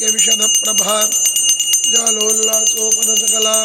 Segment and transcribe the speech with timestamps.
[0.00, 1.00] वाक्यविशदप्रभा
[1.92, 3.64] जालोल्लासोपदसकला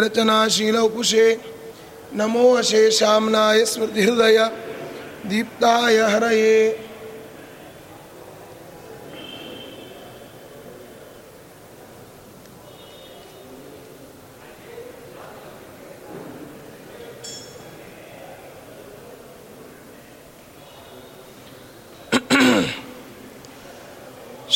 [0.00, 1.40] रचनाशील उपुषे
[2.12, 4.38] नमो अशेषाम्नाय स्मृतिहृदय।
[5.26, 6.87] दीप्ताय हरये।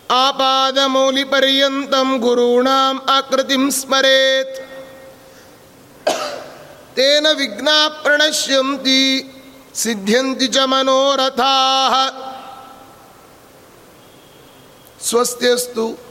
[0.10, 4.72] ಆಪಾದಮೌಲಿಪರ್ಯಂತಂ ಗುರುಣಾಂ ಆಕೃತಿಂ ಸ್ಮರೇತ್.
[6.96, 9.32] ತೇನ ವಿಘ್ನಾ ಪ್ರಣಶ್ಯಂತಿ
[9.76, 11.56] ಸಿದ್ಧ್ಯಂತಿ ಚ ಮನೋರಥಾ.
[15.10, 16.11] ಸ್ವಸ್ತ್ಯಸ್ತು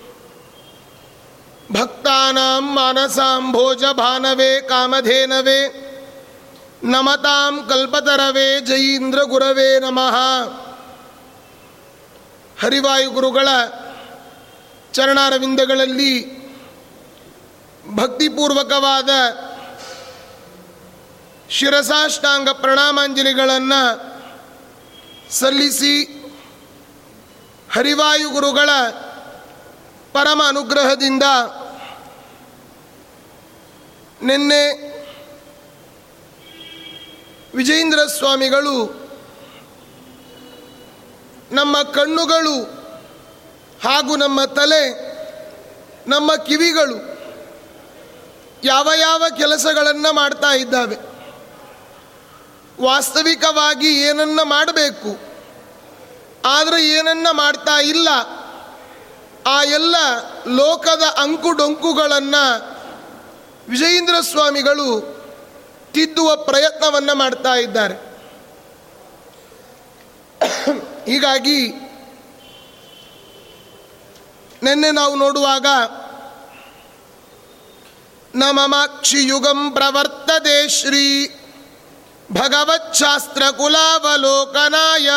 [1.70, 5.60] ಭಕ್ತಾನಾಂ ಮಾನಸಾಂ ಭೋಜಭಾನವೇ ಕಾಮಧೇನವೇ
[6.82, 10.16] ನಮತಾಂ ಕಲ್ಪತರವೇ ಜಯೀಂದ್ರ ಗುರವೇ ನಮಃ
[12.60, 13.48] ಹರಿವಾಯು ಗುರುಗಳ
[14.92, 16.14] ಚರಣಾರವಿಂದಗಳಲ್ಲಿ
[17.94, 19.10] ಭಕ್ತಿಪೂರ್ವಕವಾದ
[21.50, 23.82] ಶಿರಸಾಷ್ಟಾಂಗ ಪ್ರಣಾಮಾಂಜಲಿಗಳನ್ನು
[25.30, 25.94] ಸಲ್ಲಿಸಿ
[27.72, 28.70] ಹರಿವಾಯು ಗುರುಗಳ
[30.12, 31.26] ಪರಮ ಅನುಗ್ರಹದಿಂದ
[34.22, 34.62] ನಿನ್ನೆ
[37.54, 38.74] ವಿಜೇಂದ್ರ ಸ್ವಾಮಿಗಳು
[41.52, 42.56] ನಮ್ಮ ಕಣ್ಣುಗಳು
[43.84, 44.84] ಹಾಗೂ ನಮ್ಮ ತಲೆ,
[46.06, 46.98] ನಮ್ಮ ಕಿವಿಗಳು
[48.64, 50.96] ಯಾವ ಯಾವ ಕೆಲಸಗಳನ್ನು ಮಾಡ್ತಾ ಇದ್ದಾವೆ.
[52.82, 55.12] ವಾಸ್ತವಿಕವಾಗಿ ಏನನ್ನ ಮಾಡಬೇಕು,
[56.44, 58.08] ಆದರೆ ಏನನ್ನ ಮಾಡ್ತಾ ಇಲ್ಲ,
[59.46, 59.96] ಆ ಎಲ್ಲ
[60.46, 62.44] ಲೋಕದ ಅಂಕುಡೊಂಕುಗಳನ್ನು
[63.70, 65.20] ವಿಜಯೇಂದ್ರ ಸ್ವಾಮಿಗಳು
[65.92, 68.10] ತಿದ್ದುವ ಪ್ರಯತ್ನವನ್ನು ಮಾಡ್ತಾ ಇದ್ದಾರೆ.
[71.06, 71.72] ಹೀಗಾಗಿ
[74.62, 75.66] ನಿನ್ನೆ ನಾವು ನೋಡುವಾಗ
[78.34, 81.36] ನಮಮಾಕ್ಷಿಯುಗಂ ಪ್ರವರ್ತದೆ ಶ್ರೀ
[82.32, 85.10] ಭಗವಚ್ಛಾಸ್ತ್ರಕುಲಾವಲೋಕನಾಯ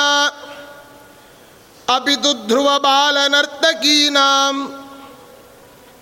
[1.95, 4.82] ಅಪಿ ಅಪಿತು ಧ್ರುವ ಬಾಲನರ್ತಕೀನಾಂ.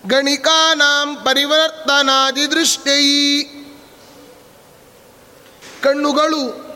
[0.08, 3.44] ಗಣಿಕಾನಾಂ ಪರಿವರ್ತನಾದಿ ದೃಷ್ಟೈ
[5.82, 6.72] ಕಣ್ಣುಗಳು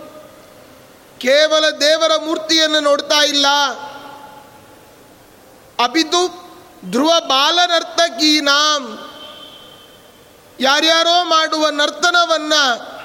[1.19, 3.47] ಕೇವಲ ದೇವರ ಮೂರ್ತಿಯನ್ನು ನೋಡ್ತಾ ಇಲ್ಲ.
[5.84, 6.52] ಅಪಿತು
[6.91, 9.09] ಧ್ರುವ ಬಾಲನರ್ತಕೀನಾಂ.
[10.59, 12.96] ಯಾರ್ಯಾರೋ ಮಾಡುವ ನರ್ತನವನ್ನು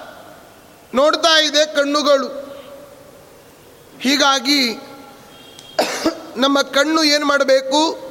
[0.95, 2.29] ನೋಡ್ತಾ ಇದೆ ಕಣ್ಣುಗಳು.
[4.01, 4.75] ಹೀಗಾಗಿ
[6.37, 8.10] ನಮ್ಮ ಕಣ್ಣು ಏನು ಮಾಡಬೇಕು?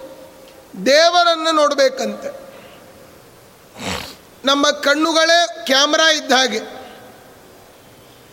[0.85, 2.49] ದೇವರನ್ನು ನೋಡಬೇಕಂತೆ.
[4.45, 6.79] ನಮ್ಮ ಕಣ್ಣುಗಳೇ ಕ್ಯಾಮ್ರಾ ಇದ್ದ ಹಾಗೆ.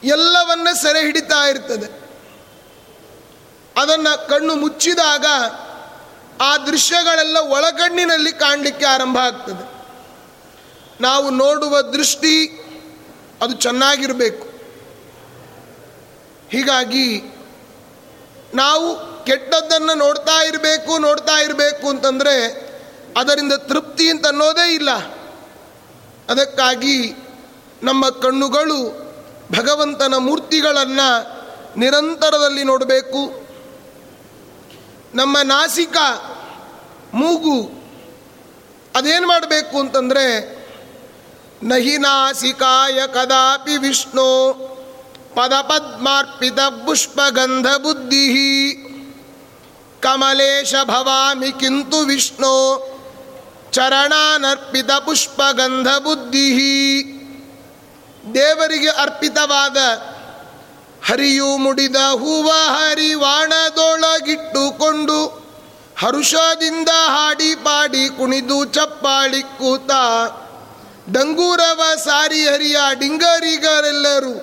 [0.04, 2.06] ಎಲ್ಲವನ್ನ ಸೆರೆ ಹಿಡಿತಾ ಇರ್ತದೆ.
[3.76, 5.26] ಅದನ್ನು ಕಣ್ಣು ಮುಚ್ಚಿದಾಗ
[6.40, 9.76] ಆ ದೃಶ್ಯಗಳೆಲ್ಲ ಒಳಗಣ್ಣಿನಲ್ಲಿ ಕಾಣಲಿಕ್ಕೆ ಆರಂಭ ಆಗ್ತದೆ.
[11.00, 12.62] ನಾವು ನೋಡುವ ದೃಷ್ಟಿ
[13.42, 14.46] ಅದು ಚೆನ್ನಾಗಿರಬೇಕು.
[16.50, 17.22] ಹೀಗಾಗಿ
[18.54, 22.66] ನಾವು ಕೆಟ್ಟದ್ದನ್ನು ನೋಡ್ತಾ ಇರಬೇಕು ನೋಡ್ತಾ ಇರಬೇಕು ಅಂತಂದರೆ
[23.16, 24.90] ಅದರಿಂದ ತೃಪ್ತಿ ಅಂತ ಅನ್ನೋದೇ ಇಲ್ಲ.
[26.28, 27.12] ಅದಕ್ಕಾಗಿ
[27.82, 29.06] ನಮ್ಮ ಕಣ್ಣುಗಳು
[29.58, 31.36] ಭಗವಂತನ ಮೂರ್ತಿಗಳನ್ನು
[31.78, 33.46] ನಿರಂತರದಲ್ಲಿ ನೋಡಬೇಕು.
[35.14, 35.96] ನಮ್ಮ ನಾಸಿಕ
[37.14, 37.70] ಮೂಗು
[38.94, 40.56] ಅದೇನು ಮಾಡಬೇಕು ಅಂತಂದರೆ,
[41.62, 44.54] ನಹಿ ನಾಸಿಕಾಯ ಕದಾಪಿ ವಿಷ್ಣು
[45.34, 48.26] ಪದಪದ್ಮಾರ್ಪಿತ ಪುಷ್ಪಗಂಧ ಬುದ್ಧಿ
[50.02, 52.54] ಕಮಲೇಶ ಭವಾಮಿ ಕಿಂತು ವಿಷ್ಣು
[53.70, 56.48] ಚರಣಾನರ್ಪಿತ ಪುಷ್ಪಗಂಧ ಬುದ್ಧಿ
[58.34, 59.76] ದೇವರಿಗೆ ಅರ್ಪಿತವಾದ
[61.02, 65.46] ಹರಿಯು ಮುಡಿದ ಹೂವ ಹರಿವಾಣದೊಳಗಿಟ್ಟುಕೊಂಡು
[65.96, 69.90] ಹರುಷದಿಂದ ಹಾಡಿ ಪಾಡಿ ಕುಣಿದು ಚಪ್ಪಾಳಿ ಕೂತ
[71.12, 74.34] ಡಂಗೂರವ ಸಾರಿ ಹರಿಯ ಡಿಂಗರಿಗರೆಲ್ಲರೂ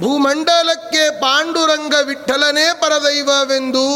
[0.00, 3.86] ಭೂಮಂಡಲಕ್ಕೆ ಪಾಂಡುರಂಗ ವಿಠಲನೇ ಪರದೈವವೆಂದು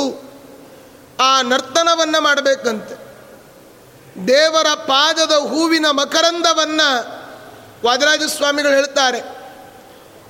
[1.20, 2.94] ಆ ನರ್ತನವನ್ನು ಮಾಡಬೇಕಂತೆ.
[4.28, 7.20] ದೇವರ ಪಾದದ ಹೂವಿನ ಮಕರಂದವನ್ನು
[7.84, 9.18] ವಾದರಾಜ ಸ್ವಾಮಿಗಳು ಹೇಳ್ತಾರೆ.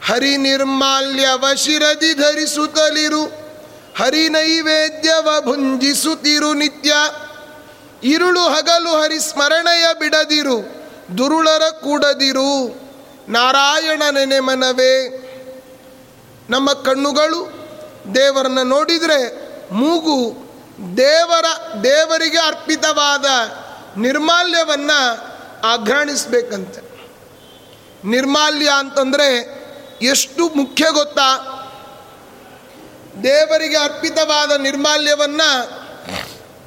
[0.06, 3.24] ಹರಿ ನಿರ್ಮಾಲ್ಯವ ಶಿರದಿ ಧರಿಸುತ್ತಲಿರು,
[3.96, 6.94] ಹರಿ ನೈವೇದ್ಯವ ಭುಂಜಿಸುತ್ತಿರು ನಿತ್ಯ.
[8.04, 10.58] ಇರುಳು ಹಗಲು ಹರಿ ಸ್ಮರಣೆಯ ಬಿಡದಿರು,
[11.18, 12.80] ದುರುಳರ ಕೂಡದಿರು.
[13.28, 15.26] ನಾರಾಯಣ ನೆನೆ ಮನವೇ
[16.50, 17.52] ನಮ್ಮ ಕಣ್ಣುಗಳು
[18.14, 20.49] ದೇವರನ್ನು ನೋಡಿದರೆ ಮೂಗು
[20.96, 21.44] ದೇವರ
[21.84, 23.24] ದೇವರಿಗೆ ಅರ್ಪಿತವಾದ
[23.98, 25.30] ನಿರ್ಮಾಲ್ಯವನ್ನು
[25.66, 26.80] ಆಘ್ರಾಣಿಸ್ಬೇಕಂತೆ.
[28.04, 29.60] ನಿರ್ಮಾಲ್ಯ ಅಂತಂದರೆ
[30.02, 31.56] ಎಷ್ಟು ಮುಖ್ಯ ಗೊತ್ತಾ?
[33.22, 35.70] ದೇವರಿಗೆ ಅರ್ಪಿತವಾದ ನಿರ್ಮಾಲ್ಯವನ್ನು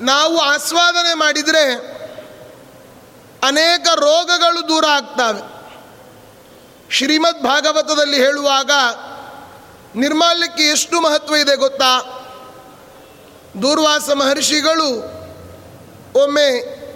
[0.04, 1.74] ನಾವು ಆಸ್ವಾದನೆ ಮಾಡಿದರೆ
[3.44, 5.54] ಅನೇಕ ರೋಗಗಳು ದೂರ ಆಗ್ತವೆ.
[6.92, 8.72] ಶ್ರೀಮದ್ ಭಾಗವತದಲ್ಲಿ ಹೇಳುವಾಗ
[9.96, 12.20] ನಿರ್ಮಾಲ್ಯಕ್ಕೆ ಎಷ್ಟು ಮಹತ್ವ ಇದೆ ಗೊತ್ತಾ?
[13.62, 14.90] ದೂರ್ವಾಸ ಮಹರ್ಷಿಗಳು
[16.16, 16.48] ಒಮ್ಮೆ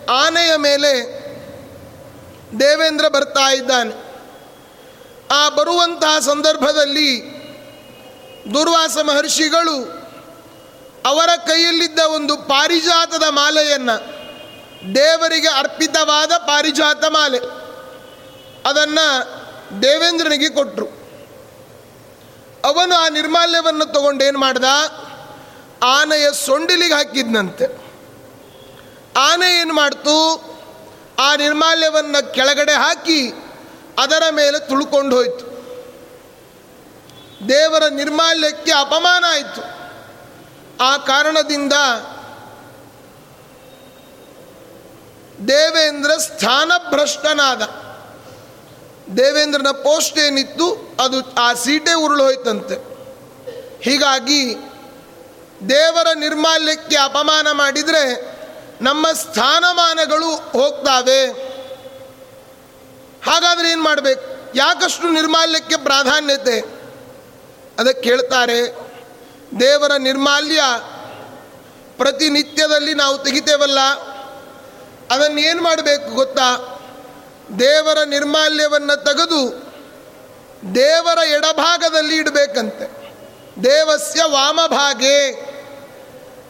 [0.05, 0.91] ಆನೆಯ ಮೇಲೆ
[2.59, 4.07] ದೇವೇಂದ್ರ ಬರ್ತಾ ಇದ್ದಾನೆ.
[5.31, 7.37] ಆ ಬರುವಂತಹ ಸಂದರ್ಭದಲ್ಲಿ
[8.53, 9.97] ದುರ್ವಾಸ ಮಹರ್ಷಿಗಳು
[11.05, 13.95] ಅವರ ಕೈಯಲ್ಲಿದ್ದ ಒಂದು ಪಾರಿಜಾತದ ಮಾಲೆಯನ್ನು,
[14.95, 17.39] ದೇವರಿಗೆ ಅರ್ಪಿತವಾದ ಪಾರಿಜಾತ ಮಾಲೆ,
[18.69, 19.05] ಅದನ್ನು
[19.81, 20.85] ದೇವೇಂದ್ರನಿಗೆ ಕೊಟ್ಟರು
[22.65, 24.63] ಅವನು ಆ ನಿರ್ಮಾಲ್ಯವನ್ನು ತಗೊಂಡೇನು ಮಾಡ್ದ?
[25.83, 27.87] ಆನೆಯ ಸೊಂಡಿಲಿಗೆ ಹಾಕಿದ್ನಂತೆ.
[29.17, 30.47] ಆನೆ ಏನು ಮಾಡ್ತು?
[31.19, 33.29] ಆ ನಿರ್ಮಾಲ್ಯವನ್ನು ಕೆಳಗಡೆ ಹಾಕಿ
[33.99, 35.47] ಅದರ ಮೇಲೆ ತುಳ್ಕೊಂಡು ಹೋಯಿತು.
[37.49, 39.61] ದೇವರ ನಿರ್ಮಾಲ್ಯಕ್ಕೆ ಅಪಮಾನ ಆಯಿತು.
[40.83, 41.73] ಆ ಕಾರಣದಿಂದ
[45.47, 47.61] ದೇವೇಂದ್ರ ಸ್ಥಾನಭ್ರಷ್ಟನಾದ.
[49.17, 50.97] ದೇವೇಂದ್ರನ ಪೋಸ್ಟ್ ಏನಿತ್ತು?
[50.99, 52.75] ಅದು ಆ ಸೀಟೇ ಉರುಳು ಹೋಯ್ತಂತೆ.
[53.81, 54.55] ಹೀಗಾಗಿ
[55.69, 58.37] ದೇವರ ನಿರ್ಮಾಲ್ಯಕ್ಕೆ ಅಪಮಾನ ಮಾಡಿದರೆ
[58.81, 61.25] ನಮ್ಮ ಸ್ಥಾನಮಾನಗಳು ಹೋಗ್ತಾವೆ.
[63.25, 64.51] ಹಾಗಾದರೆ ಏನು ಮಾಡಬೇಕು?
[64.55, 66.59] ಯಾಕಷ್ಟು ನಿರ್ಮಾಲ್ಯಕ್ಕೆ ಪ್ರಾಧಾನ್ಯತೆ?
[67.79, 68.75] ಅದಕ್ಕೆ ಕೇಳ್ತಾರೆ
[69.59, 70.61] ದೇವರ ನಿರ್ಮಾಲ್ಯ
[71.97, 73.79] ಪ್ರತಿನಿತ್ಯದಲ್ಲಿ ನಾವು ತೆಗಿತೇವಲ್ಲ.
[75.11, 76.79] ಅದನ್ನು ಏನು ಮಾಡಬೇಕು ಗೊತ್ತಾ?
[77.59, 79.71] ದೇವರ ನಿರ್ಮಾಲ್ಯವನ್ನು ತೆಗೆದು
[80.75, 82.96] ದೇವರ ಎಡಭಾಗದಲ್ಲಿ ಇಡಬೇಕಂತೆ.
[83.63, 85.31] ದೇವಸ್ಯ ವಾಮಭಾಗೆ.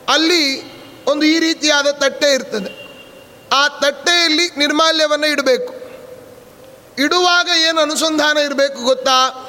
[0.09, 2.87] ಅಲ್ಲಿ ಒಂದು ಈ ರೀತಿಯಾದ ತಟ್ಟೆ ಇರ್ತದೆ.
[3.53, 5.73] ಆ ತಟ್ಟೆಯಲ್ಲಿ ನಿರ್ಮಾಲ್ಯವನ್ನು ಇಡಬೇಕು.
[7.01, 9.43] ಇಡುವಾಗ ಏನು ಅನುಸಂಧಾನ ಇರಬೇಕು ಗೊತ್ತಾ?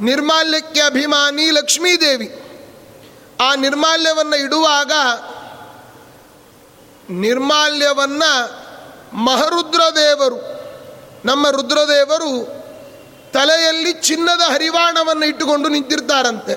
[0.00, 2.38] ನಿರ್ಮಾಲ್ಯಕ್ಕೆ ಅಭಿಮಾನಿ ಲಕ್ಷ್ಮೀದೇವಿ.
[3.40, 4.92] ಆ ನಿರ್ಮಾಲ್ಯವನ್ನು ಇಡುವಾಗ
[7.10, 8.62] ನಿರ್ಮಾಲ್ಯವನ್ನು
[9.16, 10.62] ಮಹರುದ್ರದೇವರು,
[11.24, 12.61] ನಮ್ಮ ರುದ್ರದೇವರು
[13.32, 16.54] ತಲೆಯಲ್ಲಿ ಚಿನ್ನದ ಹರಿವಾಣವನ್ನು ಇಟ್ಟುಕೊಂಡು ನಿಂತಿರ್ತಾರಂತೆ.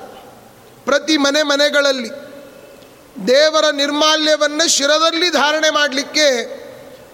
[0.86, 2.10] ಪ್ರತಿ ಮನೆ ಮನೆಗಳಲ್ಲಿ
[3.28, 6.44] ದೇವರ ನಿರ್ಮಾಲ್ಯವನ್ನು ಶಿರದಲ್ಲಿ ಧಾರಣೆ ಮಾಡಲಿಕ್ಕೆ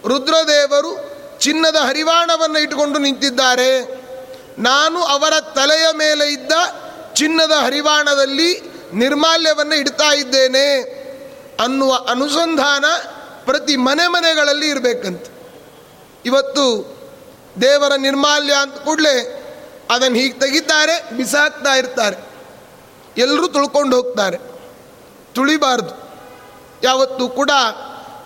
[0.08, 4.02] ರುದ್ರದೇವರು ಚಿನ್ನದ ಹರಿವಾಣವನ್ನು ಇಟ್ಟುಕೊಂಡು ನಿಂತಿದ್ದಾರೆ.
[4.60, 6.52] ನಾನು ಅವರ ತಲೆಯ ಮೇಲೆ ಇದ್ದ
[7.14, 10.82] ಚಿನ್ನದ ಹರಿವಾಣದಲ್ಲಿ ನಿರ್ಮಾಲ್ಯವನ್ನು ಇಡ್ತಾ ಇದ್ದೇನೆ
[11.64, 12.86] ಅನ್ನುವ ಅನುಸಂಧಾನ
[13.46, 15.26] ಪ್ರತಿ ಮನೆ ಮನೆಗಳಲ್ಲಿ ಇರಬೇಕಂತ.
[16.26, 16.66] ಇವತ್ತು
[17.62, 19.41] ದೇವರ ನಿರ್ಮಾಲ್ಯ ಅಂತ ಕೂಡಲೇ
[19.92, 22.18] ಅದನ್ನು ಹೀಗೆ ತೆಗಿತಾರೆ, ಬಿಸಾಕ್ತಾ ಇರ್ತಾರೆ.
[23.18, 24.38] ಎಲ್ಲರೂ ತುಳ್ಕೊಂಡು ಹೋಗ್ತಾರೆ.
[25.34, 26.12] ತುಳಿಬಾರ್ದು.
[26.84, 27.52] ಯಾವತ್ತೂ ಕೂಡ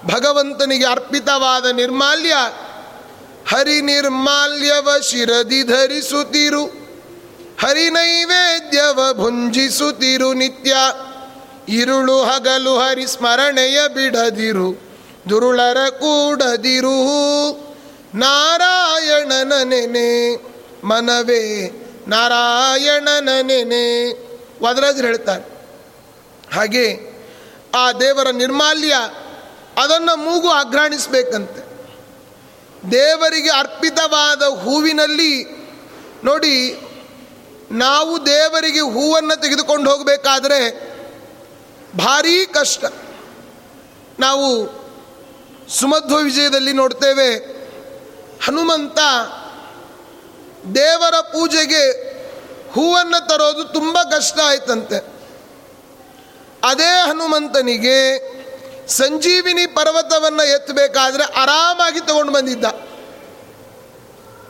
[0.05, 2.35] ಭಗವಂತನಿಗೆ ಅರ್ಪಿತವಾದ ನಿರ್ಮಾಲ್ಯ,
[3.47, 6.65] ಹರಿ ನಿರ್ಮಾಲ್ಯವ ಶಿರದಿ ಧರಿಸುತ್ತಿರು,
[7.59, 10.75] ಹರಿ ನೈವೇದ್ಯವ ಭುಂಜಿಸುತ್ತಿರು ನಿತ್ಯ,
[11.69, 14.81] ಇರುಳು ಹಗಲು ಹರಿ ಸ್ಮರಣೆಯ ಬಿಡದಿರು,
[15.29, 16.95] ದುರುಳರ ಕೂಡದಿರು,
[18.15, 20.54] ನಾರಾಯಣನ ನೆನೆ.
[20.85, 21.41] ಮನವೇ
[22.07, 23.85] ನಾರಾಯಣನ ನೆನೆ.
[24.63, 25.45] ವದರಾಜರು ಹೇಳ್ತಾರೆ
[26.53, 26.87] ಹಾಗೆ
[27.75, 28.95] ಆ ದೇವರ ನಿರ್ಮಾಲ್ಯ
[29.77, 31.61] ಅದನ್ನು ಮೂಗು ಆಘ್ರಾಣಿಸ್ಬೇಕಂತೆ.
[32.91, 35.33] ದೇವರಿಗೆ ಅರ್ಪಿತವಾದ ಹೂವಿನಲ್ಲಿ
[36.23, 36.57] ನೋಡಿ,
[37.71, 40.59] ನಾವು ದೇವರಿಗೆ ಹೂವನ್ನು ತೆಗೆದುಕೊಂಡು ಹೋಗಬೇಕಾದ್ರೆ
[41.97, 42.85] ಭಾರೀ ಕಷ್ಟ.
[44.19, 44.47] ನಾವು
[45.69, 47.29] ಸುಮಧ್ವ ವಿಜಯದಲ್ಲಿ ನೋಡ್ತೇವೆ,
[48.45, 48.99] ಹನುಮಂತ
[50.75, 51.91] ದೇವರ ಪೂಜೆಗೆ
[52.73, 54.97] ಹೂವನ್ನು ತರೋದು ತುಂಬ ಕಷ್ಟ ಆಯ್ತಂತೆ.
[56.63, 57.99] ಅದೇ ಹನುಮಂತನಿಗೆ
[58.87, 62.65] ಸಂಜೀವಿನಿ ಪರ್ವತವನ್ನು ಎತ್ತಬೇಕಾದ್ರೆ ಆರಾಮಾಗಿ ತಗೊಂಡು ಬಂದಿದ್ದ.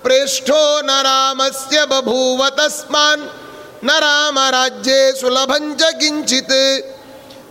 [0.02, 6.82] ಪ್ರೇಷ್ಠೋ ನರಾಮಸ್ಯ ರಾಮಸ್ಯ ಬಭೂವ ತಸ್ಮಾನ್ನ ರಾಮ ರಾಜ್ಯೇ ಸುಲಭಂಚ ಕಿಂಚಿತ್,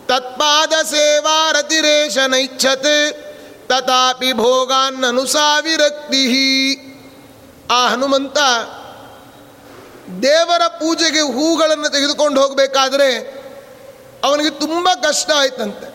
[0.08, 3.12] ತತ್ಪಾದ ಸೇವಾರತಿರೇಶ ನೈಚ್ಛತ್
[3.68, 6.26] ತಥಾಪಿ ಭೋಗಾನ್ನನುಸಾ ವಿರಕ್ತಿ
[7.70, 8.38] ಆ ಹನುಮಂತ
[10.22, 13.18] ದೇವರ ಪೂಜೆಗೆ ಹೂಗಳನ್ನು ತೆಗೆದುಕೊಂಡು ಹೋಗಬೇಕಾದ್ರೆ
[14.24, 15.94] ಅವನಿಗೆ ತುಂಬ ಕಷ್ಟ ಆಯ್ತಂತೆ.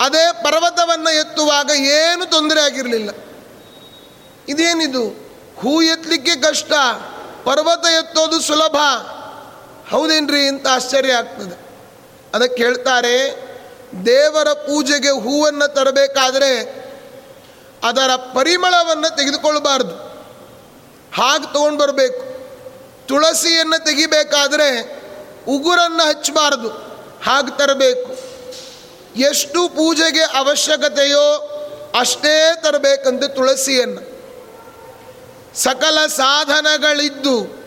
[0.00, 3.10] ಅದೇ ಪರ್ವತವನ್ನು ಎತ್ತುವಾಗ ಏನು ತೊಂದರೆ ಆಗಿರಲಿಲ್ಲ.
[4.48, 5.08] ಇದೇನಿದು?
[5.60, 6.72] ಹೂ ಎತ್ತಲಿಕ್ಕೆ ಕಷ್ಟ,
[7.44, 8.76] ಪರ್ವತ ಎತ್ತೋದು ಸುಲಭ.
[9.90, 11.68] ಹೌದೇನ್ರಿ ಅಂತ ಆಶ್ಚರ್ಯ ಆಗ್ತದೆ.
[12.34, 13.48] ಅದಕ್ಕೆ ಹೇಳ್ತಾರೆ,
[14.06, 16.60] ದೇವರ ಪೂಜೆಗೆ ಹೂವನ್ನು ತರಬೇಕಾದರೆ
[17.84, 20.07] ಅದರ ಪರಿಮಳವನ್ನು ತೆಗೆದುಕೊಳ್ಬಾರ್ದು.
[21.14, 22.28] ಹಾಗೆ ತೊಗೊಂಡು ಬರಬೇಕು.
[23.06, 24.98] ತುಳಸಿಯನ್ನು ತೆಗಿಬೇಕಾದರೆ
[25.48, 26.68] ಉಗುರನ್ನು ಹಚ್ಚಬಾರ್ದು.
[27.24, 28.28] ಹಾಗೆ ತರಬೇಕು.
[29.18, 31.54] ಎಷ್ಟು ಪೂಜೆಗೆ ಅವಶ್ಯಕತೆಯೋ
[31.98, 34.18] ಅಷ್ಟೇ ತರಬೇಕಂತ ತುಳಸಿಯನ್ನು.
[35.54, 37.58] ಸಕಲ ಸಾಧನಗಳಿದ್ದು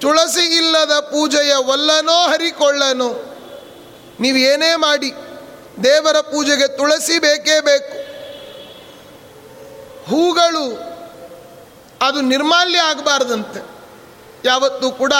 [0.00, 3.36] ತುಳಸಿ ಇಲ್ಲದ ಪೂಜೆಯ ಒಲ್ಲನೋ ಹರಿಕೊಳ್ಳನೋ
[4.20, 5.10] ನೀವು ಏನೇ ಮಾಡಿ,
[5.84, 7.96] ದೇವರ ಪೂಜೆಗೆ ತುಳಸಿ ಬೇಕೇ ಬೇಕು.
[10.10, 10.95] ಹೂಗಳು
[12.02, 13.76] ಅದು ನಿರ್ಮಾಲ್ಯ ಆಗಬಾರ್ದಂತೆ.
[14.44, 15.12] ಯಾವತ್ತೂ ಕೂಡ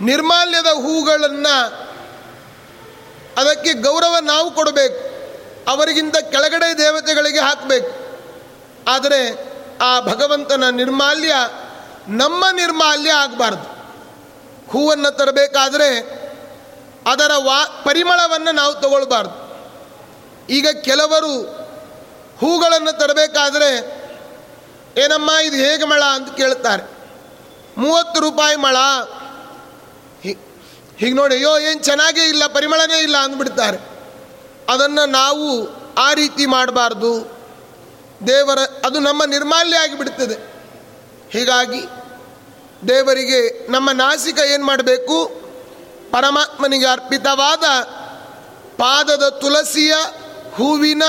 [0.00, 1.82] ನಿರ್ಮಾಲ್ಯದ ಹೂಗಳನ್ನು
[3.36, 5.12] ಅದಕ್ಕೆ ಗೌರವ ನಾವು ಕೊಡಬೇಕು.
[5.70, 8.18] ಅವರಿಗಿಂತ ಕೆಳಗಡೆ ದೇವತೆಗಳಿಗೆ ಹಾಕಬೇಕು.
[8.88, 9.52] ಆದರೆ
[9.82, 11.34] ಆ ಭಗವಂತನ ನಿರ್ಮಾಲ್ಯ
[12.08, 13.82] ನಮ್ಮ ನಿರ್ಮಾಲ್ಯ ಆಗಬಾರ್ದು.
[14.70, 16.22] ಹೂವನ್ನು ತರಬೇಕಾದರೆ
[17.06, 19.42] ಅದರ ವಾ ಪರಿಮಳವನ್ನು ನಾವು ತಗೊಳ್ಬಾರ್ದು.
[20.48, 21.42] ಈಗ ಕೆಲವರು
[22.40, 24.01] ಹೂಗಳನ್ನು ತರಬೇಕಾದ್ರೆ
[24.98, 27.02] ಏನಮ್ಮ, ಇದು ಹೇಗೆ ಮಳ ಅಂತ ಕೇಳ್ತಾರೆ
[27.76, 28.76] ಮೂವತ್ತು ರೂಪಾಯಿ ಮಳ.
[30.98, 33.78] ಹೀಗೆ ನೋಡಿ, ಅಯ್ಯೋ, ಏನು ಚೆನ್ನಾಗೇ ಇಲ್ಲ, ಪರಿಮಳನೇ ಇಲ್ಲ ಅಂದ್ಬಿಡ್ತಾರೆ.
[34.72, 37.42] ಅದನ್ನು ನಾವು ಆ ರೀತಿ ಮಾಡಬಾರ್ದು.
[38.26, 40.52] ದೇವರ, ಅದು ನಮ್ಮ ನಿರ್ಮಾಲ್ಯ ಆಗಿಬಿಡ್ತದೆ.
[41.30, 41.82] ಹೀಗಾಗಿ
[42.88, 45.42] ದೇವರಿಗೆ ನಮ್ಮ ನಾಸಿಕ ಏನು ಮಾಡಬೇಕು?
[46.12, 47.80] ಪರಮಾತ್ಮನಿಗೆ ಅರ್ಪಿತವಾದ
[48.78, 49.94] ಪಾದದ ತುಳಸಿಯ
[50.54, 51.02] ಹೂವಿನ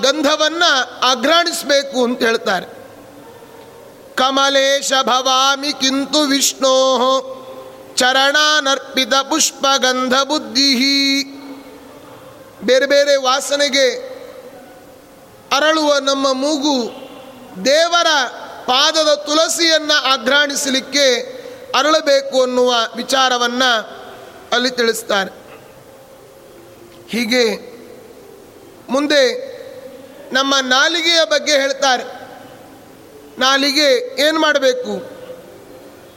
[0.00, 2.82] ಗಂಧವನ್ನು ಅಘ್ರಾಣಿಸಬೇಕು ಅಂತ ಹೇಳ್ತಾರೆ.
[4.14, 7.38] ಕಮಲೇಶ ಭವಾಮಿ ಕಿಂತು ವಿಷ್ಣೋ
[7.96, 11.24] ಚರಣಾನರ್ಪಿತ ಪುಷ್ಪಗಂಧ ಬುದ್ಧಿ
[12.62, 14.12] ಬೇರೆ ಬೇರೆ ವಾಸನೆಗೆ
[15.52, 17.02] ಅರಳುವ ನಮ್ಮ ಮೂಗು
[17.64, 18.06] ದೇವರ
[18.66, 21.20] ಪಾದದ ತುಳಸಿಯನ್ನು ಆಘ್ರಾಣಿಸಲಿಕ್ಕೆ
[21.78, 24.02] ಅರಳಬೇಕು ಅನ್ನುವ ವಿಚಾರವನ್ನು
[24.52, 25.30] ಅಲ್ಲಿ ತಿಳಿಸ್ತಾರೆ.
[27.10, 27.72] ಹೀಗೆ
[28.88, 29.51] ಮುಂದೆ
[30.32, 32.22] ನಮ್ಮ ನಾಲಿಗೆಯ ಬಗ್ಗೆ ಹೇಳ್ತಾರೆ.
[33.38, 35.22] ನಾಲಿಗೆ ಏನು ಮಾಡಬೇಕು?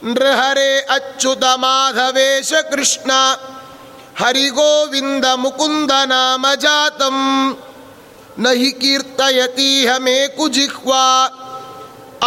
[0.04, 3.10] ನೃಹರೇ ಅಚ್ಚುತ ಮಾಧವೇಶ ಕೃಷ್ಣ,
[4.24, 7.18] ಹರಿಗೋವಿಂದ ಮುಕುಂದ ನಾಮ ಜಾತಂ,
[8.38, 11.26] ನಹಿ ಕೀರ್ತಯತೀಹ ಮೇ ಕುಜಿಹ್ವಾ,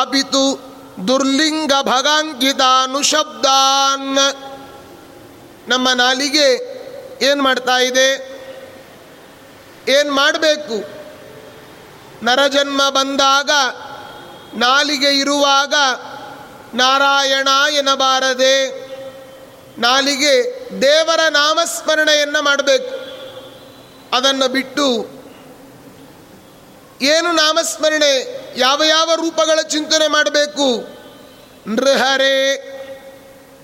[0.02, 0.70] ಅಪಿತು
[1.08, 4.36] ದುರ್ಲಿಂಗ ಭಗಾಂಕಿತಾನುಶಬ್ದಾನ್
[5.70, 6.80] ನಮ್ಮ ನಾಲಿಗೆ
[7.22, 8.40] ಏನು ಮಾಡ್ತಾ ಇದೆ?
[9.88, 10.99] ಏನು ಮಾಡಬೇಕು?
[12.24, 13.50] ನರಜನ್ಮ ಬಂದಾಗ,
[14.54, 15.74] ನಾಲಿಗೆ ಇರುವಾಗ
[16.74, 18.68] ನಾರಾಯಣ ಎನ್ನಬಾರದೆ,
[19.80, 23.00] ನಾಲಿಗೆ ದೇವರ ನಾಮಸ್ಮರಣೆಯನ್ನು ಮಾಡಬೇಕು.
[24.16, 25.20] ಅದನ್ನು ಬಿಟ್ಟು
[27.02, 30.88] ಏನು ನಾಮಸ್ಮರಣೆ, ಯಾವ ಯಾವ ರೂಪಗಳ ಚಿಂತನೆ ಮಾಡಬೇಕು?
[31.68, 32.66] ನೃಹರೇ,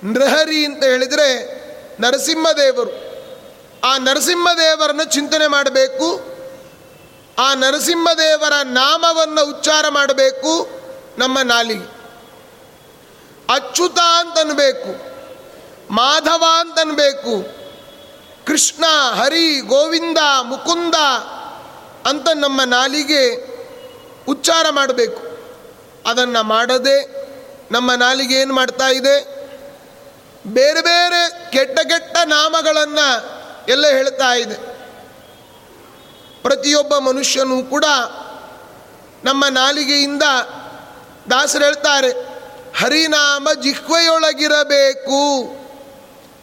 [0.03, 1.55] ನೃಹರಿ ಅಂತ ಹೇಳಿದರೆ
[2.01, 3.05] ನರಸಿಂಹದೇವರು.
[3.83, 6.34] ಆ ನರಸಿಂಹದೇವರನ್ನು ಚಿಂತನೆ ಮಾಡಬೇಕು.
[7.39, 10.69] ಆ ನರಸಿಂಹದೇವರ ನಾಮವನ್ನು ಉಚ್ಚಾರ ಮಾಡಬೇಕು
[11.17, 11.95] ನಮ್ಮ ನಾಲಿಗೆ
[13.49, 15.15] ಅಚ್ಯುತ ಅಂತನಬೇಕು,
[15.93, 17.43] ಮಾಧವ ಅಂತನಬೇಕು,
[18.45, 20.95] ಕೃಷ್ಣ, ಹರಿ, ಗೋವಿಂದ, ಮುಕುಂದ
[22.05, 23.35] ಅಂತ ನಮ್ಮ ನಾಲಿಗೆ
[24.25, 25.21] ಉಚ್ಚಾರ ಮಾಡಬೇಕು.
[26.09, 27.25] ಅದನ್ನು ಮಾಡದೆ
[27.71, 29.45] ನಮ್ಮ ನಾಲಿಗೆ ಏನು ಮಾಡ್ತಾ ಇದೆ?
[30.47, 33.25] ಬೇರೆ ಬೇರೆ ಕೆಟ್ಟ ಕೆಟ್ಟ ನಾಮಗಳನ್ನು
[33.67, 34.75] ಎಲ್ಲ ಹೇಳ್ತಾ ಇದೆ.
[36.45, 37.85] ಪ್ರತಿಯೊಬ್ಬ ಮನುಷ್ಯನೂ ಕೂಡ
[39.23, 40.23] ನಮ್ಮ ನಾಲಿಗೆಯಿಂದ
[41.31, 42.09] ದಾಸರು ಹೇಳ್ತಾರೆ,
[42.77, 45.45] ಹರಿನಾಮ ಜಿಹ್ವೆಯೊಳಗಿರಬೇಕು.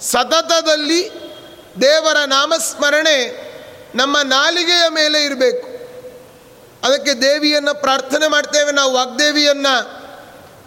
[0.00, 1.10] ಸತತದಲ್ಲಿ
[1.80, 3.18] ದೇವರ ನಾಮಸ್ಮರಣೆ
[3.94, 5.66] ನಮ್ಮ ನಾಲಿಗೆಯ ಮೇಲೆ ಇರಬೇಕು.
[6.86, 8.72] ಅದಕ್ಕೆ ದೇವಿಯನ್ನು ಪ್ರಾರ್ಥನೆ ಮಾಡ್ತೇವೆ.
[8.72, 10.02] ನಾವು ವಾಗ್ದೇವಿಯನ್ನು,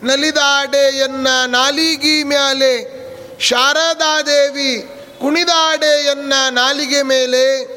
[0.06, 3.06] ನಲಿದಾಡೆಯನ್ನ, ನಾಲಿಗಿ ಮ್ಯಾಲೆ,
[3.39, 4.89] ಶಾರದಾದೇವಿ
[5.22, 7.75] ಕುಣಿದಾಡೆಯನ್ನ ನಾಲಿಗೆ ಮೇಲೆ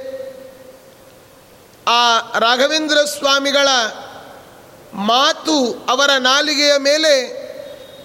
[1.88, 3.68] ಆ ರಾಘವೇಂದ್ರ ಸ್ವಾಮಿಗಳ
[4.94, 7.48] ಮಾತು ಅವರ ನಾಲಿಗೆಯ ಮೇಲೆ,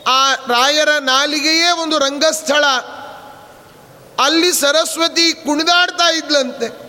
[0.04, 2.66] ಆ ರಾಯರ ನಾಲಿಗೆಯೇ ಒಂದು ರಂಗಸ್ಥಳ.
[4.24, 6.84] ಅಲ್ಲಿ ಸರಸ್ವತಿ ಕುಣಿದಾಡ್ತಾ ಇದ್ಲಂತೆ.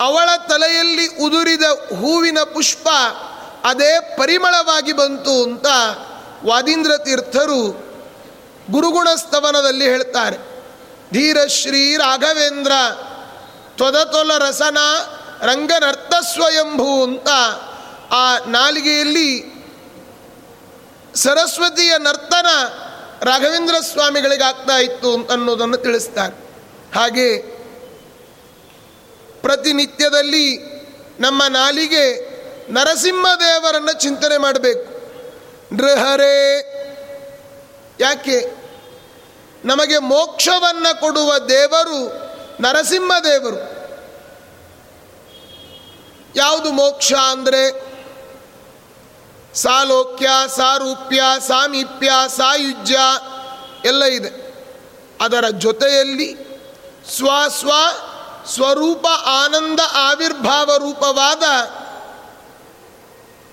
[0.00, 1.62] ಅವಳ ತಲೆಯಲ್ಲಿ ಉದುರಿದ
[2.00, 2.88] ಹೂವಿನ ಪುಷ್ಪ
[3.64, 5.66] ಅದೇ ಪರಿಮಳವಾಗಿ ಬಂತು ಅಂತ
[6.44, 7.88] ವಾದೀಂದ್ರ ತೀರ್ಥರು
[8.70, 10.36] ಗುರುಗುಣ ಸ್ತವನದಲ್ಲಿ ಹೇಳ್ತಾರೆ
[11.12, 12.72] ಧೀರಶ್ರೀ ರಾಘವೇಂದ್ರ,
[13.76, 14.78] ತ್ವದತೊಲ ರಸನ
[15.42, 17.28] ರಂಗನರ್ಥ ಸ್ವಯಂಭೂ ಅಂತ
[18.10, 19.58] ಆ ನಾಲಿಗೆಯಲ್ಲಿ
[21.14, 22.46] ಸರಸ್ವತಿಯ ನರ್ತನ
[23.22, 26.34] ರಾಘವೇಂದ್ರ ಸ್ವಾಮಿಗಳಿಗೆ ಆಗ್ತಾ ಇತ್ತು ಅನ್ನೋದನ್ನು ತಿಳಿಸ್ತಾರೆ.
[26.94, 27.38] ಹಾಗೆ
[29.42, 30.58] ಪ್ರತಿನಿತ್ಯದಲ್ಲಿ
[31.20, 32.38] ನಮ್ಮ ನಾಲಿಗೆ
[32.72, 34.98] ನರಸಿಂಹದೇವರನ್ನು ಚಿಂತನೆ ಮಾಡಬೇಕು.
[35.74, 36.64] ನೃಹರೇ,
[38.00, 38.46] ಯಾಕೆ?
[39.64, 42.28] ನಮಗೆ ಮೋಕ್ಷವನ್ನು ಕೊಡುವ ದೇವರು
[42.60, 43.77] ನರಸಿಂಹದೇವರು.
[46.36, 47.88] ಯಾವುದು ಮೋಕ್ಷ ಅಂದರೆ?
[49.54, 52.98] ಸಾಲೋಕ್ಯ, ಸಾರೂಪ್ಯ, ಸಾಮೀಪ್ಯ, ಸಾಯುಜ್ಯ
[53.84, 54.48] ಎಲ್ಲ ಇದೆ.
[55.20, 56.34] ಅದರ ಜೊತೆಯಲ್ಲಿ
[57.16, 57.70] ಸ್ವ ಸ್ವ
[58.54, 61.42] ಸ್ವರೂಪ ಆನಂದ ಆವಿರ್ಭಾವ ರೂಪವಾದ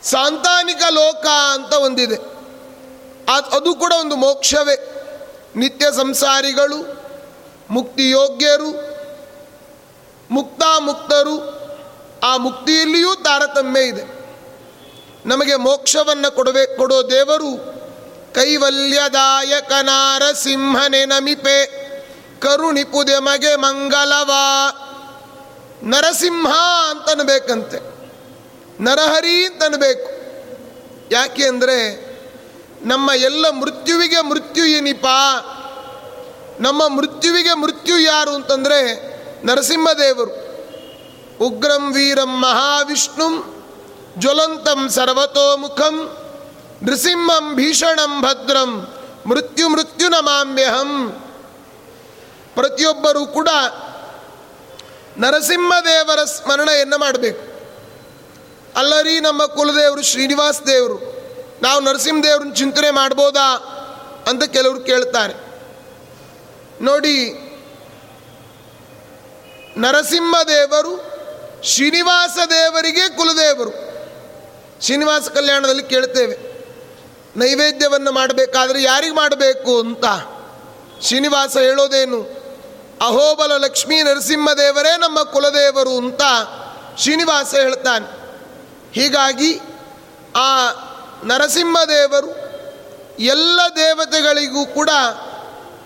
[0.04, 2.16] ಸಾಂತಾನಿಕ ಲೋಕ ಅಂತ ಒಂದಿದೆ.
[3.32, 4.92] ಅದು ಕೂಡ ಒಂದು ಮೋಕ್ಷವೇ.
[5.56, 7.06] ನಿತ್ಯ ಸಂಸಾರಿಗಳು
[7.70, 8.96] ಮುಕ್ತಿಯೋಗ್ಯರು
[10.32, 11.65] ಮುಕ್ತಾಮುಕ್ತರು
[12.24, 14.04] ಆ ಮುಕ್ತಿಯಲ್ಲಿಯೂ ತಾರತಮ್ಯ ಇದೆ.
[15.26, 17.76] ನಮಗೆ ಮೋಕ್ಷವನ್ನು ಕೊಡಬೇಕು ಕೊಡೋ ದೇವರು
[18.34, 21.66] ಕೈವಲ್ಯದಾಯಕನಾರ ಸಿಂಹನೆ ನಮಿಪೆ
[22.40, 24.44] ಕರುಣಿಪುದೆ ಮಗೆ ಮಂಗಲವಾ.
[25.84, 26.52] ನರಸಿಂಹ
[26.90, 27.80] ಅಂತನಬೇಕಂತೆ,
[28.84, 30.10] ನರಹರಿ ಅಂತನಬೇಕು.
[31.12, 32.06] ಯಾಕೆ ಅಂದರೆ
[32.82, 35.06] ನಮ್ಮ ಎಲ್ಲ ಮೃತ್ಯುವಿಗೆ ಮೃತ್ಯು ಏನಿಪ
[36.60, 38.80] ನಮ್ಮ ಮೃತ್ಯುವಿಗೆ ಮೃತ್ಯು ಯಾರು ಅಂತಂದರೆ
[39.46, 40.45] ನರಸಿಂಹದೇವರು
[41.42, 43.56] ಉಗ್ರಂ ವೀರಂ ಮಹಾವಿಷ್ಣುಂ
[44.18, 46.18] ಜ್ವಲಂತಂ ಸರ್ವತೋಮುಖಂ
[46.84, 48.94] ನೃಸಿಂಹಂ ಭೀಷಣಂ ಭದ್ರಂ
[49.26, 51.12] ಮೃತ್ಯು ಮೃತ್ಯು ನಮಾಮ್ಯಹಂ.
[52.56, 53.50] ಪ್ರತಿಯೊಬ್ಬರೂ ಕೂಡ
[55.18, 57.56] ನರಸಿಂಹದೇವರ ಸ್ಮರಣೆಯನ್ನು ಮಾಡಬೇಕು.
[58.76, 61.16] ಅಲ್ಲರಿ ನಮ್ಮ ಕುಲದೇವರು ಶ್ರೀನಿವಾಸ ದೇವರು.
[61.64, 63.56] ನಾವು ನರಸಿಂಹದೇವ್ರನ್ನ ಚಿಂತನೆ ಮಾಡ್ಬೋದಾ
[64.28, 65.34] ಅಂತ ಕೆಲವರು ಕೇಳ್ತಾರೆ.
[66.82, 67.34] ನೋಡಿ,
[69.78, 71.15] ನರಸಿಂಹದೇವರು
[71.66, 73.72] ಶ್ರೀನಿವಾಸ ದೇವರಿಗೆ ಕುಲದೇವರು.
[74.82, 76.56] ಶ್ರೀನಿವಾಸ ಕಲ್ಯಾಣದಲ್ಲಿ ಕೇಳ್ತೇವೆ
[77.36, 80.06] ನೈವೇದ್ಯವನ್ನು ಮಾಡಬೇಕಾದ್ರೆ ಯಾರಿಗೆ ಮಾಡಬೇಕು ಅಂತ
[81.02, 82.22] ಶ್ರೀನಿವಾಸ ಹೇಳೋದೇನು?
[83.02, 86.22] ಅಹೋಬಲ ಲಕ್ಷ್ಮೀ ನರಸಿಂಹದೇವರೇ ನಮ್ಮ ಕುಲದೇವರು ಅಂತ
[87.00, 88.06] ಶ್ರೀನಿವಾಸ ಹೇಳ್ತಾನೆ.
[88.94, 89.60] ಹೀಗಾಗಿ
[90.36, 90.70] ಆ
[91.24, 92.36] ನರಸಿಂಹದೇವರು
[93.20, 94.90] ಎಲ್ಲ ದೇವತೆಗಳಿಗೂ ಕೂಡ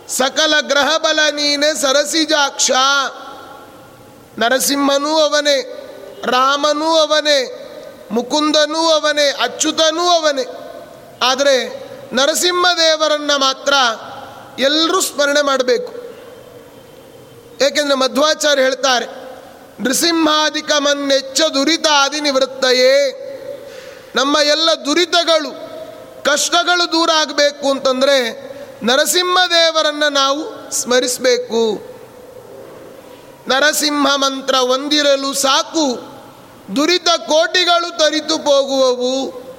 [0.10, 2.72] ಸಕಲ ಗ್ರಹಬಲ ನೀನೆ ಸರಸಿಜಾಕ್ಷ
[4.38, 5.62] ನರಸಿಂಹನೂ ಅವನೇ,
[6.26, 7.66] ರಾಮನೂ ಅವನೇ,
[8.12, 10.46] ಮುಕುಂದನೂ ಅವನೇ, ಅಚ್ಯುತನೂ ಅವನೇ.
[11.22, 13.74] ಆದರೆ ನರಸಿಂಹದೇವರನ್ನು ಮಾತ್ರ
[14.62, 15.94] ಎಲ್ಲರೂ ಸ್ಮರಣೆ ಮಾಡಬೇಕು.
[17.66, 19.06] ಏಕೆಂದರೆ ಮಧ್ವಾಚಾರ್ಯ ಹೇಳ್ತಾರೆ,
[19.82, 23.26] ನೃಸಿಂಹಾಧಿಕ ಮನ್ನೆಚ್ಚ ದುರಿತಾದಿ ನಿವೃತ್ತಯೇ.
[24.16, 25.70] ನಮ್ಮ ಎಲ್ಲ ದುರಿತಗಳು,
[26.24, 28.50] ಕಷ್ಟಗಳು ದೂರ ಆಗಬೇಕು ಅಂತಂದರೆ
[28.84, 31.90] ನರಸಿಂಹದೇವರನ್ನು ನಾವು ಸ್ಮರಿಸಬೇಕು.
[33.50, 36.10] ನರಸಿಂಹ ಮಂತ್ರ ಒಂದಿರಲು ಸಾಕು.
[36.76, 39.50] ದುರಿತ ಕೋಟಿಗಳು ತರಿತು ಹೋಗುವವು.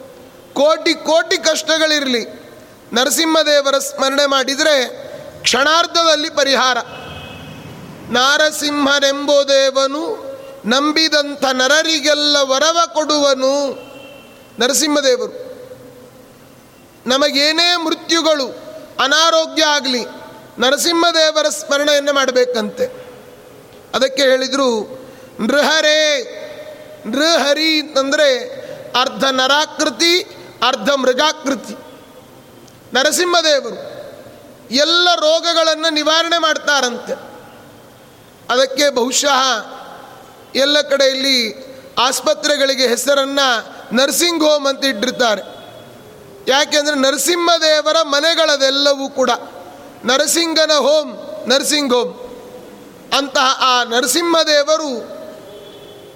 [0.54, 2.40] ಕೋಟಿ ಕೋಟಿ ಕಷ್ಟಗಳಿರಲಿ.
[2.92, 5.10] ನರಸಿಂಹದೇವರ ಸ್ಮರಣೆ ಮಾಡಿದರೆ
[5.42, 6.78] ಕ್ಷಣಾರ್ಧದಲ್ಲಿ ಪರಿಹಾರ.
[8.10, 10.30] ನಾರಸಿಂಹನೆಂಬುದೇವನು
[10.66, 13.78] ನಂಬಿದಂಥ ನರರಿಗೆಲ್ಲ ವರವ ಕೊಡುವನು
[14.58, 15.50] ನರಸಿಂಹದೇವರು.
[17.06, 18.60] ನಮಗೇನೇ ಮೃತ್ಯುಗಳು
[19.00, 20.04] ಅನಾರೋಗ್ಯ ಆಗಲಿ,
[20.58, 22.99] ನರಸಿಂಹದೇವರ ಸ್ಮರಣೆಯನ್ನು ಮಾಡಬೇಕಂತೆ.
[23.94, 25.00] ಅದಕ್ಕೆ ಹೇಳಿದರು,
[25.40, 26.36] ನೃಹರೇ,
[27.06, 28.60] ನೃಹರಿ ಅಂತಂದರೆ
[29.00, 30.22] ಅರ್ಧ ನರಾಕೃತಿ,
[30.66, 31.76] ಅರ್ಧ ಮೃಗಾಕೃತಿ.
[32.94, 33.90] ನರಸಿಂಹದೇವರು
[34.70, 37.12] ಎಲ್ಲ ರೋಗಗಳನ್ನು ನಿವಾರಣೆ ಮಾಡ್ತಾರಂತೆ.
[38.50, 39.66] ಅದಕ್ಕೆ ಬಹುಶಃ
[40.54, 45.42] ಎಲ್ಲ ಕಡೆಯಲ್ಲಿ ಆಸ್ಪತ್ರೆಗಳಿಗೆ ಹೆಸರನ್ನು ನರ್ಸಿಂಗ್ ಹೋಮ್ ಅಂತ ಇಟ್ಟಿರ್ತಾರೆ.
[46.48, 49.30] ಯಾಕೆಂದರೆ ನರಸಿಂಹದೇವರ ಮನೆಗಳದೆಲ್ಲವೂ ಕೂಡ,
[50.04, 51.16] ನರಸಿಂಗನ ಹೋಮ್,
[51.48, 52.19] ನರ್ಸಿಂಗ್ ಹೋಮ್.
[53.12, 55.20] ಅಂತಹ ಆ ನರಸಿಂಹದೇವರು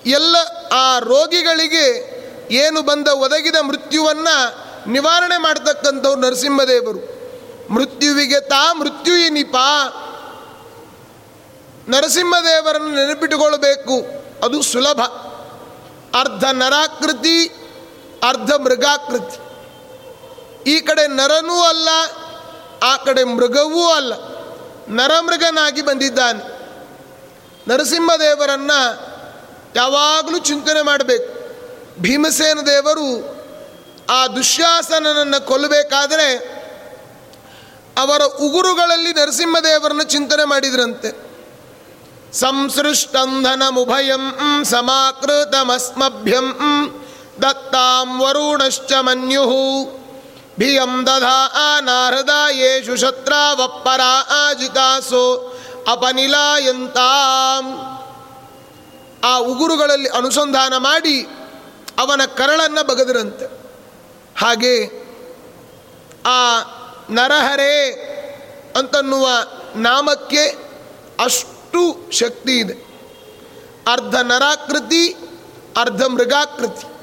[0.06, 0.36] ಎಲ್ಲ
[0.72, 2.14] ಆ ರೋಗಿಗಳಿಗೆ
[2.50, 7.24] ಏನು ಬಂದ ಒದಗಿದ ಮೃತ್ಯುವನ್ನು ನಿವಾರಣೆ ಮಾಡ್ತಕ್ಕಂಥವ್ರು ನರಸಿಂಹದೇವರು.
[7.74, 9.56] ಮೃತ್ಯುವಿಗೆ ತಾ ಮೃತ್ಯು ಏನಿಪ
[11.88, 14.06] ನರಸಿಂಹದೇವರನ್ನು ನೆನಪಿಟ್ಟುಕೊಳ್ಬೇಕು.
[14.44, 15.00] ಅದು ಸುಲಭ.
[16.20, 17.48] ಅರ್ಧ ನರಾಕೃತಿ,
[18.28, 19.44] ಅರ್ಧ ಮೃಗಾಕೃತಿ.
[20.70, 21.88] ಈ ಕಡೆ ನರನೂ ಅಲ್ಲ,
[22.82, 24.12] ಆ ಕಡೆ ಮೃಗವೂ ಅಲ್ಲ.
[24.88, 26.53] ನರಮೃಗನಾಗಿ ಬಂದಿದ್ದಾನೆ.
[27.68, 29.14] ನರಸಿಂಹದೇವರನ್ನು
[29.76, 31.34] ಯಾವಾಗಲೂ ಚಿಂತನೆ ಮಾಡಬೇಕು.
[32.02, 33.34] ಭೀಮಸೇನ ದೇವರು
[34.10, 36.54] ಆ ದುಶ್ಯಾಸನನ್ನು ಕೊಲ್ಲಬೇಕಾದರೆ
[37.98, 41.24] ಅವರ ಉಗುರುಗಳಲ್ಲಿ ನರಸಿಂಹದೇವರನ್ನು ಚಿಂತನೆ ಮಾಡಿದ್ರಂತೆ.
[42.32, 46.56] ಸಂಸೃಷ್ಟಂಧನಮುಭಯಂ ಸಮಾಕೃತಮಸ್ಮಭ್ಯಂ
[47.42, 50.04] ದತ್ತಾಂ ವರುಣಶ್ಚ ಮನ್ಯು.
[50.58, 54.00] ಭಿಯಂ ದಧಾ ಆ ನಾರದೇಷು ಶತ್ರ ಶತ್ರಾವಪ್ಪರ
[54.30, 55.50] ಆಜಿತಾಸೋ
[55.88, 57.80] ಅಪನಿಲಾಯಂತಾಂ
[59.24, 61.22] ಆ ಉಗುರುಗಳಲ್ಲಿ ಅನುಸಂಧಾನ ಮಾಡಿ
[61.98, 63.44] ಅವನ ಕರಳನ್ನು ಬಗೆದರಂತೆ.
[64.38, 65.04] ಹಾಗೆ
[66.26, 66.58] ಆ
[67.10, 67.92] ನರಹರೆ
[68.78, 69.28] ಅಂತನ್ನುವ
[69.76, 70.46] ನಾಮಕ್ಕೆ
[71.24, 72.94] ಅಷ್ಟು ಶಕ್ತಿ ಇದೆ.
[73.92, 75.08] ಅರ್ಧ ನರಾಕೃತಿ,
[75.76, 76.94] ಅರ್ಧ ಮೃಗಾಕೃತಿ.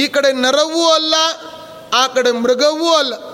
[0.00, 1.14] ಈ ಕಡೆ ನರವೂ ಅಲ್ಲ,
[1.94, 3.31] ಆ ಕಡೆ ಮೃಗವೂ ಅಲ್ಲ.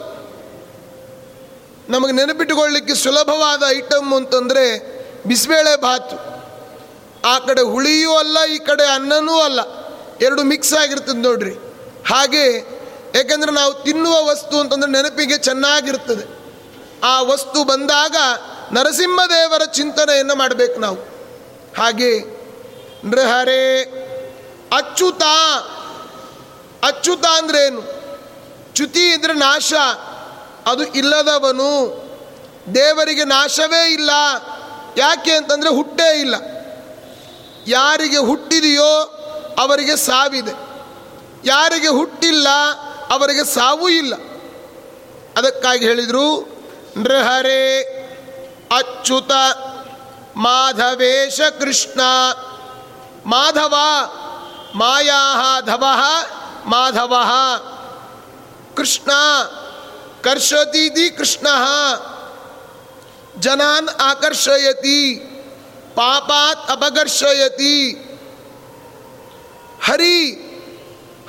[1.89, 6.39] ನಮಗೆ ನೆನಪಿಟ್ಟುಕೊಳ್ಳಿಕ್ಕೆ ಸುಲಭವಾದ ಐಟಮ್ ಅಂತಂದರೆ ಬಿಸಿಬೇಳೆ ಭಾತು.
[7.29, 9.61] ಆ ಕಡೆ ಹುಳಿಯೂ ಅಲ್ಲ, ಈ ಕಡೆ ಅನ್ನನೂ ಅಲ್ಲ.
[10.21, 11.53] ಎರಡು ಮಿಕ್ಸ್ ಆಗಿರ್ತದೆ ನೋಡ್ರಿ.
[12.09, 12.79] ಹಾಗೆ
[13.15, 16.39] ಏಕೆಂದರೆ ನಾವು ತಿನ್ನುವ ವಸ್ತು ಅಂತಂದರೆ ನೆನಪಿಗೆ ಚೆನ್ನಾಗಿರ್ತದೆ.
[17.05, 18.17] ಆ ವಸ್ತು ಬಂದಾಗ
[18.73, 20.97] ನರಸಿಂಹದೇವರ ಚಿಂತನೆಯನ್ನು ಮಾಡಬೇಕು ನಾವು.
[21.79, 22.21] ಹಾಗೆ
[23.05, 23.83] ನೃಹರೇ
[24.73, 25.23] ಅಚ್ಯುತ.
[26.83, 27.83] ಅಚ್ಯುತ ಅಂದ್ರೇನು?
[28.75, 29.73] ಚ್ಯುತಿ ಇದ್ರೆ ನಾಶ.
[30.69, 31.99] ಅದು ಇಲ್ಲದವನು
[32.75, 34.11] ದೇವರಿಗೆ ನಾಶವೇ ಇಲ್ಲ.
[34.97, 36.35] ಯಾಕೆ ಅಂತಂದರೆ ಹುಟ್ಟೇ ಇಲ್ಲ.
[37.67, 39.15] ಯಾರಿಗೆ ಹುಟ್ಟಿದೆಯೋ
[39.59, 40.53] ಅವರಿಗೆ ಸಾವಿದೆ.
[41.45, 42.49] ಯಾರಿಗೆ ಹುಟ್ಟಿಲ್ಲ
[43.11, 44.15] ಅವರಿಗೆ ಸಾವು ಇಲ್ಲ.
[45.37, 46.59] ಅದಕ್ಕಾಗಿ ಹೇಳಿದರು,
[46.97, 47.95] ನೃಹರೇ
[48.77, 49.33] ಅಚ್ಯುತ
[50.37, 52.01] ಮಾಧವೇಶ ಕೃಷ್ಣ.
[53.27, 53.75] ಮಾಧವ
[54.75, 55.85] ಮಾಯಾ ಧವ
[56.67, 57.15] ಮಾಧವ
[58.77, 59.11] ಕೃಷ್ಣ.
[60.23, 61.47] ಕರ್ಷತೀತಿ ಕೃಷ್ಣ.
[63.41, 65.15] ಜನಾನ್ ಆಕರ್ಷಯತಿ,
[65.95, 67.93] ಪಾಪಾತ್ ಅಪಕರ್ಷಯತಿ.
[69.85, 70.33] ಹರಿ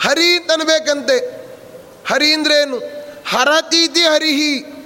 [0.01, 1.17] ಹರಿ ಅಂತನ್ಬೇಕಂತೆ.
[2.07, 2.77] ಹರಿ ಅಂದ್ರೇನು?
[3.27, 4.79] ಹರತೀತಿ ಹರಿಹಿ.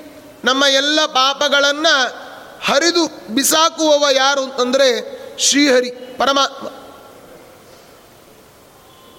[0.43, 2.23] ನಮ್ಮ ಎಲ್ಲ ಪಾಪಗಳನ್ನು
[2.63, 6.67] ಹರಿದು ಬಿಸಾಕುವವ ಯಾರು ಅಂತಂದರೆ ಶ್ರೀಹರಿ, ಪರಮಾತ್ಮ.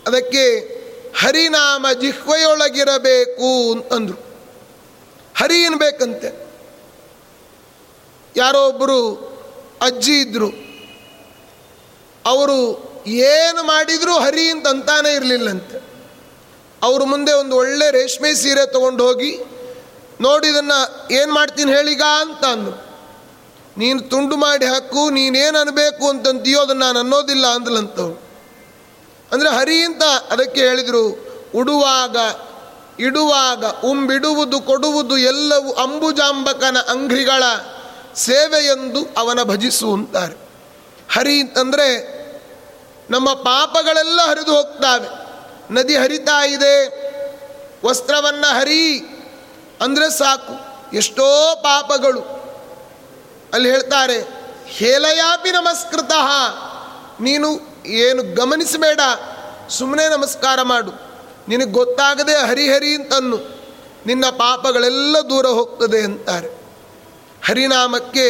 [0.06, 0.74] ಅದಕ್ಕೆ
[1.18, 4.23] ಹರಿನಾಮ ಜಿಹ್ವೆಯೊಳಗಿರಬೇಕು ಅಂತಂದರು
[5.34, 6.30] ಹರಿ ಅನ್ಬೇಕಂತೆ
[8.36, 8.98] ಯಾರೋ ಒಬ್ಬರು
[9.82, 10.50] ಅಜ್ಜಿ ಇದ್ದರು
[12.24, 12.58] ಅವರು
[13.06, 15.78] ಏನು ಮಾಡಿದರೂ ಹರಿ ಅಂತ ಅಂತಾನೆ ಇರಲಿಲ್ಲಂತೆ.
[16.82, 19.32] ಅವ್ರ ಮುಂದೆ ಒಂದು ಒಳ್ಳೆ ರೇಷ್ಮೆ ಸೀರೆ ತೊಗೊಂಡು ಹೋಗಿ,
[20.20, 20.78] ನೋಡಿ ಇದನ್ನು
[21.12, 22.02] ಏನು ಮಾಡ್ತೀನಿ ಹೇಳಿಗ?
[22.02, 22.76] ಅಂತ ಅಂದರು.
[23.78, 28.16] ನೀನು ತುಂಡು ಮಾಡಿ ಹಾಕು, ನೀನೇನು ಅನ್ನಬೇಕು ಅಂತಂತೀಯೋ ಅದನ್ನು ನಾನು ಅನ್ನೋದಿಲ್ಲ ಅಂದ್ಲಂತವ್ರು.
[29.32, 31.04] ಅಂದರೆ ಹರಿ ಅಂತ ಅದಕ್ಕೆ ಹೇಳಿದರು,
[31.54, 32.16] ಉಡುವಾಗ
[32.98, 37.42] ಇಡುವಾಗ, ಉಂಬಿಡುವುದು, ಕೊಡುವುದು ಎಲ್ಲವೂ ಅಂಬುಜಾಂಬಕನ ಅಂಗ್ರಿಗಳ
[38.14, 40.36] ಸೇವೆಯೆಂದು ಅವನ ಭಜಿಸುವಂತಾರೆ
[41.12, 41.88] ಹರಿ ಅಂದರೆ
[43.10, 45.08] ನಮ್ಮ ಪಾಪಗಳೆಲ್ಲ ಹರಿದು ಹೋಗ್ತಾವೆ.
[45.74, 46.76] ನದಿ ಹರಿತಾ ಇದೆ,
[47.86, 48.98] ವಸ್ತ್ರವನ್ನು ಹರಿ
[49.80, 50.54] ಅಂದರೆ ಸಾಕು.
[50.96, 52.20] ಎಷ್ಟೋ ಪಾಪಗಳು.
[53.52, 54.18] ಅಲ್ಲಿ ಹೇಳ್ತಾರೆ,
[54.66, 56.12] ಹೇಲಯಾಪಿ ನಮಸ್ಕೃತ.
[57.20, 59.00] ನೀನು ಏನು ಗಮನಿಸಬೇಡ
[59.68, 61.03] ಸುಮ್ಮನೆ ನಮಸ್ಕಾರ ಮಾಡು.
[61.48, 63.38] ನಿನಗೆ ಗೊತ್ತಾಗದೆ ಹರಿಹರಿ ಅಂತನ್ನು.
[64.06, 66.48] ನಿನ್ನ ಪಾಪಗಳೆಲ್ಲ ದೂರ ಹೋಗ್ತದೆ ಅಂತಾರೆ.
[67.46, 68.26] ಹರಿನಾಮಕ್ಕೆ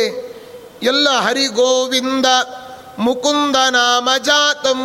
[0.83, 2.27] ಎಲ್ಲ ಹರಿ ಗೋವಿಂದ
[2.99, 4.81] ಮುಕುಂದ ನಾಮ ಜಾತಂ.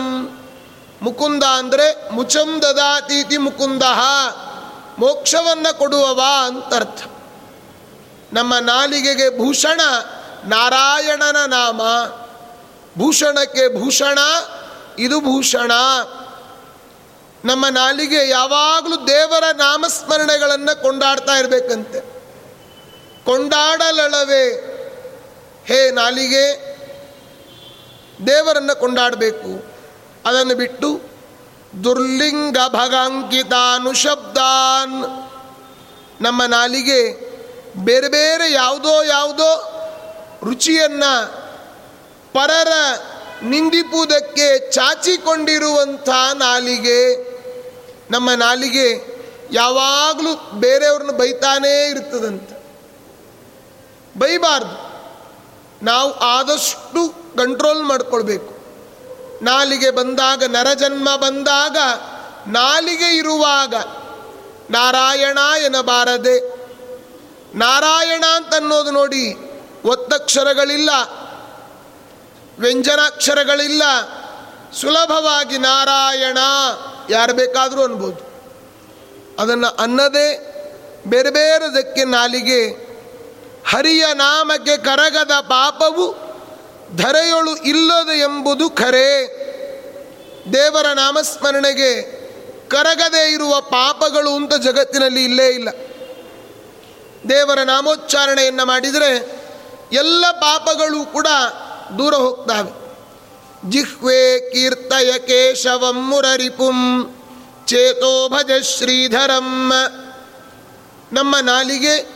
[1.01, 3.83] ಮುಕುಂದ ಅಂದರೆ ಮುಚಂದದಾತೀತಿ ಮುಕುಂದ,
[4.99, 7.03] ಮೋಕ್ಷವನ್ನು ಕೊಡುವವ ಅಂತರ್ಥ.
[8.33, 9.81] ನಮ್ಮ ನಾಲಿಗೆಗೆ ಭೂಷಣ
[10.45, 11.81] ನಾರಾಯಣನ ನಾಮ.
[12.97, 14.19] ಭೂಷಣಕ್ಕೆ ಭೂಷಣ,
[14.99, 15.71] ಇದು ಭೂಷಣ.
[17.45, 21.99] ನಮ್ಮ ನಾಲಿಗೆ ಯಾವಾಗಲೂ ದೇವರ ನಾಮಸ್ಮರಣೆಗಳನ್ನು ಕೊಂಡಾಡ್ತಾ ಇರಬೇಕಂತೆ.
[23.25, 24.45] ಕೊಂಡಾಡಲಳವೇ
[25.65, 26.69] ಹೇ ನಾಲಿಗೆ,
[28.27, 29.79] ದೇವರನ್ನು ಕೊಂಡಾಡಬೇಕು.
[30.25, 31.01] ಅದನ್ನು ಬಿಟ್ಟು
[31.83, 33.67] ದುರ್ಲಿಂಗ ಭಗಾಂಕಿತಾನುಶಬ್ದಾನ್
[36.21, 37.29] ನಮ್ಮ ನಾಲಿಗೆ
[37.77, 39.51] ಬೇರೆ ಬೇರೆ ಯಾವುದೋ ಯಾವುದೋ
[40.43, 41.27] ರುಚಿಯನ್ನು
[42.33, 42.71] ಪರರ
[43.43, 47.29] ನಿಂದಿಪುವುದಕ್ಕೆ ಚಾಚಿಕೊಂಡಿರುವಂಥ ನಾಲಿಗೆ,
[48.11, 49.19] ನಮ್ಮ ನಾಲಿಗೆ
[49.51, 52.59] ಯಾವಾಗಲೂ ಬೇರೆಯವ್ರನ್ನ ಬೈತಾನೇ ಇರ್ತದಂತೆ.
[54.19, 54.89] ಬೈಬಾರ್ದು.
[55.85, 58.59] ನಾವು ಆದಷ್ಟು ಕಂಟ್ರೋಲ್ ಮಾಡಿಕೊಳ್ಬೇಕು.
[59.41, 61.77] ನಾಲಿಗೆ ಬಂದಾಗ, ನರಜನ್ಮ ಬಂದಾಗ,
[62.47, 63.75] ನಾಲಿಗೆ ಇರುವಾಗ
[64.69, 66.59] ನಾರಾಯಣ ಎನ್ನಬಾರದೆ.
[67.57, 69.35] ನಾರಾಯಣ ಅಂತ ಅನ್ನೋದು ನೋಡಿ
[69.85, 70.89] ಒತ್ತಕ್ಷರಗಳಿಲ್ಲ.
[72.59, 73.83] ವ್ಯಂಜನಾಕ್ಷರಗಳಿಲ್ಲ.
[74.73, 76.37] ಸುಲಭವಾಗಿ ನಾರಾಯಣ
[77.09, 78.29] ಯಾರು ಬೇಕಾದರೂ ಅನ್ಬೋದು.
[79.39, 80.45] ಅದನ್ನು ಅನ್ನದೇ
[81.07, 82.67] ಬೇರೆ ಬೇರೆದಕ್ಕೆ ನಾಲಿಗೆ,
[83.69, 86.29] ಹರಿಯ ನಾಮಕ್ಕೆ ಕರಗದ ಪಾಪವು
[86.97, 89.39] ಧರೆಯೊಳು ಇಲ್ಲದ ಎಂಬುದು ಖರೆ.
[90.53, 92.19] ದೇವರ ನಾಮಸ್ಮರಣೆಗೆ
[92.69, 95.69] ಕರಗದೇ ಇರುವ ಪಾಪಗಳು ಅಂತ ಜಗತ್ತಿನಲ್ಲಿ ಇಲ್ಲೇ ಇಲ್ಲ.
[97.29, 99.39] ದೇವರ ನಾಮೋಚ್ಚಾರಣೆಯನ್ನು ಮಾಡಿದರೆ
[99.91, 101.27] ಎಲ್ಲ ಪಾಪಗಳು ಕೂಡ
[101.97, 102.89] ದೂರ ಹೋಗ್ತಾವೆ.
[103.71, 106.77] ಜಿಹ್ವೆ ಕೀರ್ತಯ ಕೇಶವಂ ಮುರರಿಪುಂ
[107.65, 109.73] ಚೇತೋ ಭಜ ಶ್ರೀಧರಂ.
[111.13, 112.07] ನಮ್ಮ ನಾಲಿಗೆ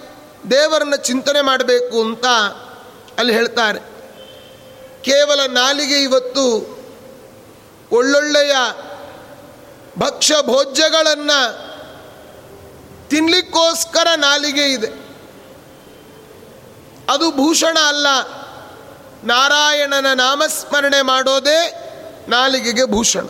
[0.51, 2.25] ದೇವರನ್ನ ಚಿಂತನೆ ಮಾಡಬೇಕು ಅಂತ
[3.17, 3.79] ಅಲ್ಲಿ ಹೇಳ್ತಾರೆ.
[5.01, 6.73] ಕೇವಲ ನಾಲಿಗೆ ಇವತ್ತು
[7.91, 8.55] ಒಳ್ಳೊಳ್ಳೆಯ
[9.99, 11.73] ಭಕ್ಷ್ಯ ಭೋಜ್ಯಗಳನ್ನು
[13.09, 14.87] ತಿನ್ನಲಿಕ್ಕೋಸ್ಕರ ನಾಲಿಗೆ ಇದೆ.
[17.09, 18.07] ಅದು ಭೂಷಣ ಅಲ್ಲ
[19.23, 21.89] ನಾರಾಯಣನ ನಾಮಸ್ಮರಣೆ ಮಾಡೋದೇ
[22.27, 23.27] ನಾಲಿಗೆಗೆ ಭೂಷಣ.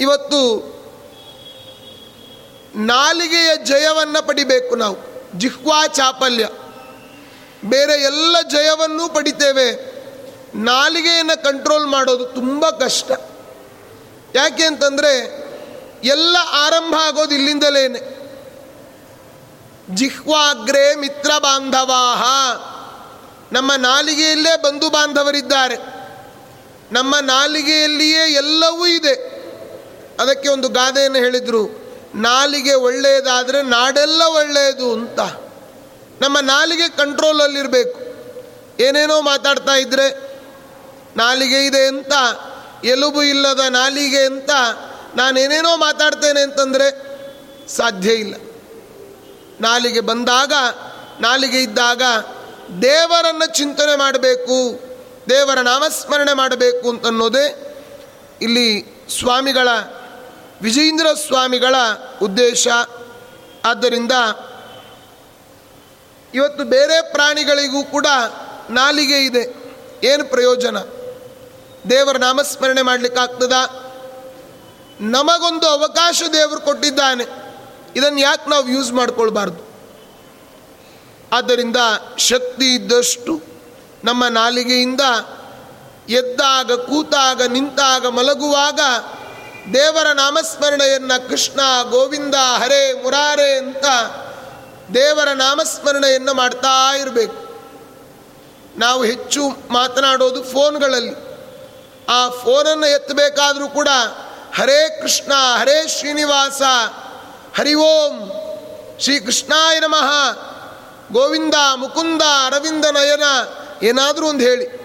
[0.00, 0.72] ಇವತ್ತು
[2.74, 4.96] ನಾಲಿಗೆಯ ಜಯವನ್ನು ಪಡಿಬೇಕು ನಾವು.
[5.38, 6.48] ಜಿಹ್ವಾ ಚಾಪಲ್ಯ.
[7.64, 9.92] ಬೇರೆ ಎಲ್ಲ ಜಯವನ್ನೂ ಪಡಿತೇವೆ.
[10.54, 13.10] ನಾಲಿಗೆಯನ್ನು ಕಂಟ್ರೋಲ್ ಮಾಡೋದು ತುಂಬ ಕಷ್ಟ.
[14.34, 15.42] ಯಾಕೆ ಅಂತಂದರೆ
[16.04, 17.88] ಎಲ್ಲ ಆರಂಭ ಆಗೋದು ಇಲ್ಲಿಂದಲೇ
[19.90, 22.22] ಜಿಹ್ವಾಗ್ರೆ ಮಿತ್ರ ಬಾಂಧವಾಹ
[23.52, 25.76] ನಮ್ಮ ನಾಲಿಗೆಯಲ್ಲೇ ಬಂಧು ಬಾಂಧವರಿದ್ದಾರೆ.
[26.92, 29.14] ನಮ್ಮ ನಾಲಿಗೆಯಲ್ಲಿಯೇ ಎಲ್ಲವೂ ಇದೆ.
[30.20, 31.62] ಅದಕ್ಕೆ ಒಂದು ಗಾದೆಯನ್ನು ಹೇಳಿದರು,
[32.14, 35.20] ನಾಲಿಗೆ ಒಳ್ಳೆಯದಾದರೆ ನಾಡೆಲ್ಲ ಒಳ್ಳೆಯದು ಅಂತ.
[36.22, 37.98] ನಮ್ಮ ನಾಲಿಗೆ ಕಂಟ್ರೋಲಲ್ಲಿರಬೇಕು.
[38.82, 40.08] ಏನೇನೋ ಮಾತಾಡ್ತಾ ಇದ್ದರೆ
[41.16, 42.12] ನಾಲಿಗೆ ಇದೆ ಅಂತ,
[42.84, 44.50] ಎಲುಬು ಇಲ್ಲದ ನಾಲಿಗೆ ಅಂತ
[45.16, 46.88] ನಾನೇನೇನೋ ಮಾತಾಡ್ತೇನೆ ಅಂತಂದರೆ
[47.68, 48.34] ಸಾಧ್ಯ ಇಲ್ಲ.
[49.60, 50.52] ನಾಲಿಗೆ ಬಂದಾಗ,
[51.20, 52.02] ನಾಲಿಗೆ ಇದ್ದಾಗ
[52.82, 54.80] ದೇವರನ್ನು ಚಿಂತನೆ ಮಾಡಬೇಕು,
[55.30, 57.76] ದೇವರ ನಾಮಸ್ಮರಣೆ ಮಾಡಬೇಕು ಅಂತನ್ನೋದೇ
[58.42, 58.84] ಇಲ್ಲಿ
[59.18, 59.68] ಸ್ವಾಮಿಗಳ
[60.62, 61.74] ವಿಜೇಂದ್ರ ಸ್ವಾಮಿಗಳ
[62.22, 62.68] ಉದ್ದೇಶ.
[63.64, 64.12] ಆದ್ದರಿಂದ
[66.34, 68.06] ಇವತ್ತು ಬೇರೆ ಪ್ರಾಣಿಗಳಿಗೂ ಕೂಡ
[68.70, 69.54] ನಾಲಿಗೆ ಇದೆ.
[70.04, 70.78] ಏನು ಪ್ರಯೋಜನ?
[71.90, 73.52] ದೇವರ ನಾಮಸ್ಮರಣೆ ಮಾಡಲಿಕ್ಕಾಗ್ತದ?
[75.00, 77.24] ನಮಗೊಂದು ಅವಕಾಶ ದೇವರು ಕೊಟ್ಟಿದ್ದಾನೆ.
[77.96, 79.71] ಇದನ್ನು ಯಾಕೆ ನಾವು ಯೂಸ್ ಮಾಡ್ಕೊಳ್ಬಾರ್ದು?
[81.32, 81.76] ಆದ್ದರಿಂದ
[82.18, 83.40] ಶಕ್ತಿ ಇದ್ದಷ್ಟು
[84.04, 85.00] ನಮ್ಮ ನಾಲಿಗೆಯಿಂದ
[86.08, 88.80] ಎದ್ದಾಗ, ಕೂತಾಗ, ನಿಂತಾಗ, ಮಲಗುವಾಗ
[89.74, 93.84] ದೇವರ ನಾಮಸ್ಮರಣೆಯನ್ನು ಕೃಷ್ಣ, ಗೋವಿಂದ, ಹರೇ ಮುರಾರೆ ಅಂತ
[94.94, 97.42] ದೇವರ ನಾಮಸ್ಮರಣೆಯನ್ನು ಮಾಡ್ತಾ ಇರಬೇಕು.
[98.76, 101.14] ನಾವು ಹೆಚ್ಚು ಮಾತನಾಡೋದು ಫೋನ್ಗಳಲ್ಲಿ.
[102.08, 103.88] ಆ ಫೋನನ್ನು ಎತ್ತಬೇಕಾದರೂ ಕೂಡ
[104.56, 106.62] ಹರೇ ಕೃಷ್ಣ, ಹರೇ ಶ್ರೀನಿವಾಸ,
[107.58, 108.32] ಹರಿ ಓಂ
[109.00, 110.51] ಶ್ರೀ ಕೃಷ್ಣಾಯ ನಮಃ.
[111.12, 113.22] ಗೋವಿಂದ, ಮುಕುಂದ, ಅರವಿಂದ ನಯನ,
[113.82, 114.82] ಏನಾದರೂ ಒಂದು ಹೇಳಿ.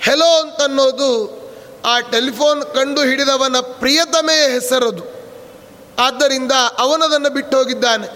[0.00, 1.40] ಹೆಲೋ ಅಂತನ್ನೋದು
[1.84, 5.20] ಆ ಟೆಲಿಫೋನ್ ಕಂಡು ಹಿಡಿದವನ ಪ್ರಿಯತಮೆಯ ಹೆಸರದು.
[5.98, 8.06] ಆದ್ದರಿಂದ ಅವನದನ್ನು ಬಿಟ್ಟು ಹೋಗಿದ್ದಾನೆ.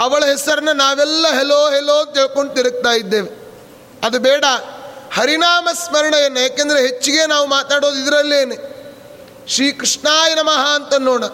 [0.00, 3.52] ಅವಳ ಹೆಸರನ್ನ ನಾವೆಲ್ಲ ಹೆಲೋ ಹೆಲೋ ತಿಳ್ಕೊಂಡು ತಿರುಗ್ತಾ ಇದ್ದೇವೆ.
[4.06, 4.44] ಅದು ಬೇಡ.
[5.14, 8.56] ಹರಿನಾಮ ಸ್ಮರಣೆಯನ್ನು ಏಕೆಂದರೆ ಹೆಚ್ಚಿಗೆ ನಾವು ಮಾತಾಡೋದು ಇದರಲ್ಲೇನೆ.
[9.48, 11.24] ಶ್ರೀ ಕೃಷ್ಣಾಯ ನಮಃ ಅಂತನ್ನೋಣ.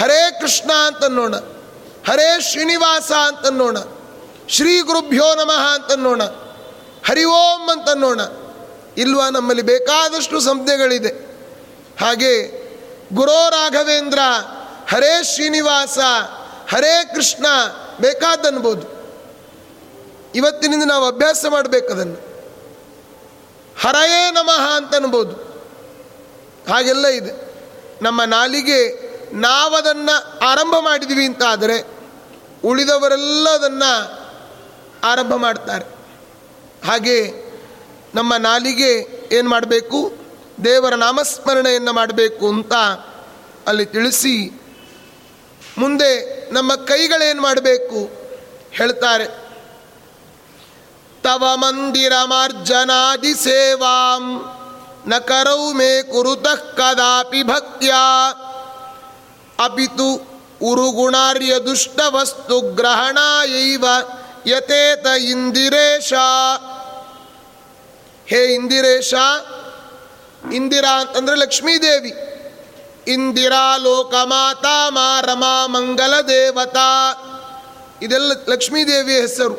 [0.00, 1.36] ಹರೇ ಕೃಷ್ಣ ಅಂತನ್ನೋಣ.
[2.08, 3.76] ಹರೇ ಶ್ರೀನಿವಾಸ ಅಂತ ಅಂತನ್ನೋಣ.
[4.48, 6.22] ಶ್ರೀ ಗುರುಭ್ಯೋ ನಮಃ ಅಂತನ್ನೋಣ.
[7.06, 8.20] ಹರಿ ಓಂ ಅಂತನ್ನೋಣ.
[8.96, 11.08] ಇಲ್ವಾ ನಮ್ಮಲ್ಲಿ ಬೇಕಾದಷ್ಟು ಸಂಜ್ಞೆಗಳಿದೆ.
[12.00, 12.64] ಹಾಗೆ
[13.14, 14.18] ಗುರೋ ರಾಘವೇಂದ್ರ,
[14.88, 15.98] ಹರೇ ಶ್ರೀನಿವಾಸ,
[16.68, 17.46] ಹರೇ ಕೃಷ್ಣ
[18.00, 18.94] ಬೇಕಾದನ್ಬೋದು
[20.34, 22.14] ಇವತ್ತಿನಿಂದ ನಾವು ಅಭ್ಯಾಸ ಮಾಡಬೇಕದನ್ನು
[23.80, 25.32] ಹರಯೇ ನಮಃ ಅಂತ ಅನ್ಬೋದು
[26.72, 27.54] ಹಾಗೆಲ್ಲ ಇದೆ.
[28.02, 31.94] ನಮ್ಮ ನಾಲಿಗೆ ನಾವದನ್ನು ಆರಂಭ ಮಾಡಿದ್ವಿ ಅಂತ ಆದರೆ
[32.64, 34.23] ಉಳಿದವರೆಲ್ಲ ಅದನ್ನು
[35.04, 35.84] ಆರಂಭ ಮಾಡ್ತಾರೆ.
[36.86, 37.18] ಹಾಗೆ
[38.14, 38.92] ನಮ್ಮ ನಾಲಿಗೆ
[39.32, 40.12] ಏನು ಮಾಡಬೇಕು?
[40.64, 42.74] ದೇವರ ನಾಮಸ್ಮರಣೆಯನ್ನು ಮಾಡಬೇಕು ಅಂತ
[43.66, 44.62] ಅಲ್ಲಿ ತಿಳಿಸಿ
[45.78, 46.10] ಮುಂದೆ
[46.52, 48.10] ನಮ್ಮ ಕೈಗಳೇನು ಮಾಡಬೇಕು?
[48.70, 49.44] ಹೇಳ್ತಾರೆ.
[51.22, 54.44] ತವ ಮಂದಿರ ಮಾರ್ಜನಾದಿ ಸೇವಾಂ
[55.06, 57.94] ನ ಕರೌ ಮೇ ಕುರುತಃ ಕದಾಪಿ ಭಕ್ತ್ಯ
[59.64, 60.14] ಅಪಿತು
[60.62, 63.84] ಉರುಗುಣಾರ್ಯ ದುಷ್ಟವಸ್ತು ಗ್ರಹಣಾಯೈವ
[64.46, 66.12] ಯತೇತ ಇಂದಿರೇಶ.
[68.26, 69.14] ಹೇ ಇಂದಿರೇಶ,
[70.52, 72.12] ಇಂದಿರಾ ಅಂತಂದ್ರೆ ಲಕ್ಷ್ಮೀದೇವಿ.
[73.08, 77.12] ಇಂದಿರಾ ಲೋಕಮಾತಾ ಮಾ ರಮಾ ಮಂಗಲ ದೇವತಾ.
[78.02, 79.54] ಇದೆಲ್ಲ ಲಕ್ಷ್ಮೀದೇವಿಯ ಹೆಸರು.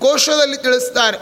[0.00, 1.18] ಕೋಶದಲ್ಲಿ ತಿಳಿಸ್ತಾರೆ.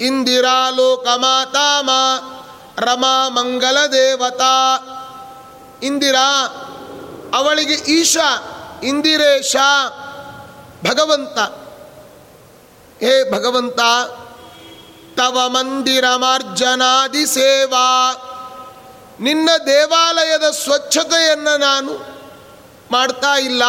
[0.00, 2.32] ಇಂದಿರಾ ಲೋಕಮಾತಾ ಮಾ
[2.78, 4.78] ರಮಾ ಮಂಗಲ ದೇವತಾ.
[5.82, 6.46] ಇಂದಿರಾ,
[7.34, 9.56] ಅವಳಿಗೆ ಈಶಾ, ಇಂದಿರೇಶ,
[10.86, 11.65] ಭಗವಂತ.
[13.00, 13.80] ಹೇ ಭಗವಂತ,
[15.16, 18.22] ತವ ಮಂದಿರ ಮಾರ್ಜನಾದಿ ಸೇವಾ.
[19.20, 22.06] ನಿನ್ನ ದೇವಾಲಯದ ಸ್ವಚ್ಛತೆಯನ್ನು ನಾನು
[22.90, 23.62] ಮಾಡ್ತಾ ಇಲ್ಲ.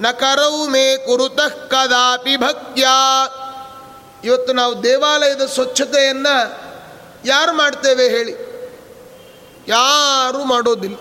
[0.00, 2.86] ನಕರೌ ಮೇ ಕುರುತಃ ಕದಾಪಿ ಭಕ್ತ್ಯ.
[4.24, 6.62] ಇವತ್ತು ನಾವು ದೇವಾಲಯದ ಸ್ವಚ್ಛತೆಯನ್ನು
[7.24, 8.52] ಯಾರು ಮಾಡ್ತೇವೆ ಹೇಳಿ?
[9.68, 10.96] ಯಾರೂ ಮಾಡೋದಿಲ್ಲ.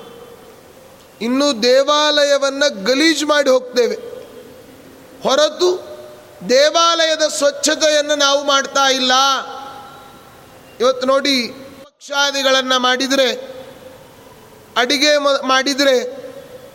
[1.21, 4.11] ಇನ್ನು ದೇವಾಲಯವನ್ನು ಗಲೀಜು ಮಾಡಿ ಹೋಗ್ತೇವೆ.
[5.24, 5.92] ಹೊರತು
[6.50, 9.12] ದೇವಾಲಯದ ಸ್ವಚ್ಛತೆಯನ್ನು ನಾವು ಮಾಡ್ತಾ ಇಲ್ಲ.
[10.80, 11.48] ಇವತ್ತು ನೋಡಿ
[11.84, 13.32] ಪಕ್ಷಾದಿಗಳನ್ನು ಮಾಡಿದರೆ,
[14.78, 16.22] ಅಡಿಗೆ ಮಾಡಿದರೆ,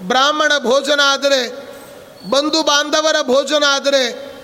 [0.03, 1.49] ಬ್ರಾಹ್ಮಣ ಭೋಜನ ಆದರೆ,
[2.31, 4.37] ಬಂಧು ಬಾಂಧವರ ಭೋಜನ ಆದರೆ,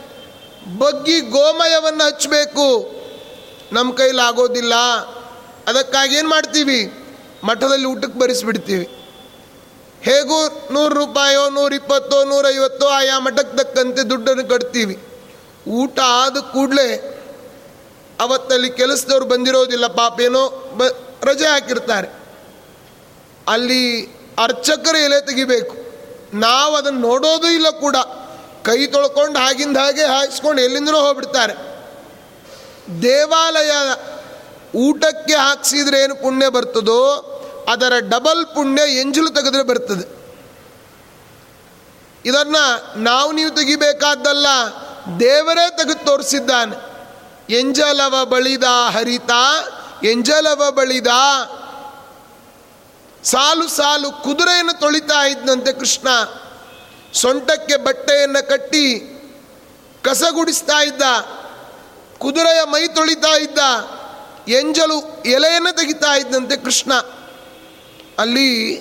[0.78, 2.90] ಬಗ್ಗಿ ಗೋಮಯವನ್ನು ಹಚ್ಚಬೇಕು.
[3.72, 4.74] ನಮ್ಮ ಕೈಲಾಗೋದಿಲ್ಲ.
[5.66, 6.92] ಅದಕ್ಕಾಗಿ ಏನು ಮಾಡ್ತೀವಿ?
[7.44, 9.01] ಮಠದಲ್ಲಿ ಊಟಕ್ಕೆ ಬರಿಸ್ಬಿಡ್ತೀವಿ.
[10.02, 14.98] ಹೇಗೂ ನೂರು ರೂಪಾಯೋ, ನೂರಿಪ್ಪತ್ತೋ, ನೂರೈವತ್ತೋ ಆಯಾ ಮಠಕ್ಕೆ ತಕ್ಕಂತೆ ದುಡ್ಡನ್ನು ಕಟ್ತೀವಿ.
[15.68, 17.18] ಊಟ ಆದ ಕೂಡಲೇ
[18.20, 20.82] ಅವತ್ತಲ್ಲಿ ಕೆಲಸದವ್ರು ಬಂದಿರೋದಿಲ್ಲ ಪಾಪೇನೋ ಬ,
[21.24, 22.08] ರಜೆ ಹಾಕಿರ್ತಾರೆ.
[23.48, 24.06] ಅಲ್ಲಿ
[24.42, 25.76] ಅರ್ಚಕರು ಎಲೆ ತೆಗಿಬೇಕು.
[26.38, 27.96] ನಾವು ಅದನ್ನು ನೋಡೋದು ಇಲ್ಲ ಕೂಡ.
[28.64, 31.52] ಕೈ ತೊಳ್ಕೊಂಡು ಹಾಗಿಂದ ಹಾಗೆ ಹಾಯಿಸ್ಕೊಂಡು ಎಲ್ಲಿಂದನೂ ಹೋಗ್ಬಿಡ್ತಾರೆ.
[33.02, 33.70] ದೇವಾಲಯ
[34.74, 37.28] ಊಟಕ್ಕೆ ಹಾಕ್ಸಿದ್ರೆ ಏನು ಪುಣ್ಯ ಬರ್ತದೋ
[37.68, 40.22] ಅದರ ಡಬಲ್ ಪುಣ್ಯ ಎಂಜಲು ತೆಗೆದ್ರೆ ಬರ್ತದೆ.
[42.24, 42.56] ಇದನ್ನ
[42.96, 44.46] ನಾವು ನೀವು ತೆಗಿಬೇಕಾದ್ದಲ್ಲ,
[45.20, 46.92] ದೇವರೇ ತೆಗೆದು ತೋರಿಸಿದ್ದಾನೆ
[47.52, 49.30] ಎಂಜಲವ ಬಳಿದ ಹರಿತ,
[50.04, 51.06] ಎಂಜಲವ ಬಳಿದ
[53.24, 56.08] ಸಾಲು ಸಾಲು ಕುದುರೆಯನ್ನು ತೊಳಿತಾ ಇದ್ದಂತೆ ಕೃಷ್ಣ
[57.14, 58.84] ಸೊಂಟಕ್ಕೆ ಬಟ್ಟೆಯನ್ನು ಕಟ್ಟಿ
[60.02, 61.02] ಕಸಗುಡಿಸ್ತಾ ಇದ್ದ,
[62.18, 63.58] ಕುದುರೆಯ ಮೈ ತೊಳಿತಾ ಇದ್ದ,
[64.48, 66.92] ಎಂಜಲು ಎಲೆಯನ್ನು ತೆಗಿತಾ ಇದ್ದಂತೆ ಕೃಷ್ಣ.
[68.18, 68.78] ಅಲ್ಲಿ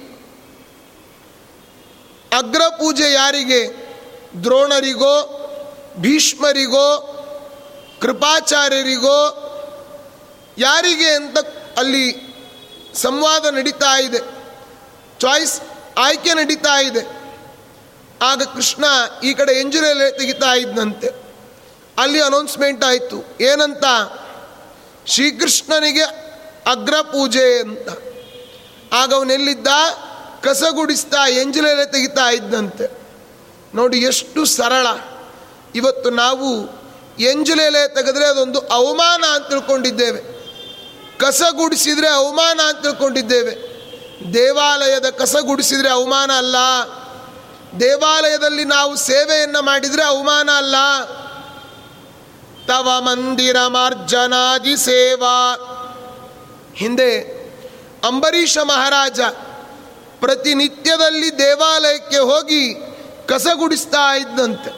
[2.37, 3.91] ಅಗ್ರ ಪೂಜೆ ಯಾರಿಗೆ?
[4.43, 5.37] ದ್ರೋಣರಿಗೋ,
[5.97, 7.07] ಭೀಷ್ಮರಿಗೋ,
[8.01, 9.37] ಕೃಪಾಚಾರ್ಯರಿಗೋ?
[10.57, 11.37] ಯಾರಿಗೆ ಅಂತ
[11.77, 12.31] ಅಲ್ಲಿ
[12.93, 14.17] ಸಂವಾದ ನಡೀತಾ ಇದೆ.
[15.19, 15.61] ಚಾಯ್ಸ್
[15.97, 17.21] ಆಯ್ಕೆ ನಡೀತಾ ಇದೆ.
[18.21, 18.85] ಆಗ ಕೃಷ್ಣ
[19.23, 21.09] ಈ ಕಡೆ ಎಂಜಿನಿಯರ್ ತೆಗಿತಾ ಇದ್ದಂತೆ
[21.97, 23.37] ಅಲ್ಲಿ ಅನೌನ್ಸ್ಮೆಂಟ್ ಆಯಿತು.
[23.41, 23.83] ಏನಂತ?
[25.05, 26.03] ಶ್ರೀಕೃಷ್ಣನಿಗೆ
[26.71, 28.10] ಅಗ್ರ ಪೂಜೆ ಅಂತ.
[28.93, 29.67] ಆಗ ಅವನೆಲ್ಲಿದ್ದ
[30.43, 33.01] ಕಸಗುಡಿಸ್ತಾ ಎಂಜಲೆಲೆ ತೆಗಿತಾ ಇದ್ದಂತೆ.
[33.75, 34.87] ನೋಡಿ ಎಷ್ಟು ಸರಳ.
[35.75, 36.81] ಇವತ್ತು ನಾವು
[37.19, 40.41] ಎಂಜಲೆಲೆ ತೆಗೆದ್ರೆ ಅದೊಂದು ಅವಮಾನ ಅಂತ ತಿಳ್ಕೊಂಡಿದ್ದೇವೆ.
[41.17, 43.71] ಕಸ ಗುಡಿಸಿದರೆ ಅವಮಾನ ಅಂತ ತಿಳ್ಕೊಂಡಿದ್ದೇವೆ.
[44.33, 46.55] ದೇವಾಲಯದ ಕಸ ಗುಡಿಸಿದರೆ ಅವಮಾನ ಅಲ್ಲ.
[47.79, 50.75] ದೇವಾಲಯದಲ್ಲಿ ನಾವು ಸೇವೆಯನ್ನು ಮಾಡಿದರೆ ಅವಮಾನ ಅಲ್ಲ.
[52.67, 55.55] ತವ ಮಂದಿರ ಮಾರ್ಜನಾದಿ ಸೇವಾ.
[56.75, 57.40] ಹಿಂದೆ
[58.03, 59.19] ಅಂಬರೀಷ ಮಹಾರಾಜ
[60.19, 62.73] ಪ್ರತಿನಿತ್ಯದಲ್ಲಿ ದೇವಾಲಯಕ್ಕೆ ಹೋಗಿ
[63.27, 64.71] ಕಸ ಗುಡಿಸ್ತಾ ಇದ್ದಂತೆ.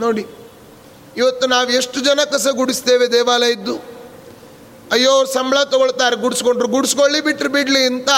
[0.00, 0.26] ನೋಡಿ,
[1.16, 3.74] ಇವತ್ತು ನಾವು ಎಷ್ಟು ಜನ ಕಸ ಗುಡಿಸ್ತೇವೆ ದೇವಾಲಯದ್ದು?
[4.92, 8.10] ಅಯ್ಯೋ ಅವ್ರು ಸಂಬಳ ತಗೊಳ್ತಾರೆ, ಗುಡಿಸ್ಕೊಂಡ್ರು, ಗುಡಿಸ್ಕೊಳ್ಳಿ ಬಿಟ್ಟರು ಬಿಡಲಿ ಅಂತ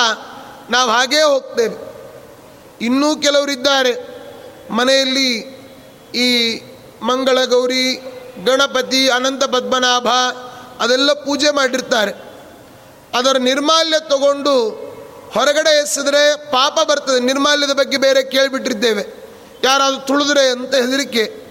[0.71, 1.77] ನಾವು ಹಾಗೇ ಹೋಗ್ತೇವೆ.
[2.81, 3.93] ಇನ್ನೂ ಕೆಲವರಿದ್ದಾರೆ.
[4.71, 5.31] ಮನೆಯಲ್ಲಿ
[6.15, 6.29] ಈ
[7.03, 7.95] ಮಂಗಳ ಗೌರಿ
[8.45, 10.09] ಗಣಪತಿ, ಅನಂತ ಪದ್ಮನಾಭ
[10.81, 12.32] ಅದೆಲ್ಲ ಪೂಜೆ ಮಾಡಿರ್ತಾರೆ.
[13.15, 14.71] ಅದರ ನಿರ್ಮಾಲ್ಯ ತಗೊಂಡು
[15.35, 17.21] ಹೊರಗಡೆ ಎಸೆದ್ರೆ ಪಾಪ ಬರ್ತದೆ.
[17.21, 19.23] ನಿರ್ಮಾಲ್ಯದ ಬಗ್ಗೆ ಬೇರೆ ಕೇಳಿಬಿಟ್ಟಿದ್ದೇವೆ.
[19.65, 21.43] ಯಾರಾದರೂ ತುಳಿದ್ರೆ ಅಂತ ಹೆದರಿಕೆ.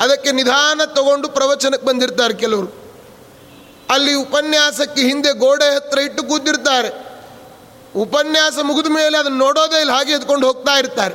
[0.00, 2.84] ಅದಕ್ಕೆ ನಿಧಾನ ತಗೊಂಡು ಪ್ರವಚನಕ್ಕೆ ಬಂದಿರ್ತಾರೆ ಕೆಲವರು.
[3.90, 7.14] ಅಲ್ಲಿ ಉಪನ್ಯಾಸಕ್ಕೆ ಹಿಂದೆ ಗೋಡೆ ಹತ್ರ ಇಟ್ಟು ಕೂತಿರ್ತಾರೆ.
[7.96, 11.14] ಉಪನ್ಯಾಸ ಮುಗಿದ ಮೇಲೆ ಅದನ್ನು ನೋಡೋದೇ ಇಲ್ಲ, ಹಾಗೆ ಎತ್ಕೊಂಡು ಹೋಗ್ತಾ ಇರ್ತಾರೆ.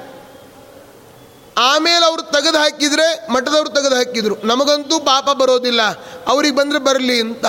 [1.58, 4.36] ಆಮೇಲೆ ಅವರು ತೆಗೆದು ಹಾಕಿದರೆ ಮಠದವ್ರು ತೆಗೆದು ಹಾಕಿದರು.
[4.44, 5.82] ನಮಗಂತೂ ಪಾಪ ಬರೋದಿಲ್ಲ.
[6.28, 7.46] ಅವ್ರಿಗೆ ಬಂದರೆ ಬರಲಿ ಅಂತ.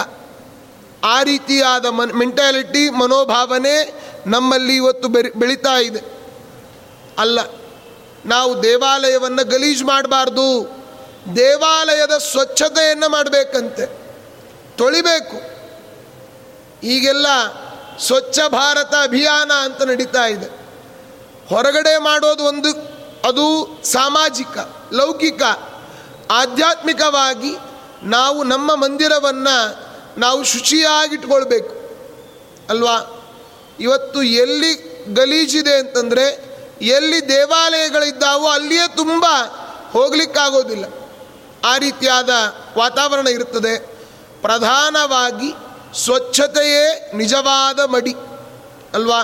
[1.04, 6.00] ಆ ರೀತಿಯಾದ ಮನ್ ಮೆಂಟಾಲಿಟಿ ಮನೋಭಾವನೆ ನಮ್ಮಲ್ಲಿ ಇವತ್ತು ಬೆರಿ, ಬೆಳೀತಾ ಇದೆ.
[7.18, 7.38] ಅಲ್ಲ,
[8.26, 10.76] ನಾವು ದೇವಾಲಯವನ್ನು ಗಲೀಜು ಮಾಡಬಾರ್ದು.
[11.36, 13.86] ದೇವಾಲಯದ ಸ್ವಚ್ಛತೆಯನ್ನು ಮಾಡಬೇಕಂತೆ.
[14.76, 15.60] ತೊಳಿಬೇಕು.
[16.86, 17.26] ಈಗೆಲ್ಲ
[17.98, 20.46] ಸ್ವಚ್ಛ ಭಾರತ ಅಭಿಯಾನ ಅಂತ ನಡೀತಾ ಇದೆ.
[21.48, 22.68] ಹೊರಗಡೆ ಮಾಡೋದು ಒಂದು,
[23.28, 24.58] ಅದು ಸಾಮಾಜಿಕ,
[24.92, 25.42] ಲೌಕಿಕ,
[26.30, 27.56] ಆಧ್ಯಾತ್ಮಿಕವಾಗಿ
[28.02, 31.80] ನಾವು ನಮ್ಮ ಮಂದಿರವನ್ನು ನಾವು ಶುಚಿಯಾಗಿಟ್ಕೊಳ್ಬೇಕು.
[32.68, 33.16] ಅಲ್ವಾ?
[33.80, 36.50] ಇವತ್ತು ಎಲ್ಲಿ ಗಲೀಜಿದೆ ಅಂತಂದರೆ,
[36.82, 39.24] ಎಲ್ಲಿ ದೇವಾಲಯಗಳಿದ್ದಾವೋ ಅಲ್ಲಿಯೇ ತುಂಬ
[39.90, 40.84] ಹೋಗಲಿಕ್ಕಾಗೋದಿಲ್ಲ.
[41.64, 42.30] ಆ ರೀತಿಯಾದ
[42.78, 43.78] ವಾತಾವರಣ ಇರುತ್ತದೆ.
[44.42, 45.54] ಪ್ರಧಾನವಾಗಿ
[46.04, 48.14] ಸ್ವಚ್ಛತೆಯೇ ನಿಜವಾದ ಮಡಿ.
[48.94, 49.22] ಅಲ್ವಾ?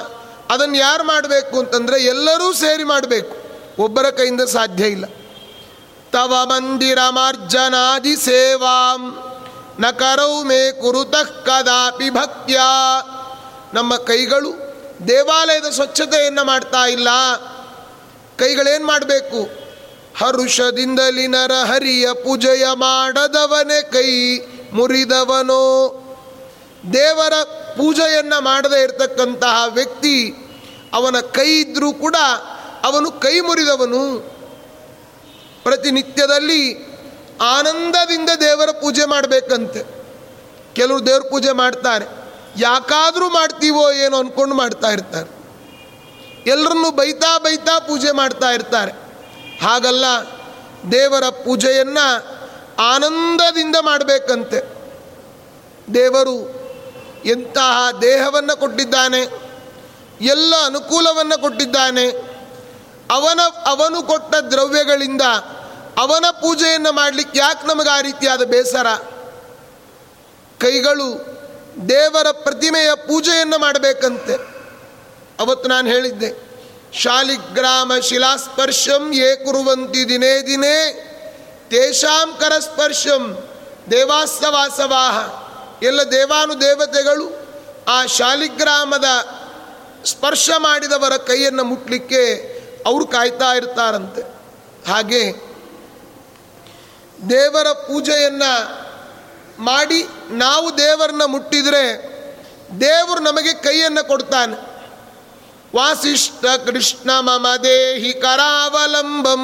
[0.51, 3.37] ಅದನ್ನು ಯಾರು ಮಾಡಬೇಕು ಅಂತಂದರೆ ಎಲ್ಲರೂ ಸೇರಿ ಮಾಡಬೇಕು.
[3.83, 5.05] ಒಬ್ಬರ ಕೈಯಿಂದ ಸಾಧ್ಯ ಇಲ್ಲ.
[6.13, 9.26] ತವ ಮಂದಿರ ಮಾರ್ಜನಾದಿ ಸೇವಾಂ.
[9.81, 12.61] ನ ಕರೌ ಮೇ ಕುರುತಃ ಕದಾಪಿ ಭಕ್ತ್ಯ.
[13.75, 14.51] ನಮ್ಮ ಕೈಗಳು
[15.09, 17.09] ದೇವಾಲಯದ ಸ್ವಚ್ಛತೆಯನ್ನು ಮಾಡ್ತಾ ಇಲ್ಲ.
[18.39, 19.67] ಕೈಗಳೇನು ಮಾಡಬೇಕು?
[20.19, 24.39] ಹರುಷದಿಂದಲಿ ನರ ಹರಿಯ ಪೂಜೆಯ ಮಾಡದವನೇ ಕೈ
[24.73, 26.03] ಮುರಿದವನೋ.
[26.93, 27.33] ದೇವರ
[27.77, 30.35] ಪೂಜೆಯನ್ನು ಮಾಡದೇ ಇರತಕ್ಕಂತಹ ವ್ಯಕ್ತಿ,
[30.95, 32.17] ಅವನ ಕೈ ಇದ್ದರೂ ಕೂಡ
[32.85, 34.37] ಅವನು ಕೈ ಮುರಿದವನು.
[35.63, 36.96] ಪ್ರತಿನಿತ್ಯದಲ್ಲಿ
[37.41, 39.97] ಆನಂದದಿಂದ ದೇವರ ಪೂಜೆ ಮಾಡಬೇಕಂತೆ.
[40.75, 42.05] ಕೆಲವರು ದೇವ್ರ ಪೂಜೆ ಮಾಡ್ತಾರೆ.
[42.57, 45.37] ಯಾಕಾದರೂ ಮಾಡ್ತೀವೋ ಏನೋ ಅಂದ್ಕೊಂಡು ಮಾಡ್ತಾ ಇರ್ತಾರೆ.
[46.51, 48.93] ಎಲ್ಲರನ್ನು ಬೈತಾ ಬೈತಾ ಪೂಜೆ ಮಾಡ್ತಾ ಇರ್ತಾರೆ.
[49.63, 50.05] ಹಾಗಲ್ಲ,
[50.93, 52.27] ದೇವರ ಪೂಜೆಯನ್ನು
[52.83, 54.61] ಆನಂದದಿಂದ ಮಾಡಬೇಕಂತೆ.
[55.95, 56.67] ದೇವರು
[57.25, 59.47] ಎಂತಹ ದೇಹವನ್ನು ಕೊಟ್ಟಿದ್ದಾನೆ,
[60.21, 62.09] ಎಲ್ಲ ಅನುಕೂಲವನ್ನು ಕೊಟ್ಟಿದ್ದಾನೆ.
[63.11, 65.23] ಅವನ, ಅವನು ಕೊಟ್ಟ ದ್ರವ್ಯಗಳಿಂದ
[65.99, 68.89] ಅವನ ಪೂಜೆಯನ್ನು ಮಾಡಲಿಕ್ಕೆ ಯಾಕೆ ನಮಗೆ ಆ ರೀತಿಯಾದ ಬೇಸರ?
[70.59, 71.09] ಕೈಗಳು
[71.89, 74.35] ದೇವರ ಪ್ರತಿಮೆಯ ಪೂಜೆಯನ್ನು ಮಾಡಬೇಕಂತೆ.
[75.41, 76.31] ಅವತ್ತು ನಾನು ಹೇಳಿದ್ದೆ,
[76.93, 80.79] ಶಾಲಿಗ್ರಾಮ ಶಿಲಾಸ್ಪರ್ಶಂ ಏ ಕುರುವಂತಿ ದಿನೇ ದಿನೇ,
[81.71, 83.25] ತೇಷಾಂ ಕರಸ್ಪರ್ಶಂ
[83.91, 85.17] ದೇವಾಸ್ತವಾಸವಾಹ
[85.85, 87.27] ಎಲ್ಲ ದೇವಾನು ದೇವತೆಗಳು
[87.89, 89.09] ಆ ಶಾಲಿಗ್ರಾಮದ
[90.05, 92.23] ಸ್ಪರ್ಶ ಮಾಡಿದವರ ಕೈಯನ್ನು ಮುಟ್ಲಿಕ್ಕೆ
[92.87, 94.23] ಅವರು ಕಾಯ್ತಾ ಇರ್ತಾರಂತೆ.
[94.93, 95.23] ಹಾಗೆ
[97.31, 98.87] ದೇವರ ಪೂಜೆಯನ್ನು
[99.59, 102.17] ಮಾಡಿ ನಾವು ದೇವರನ್ನ ಮುಟ್ಟಿದರೆ
[102.81, 104.77] ದೇವರು ನಮಗೆ ಕೈಯನ್ನು ಕೊಡ್ತಾನೆ.
[105.77, 109.43] ವಾಸಿಷ್ಠ ಕೃಷ್ಣ ಮಮ ದೇಹಿ ಕರಾವಲಂಬಂ.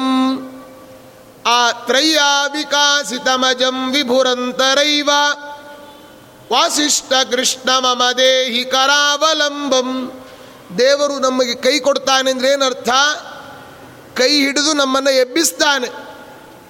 [1.45, 2.19] ಆ ತ್ರಯ್ಯ
[2.51, 5.09] ವಿಕಾಸಿತಮಜಂ ವಿಭುರಂತರೈವ.
[6.51, 10.11] ವಾಸಿಷ್ಠ ಕೃಷ್ಣ ಮಮ ದೇಹಿ ಕರಾವಲಂಬಂ.
[10.77, 12.89] ದೇವರು ನಮಗೆ ಕೈ ಕೊಡ್ತಾನೆ ಅಂದ್ರೆ ಏನರ್ಥ?
[14.15, 15.87] ಕೈ ಹಿಡಿದು ನಮ್ಮನ್ನು ಎಬ್ಬಿಸ್ತಾನೆ.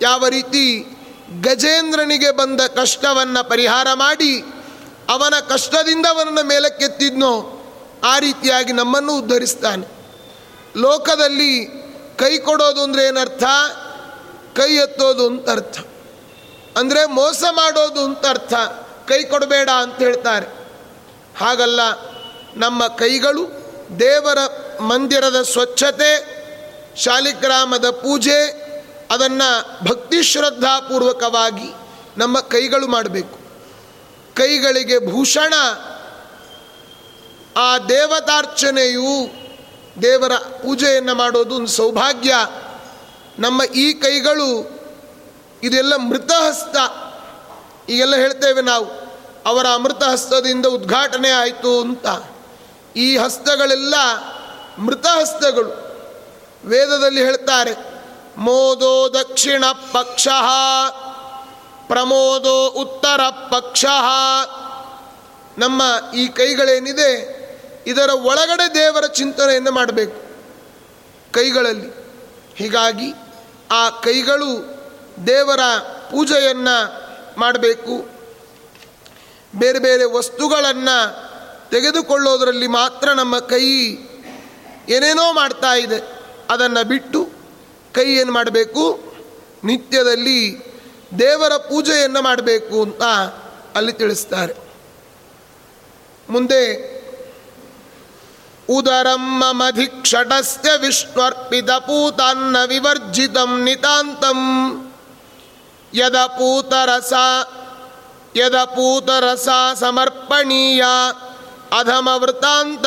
[0.01, 0.92] ಯಾವ ರೀತಿ?
[1.41, 4.33] ಗಜೇಂದ್ರನಿಗೆ ಬಂದ ಕಷ್ಟವನ್ನು ಪರಿಹಾರ ಮಾಡಿ
[5.09, 7.31] ಅವನ ಕಷ್ಟದಿಂದ ಅವನನ್ನು ಮೇಲಕ್ಕೆತ್ತಿದ್ನೋ,
[8.03, 9.85] ಆ ರೀತಿಯಾಗಿ ನಮ್ಮನ್ನು ಉದ್ಧರಿಸ್ತಾನೆ.
[10.75, 11.51] ಲೋಕದಲ್ಲಿ
[12.17, 13.43] ಕೈ ಕೊಡೋದು ಅಂದರೆ ಏನರ್ಥ?
[14.55, 15.77] ಕೈ ಎತ್ತೋದು ಅಂತ ಅರ್ಥ
[16.77, 18.53] ಅಂದರೆ ಮೋಸ ಮಾಡೋದು ಅಂತ ಅರ್ಥ
[19.07, 20.47] ಕೈ ಕೊಡಬೇಡ ಅಂತ ಹೇಳ್ತಾರೆ.
[21.37, 21.81] ಹಾಗಲ್ಲ,
[22.55, 23.43] ನಮ್ಮ ಕೈಗಳು
[23.99, 24.39] ದೇವರ
[24.81, 26.11] ಮಂದಿರದ ಸ್ವಚ್ಛತೆ,
[26.95, 28.62] ಶಾಲಿಗ್ರಾಮದ ಪೂಜೆ
[29.13, 31.73] ಅದನ್ನು ಭಕ್ತಿ ಶ್ರದ್ಧಾಪೂರ್ವಕವಾಗಿ
[32.17, 33.39] ನಮ್ಮ ಕೈಗಳು ಮಾಡಬೇಕು.
[34.35, 35.53] ಕೈಗಳಿಗೆ ಭೂಷಣ.
[37.57, 39.29] ಆ ದೇವತಾರ್ಚನೆಯು
[40.01, 42.33] ದೇವರ ಪೂಜೆಯನ್ನು ಮಾಡೋದು ಒಂದು ಸೌಭಾಗ್ಯ.
[43.39, 44.79] ನಮ್ಮ ಈ ಕೈಗಳು
[45.63, 46.77] ಇದೆಲ್ಲ ಮೃತಹಸ್ತ.
[47.89, 48.85] ಈಗೆಲ್ಲ ಹೇಳ್ತೇವೆ ನಾವು,
[49.45, 52.05] ಅವರ ಅಮೃತ ಹಸ್ತದಿಂದ ಉದ್ಘಾಟನೆ ಆಯಿತು ಅಂತ.
[52.95, 53.95] ಈ ಹಸ್ತಗಳೆಲ್ಲ
[54.77, 55.83] ಮೃತಹಸ್ತಗಳು.
[56.65, 57.92] ವೇದದಲ್ಲಿ ಹೇಳ್ತಾರೆ
[58.37, 60.27] ಮೋದೋ ದಕ್ಷಿಣ ಪಕ್ಷ.
[61.87, 63.85] ಪ್ರಮೋದೋ ಉತ್ತರ ಪಕ್ಷ.
[65.57, 65.81] ನಮ್ಮ
[66.15, 67.43] ಈ ಕೈಗಳೇನಿದೆ,
[67.87, 70.21] ಇದರ ಒಳಗಡೆ ದೇವರ ಚಿಂತನೆಯನ್ನು ಮಾಡಬೇಕು.
[71.31, 71.89] ಕೈಗಳಲ್ಲಿ.
[72.55, 73.13] ಹೀಗಾಗಿ
[73.71, 74.81] ಆ ಕೈಗಳು
[75.27, 75.59] ದೇವರ
[76.11, 77.03] ಪೂಜೆಯನ್ನು
[77.37, 78.09] ಮಾಡಬೇಕು.
[79.55, 80.97] ಬೇರೆ ಬೇರೆ ವಸ್ತುಗಳನ್ನು
[81.69, 83.65] ತೆಗೆದುಕೊಳ್ಳೋದರಲ್ಲಿ ಮಾತ್ರ ನಮ್ಮ ಕೈ
[84.89, 86.03] ಏನೇನೋ ಮಾಡ್ತಾ ಇದೆ,
[86.49, 87.32] ಅದನ್ನು ಬಿಟ್ಟು
[87.93, 88.83] ಕೈ ಏನು ಮಾಡಬೇಕು?
[89.63, 90.39] ನಿತ್ಯದಲ್ಲಿ
[91.19, 93.03] ದೇವರ ಪೂಜೆಯನ್ನು ಮಾಡಬೇಕು ಅಂತ
[93.75, 94.53] ಅಲ್ಲಿ ತಿಳಿಸ್ತಾರೆ.
[96.29, 96.63] ಮುಂದೆ,
[98.69, 104.39] ಉದರಂ ಮಮಧಿಕ್ಷಟಸ್ಯ ವಿಷ್ಣುರ್ಪಿತ ಪೂತಾನ್ನ ವಿವರ್ಜಿತಂ ನಿತಾಂತಂ,
[105.93, 106.15] ಯದ
[108.63, 110.83] ಪೂತರಸ ಸಮರ್ಪಣೀಯ,
[111.79, 112.85] ಅಧಮ ವೃತ್ತಾಂತ,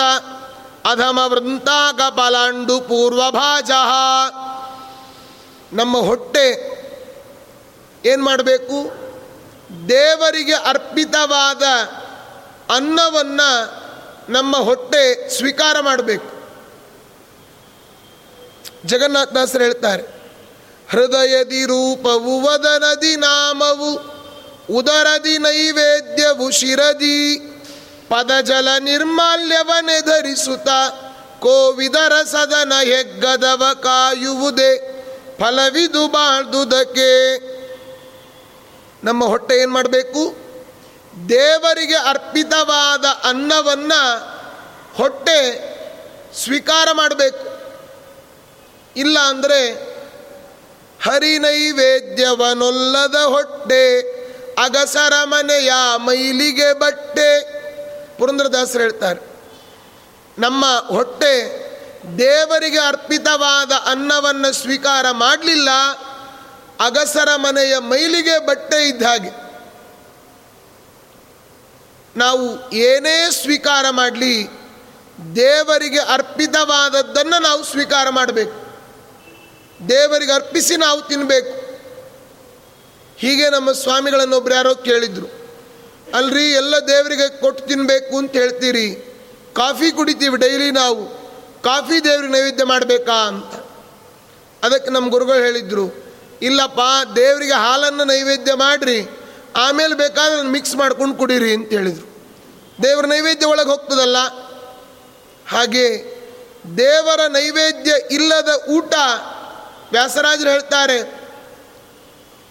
[0.87, 3.71] ಅಧಮ ವೃಂತಾಕ ಪಲಾಂಡು ಪೂರ್ವಭಾಜ.
[5.73, 6.77] ನಮ್ಮ ಹೊಟ್ಟೆ
[8.05, 9.07] ಏನು ಮಾಡಬೇಕು?
[9.89, 11.63] ದೇವರಿಗೆ ಅರ್ಪಿತವಾದ
[12.75, 13.87] ಅನ್ನವನ್ನು
[14.33, 16.37] ನಮ್ಮ ಹೊಟ್ಟೆ ಸ್ವೀಕಾರ ಮಾಡಬೇಕು.
[18.85, 20.03] ಜಗನ್ನಾಥದಾಸರು ಹೇಳ್ತಾರೆ,
[20.91, 24.17] ಹೃದಯದಿ ರೂಪವು ವದನದಿ ನಾಮವು,
[24.71, 27.39] ಉದರದಿ ನೈವೇದ್ಯವು ಶಿರದಿ.
[28.09, 30.69] ಪದಜಲ ನಿರ್ಮಾಲ್ಯವನೆ ಧರಿಸುತ್ತ
[31.41, 34.96] ಕೋವಿದರ ಸದನ ಹೆಗ್ಗದವ ಕಾಯುವುದೇ.
[35.39, 37.37] ಫಲವಿದು ಬಾಳ್ದುದಕ್ಕೆ
[39.05, 40.37] ನಮ್ಮ ಹೊಟ್ಟೆ ಏನು ಮಾಡಬೇಕು?
[41.29, 44.35] ದೇವರಿಗೆ ಅರ್ಪಿತವಾದ ಅನ್ನವನ್ನು
[44.95, 45.77] ಹೊಟ್ಟೆ
[46.35, 47.57] ಸ್ವೀಕಾರ ಮಾಡಬೇಕು.
[48.97, 49.97] ಇಲ್ಲ ಅಂದರೆ
[51.05, 54.01] ಹರಿನೈವೇದ್ಯವನೊಲ್ಲದ ಹೊಟ್ಟೆ,
[54.65, 57.57] ಅಗಸರ ಮನೆಯ ಮೈಲಿಗೆ ಬಟ್ಟೆ.
[58.19, 59.21] ಪುರಂದ್ರದಾಸರು ಹೇಳ್ತಾರೆ,
[60.39, 61.66] ನಮ್ಮ ಹೊಟ್ಟೆ
[62.15, 65.69] ದೇವರಿಗೆ ಅರ್ಪಿತವಾದ ಅನ್ನವನ್ನು ಸ್ವೀಕಾರ ಮಾಡಲಿಲ್ಲ,
[66.81, 69.47] ಅಗಸರ ಮನೆಯ ಮೈಲಿಗೆ ಬಟ್ಟೆ ಇದ್ದ ಹಾಗೆ.
[72.17, 74.47] ನಾವು ಏನೇ ಸ್ವೀಕಾರ ಮಾಡಲಿ,
[75.37, 78.57] ದೇವರಿಗೆ ಅರ್ಪಿತವಾದದ್ದನ್ನು ನಾವು ಸ್ವೀಕಾರ ಮಾಡಬೇಕು.
[79.89, 81.53] ದೇವರಿಗೆ ಅರ್ಪಿಸಿ ನಾವು ತಿನ್ನಬೇಕು
[83.19, 85.27] ಹೀಗೆ ನಮ್ಮ ಸ್ವಾಮಿಗಳನ್ನೊಬ್ರು ಯಾರೋ ಕೇಳಿದ್ರು,
[86.15, 88.89] ಅಲ್ರಿ, ಎಲ್ಲ ದೇವರಿಗೆ ಕೊಟ್ಟು ತಿನ್ನಬೇಕು ಅಂತ ಹೇಳ್ತೀರಿ.
[89.55, 91.26] ಕಾಫಿ ಕುಡಿತೀವಿ ಡೈಲಿ ನಾವು.
[91.67, 93.55] ಕಾಫಿ ದೇವ್ರಿಗೆ ನೈವೇದ್ಯ ಮಾಡಬೇಕಾ ಅಂತ.
[94.63, 95.87] ಅದಕ್ಕೆ ನಮ್ಮ ಗುರುಗಳು ಹೇಳಿದರು,
[96.43, 96.81] ಇಲ್ಲಪ್ಪ,
[97.17, 98.99] ದೇವರಿಗೆ ಹಾಲನ್ನು ನೈವೇದ್ಯ ಮಾಡಿರಿ,
[99.57, 102.07] ಆಮೇಲೆ ಬೇಕಾದ್ರೆ ಮಿಕ್ಸ್ ಮಾಡ್ಕೊಂಡು ಕುಡೀರಿ ಅಂತ ಹೇಳಿದರು.
[102.83, 104.17] ದೇವರ ನೈವೇದ್ಯ ಒಳಗೆ ಹೋಗ್ತದಲ್ಲ?
[105.49, 105.87] ಹಾಗೆ
[106.79, 108.95] ದೇವರ ನೈವೇದ್ಯ ಇಲ್ಲದ ಊಟ
[109.93, 110.99] ವ್ಯಾಸರಾಜರು ಹೇಳ್ತಾರೆ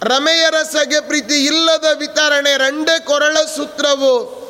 [0.02, 4.45] ರಮೆಯರ ಸಗೆ ಪ್ರೀತಿ ಇಲ್ಲದ ವಿತರಣೆ, ರಂಡೆ ಕೊರಳ ಸೂತ್ರವು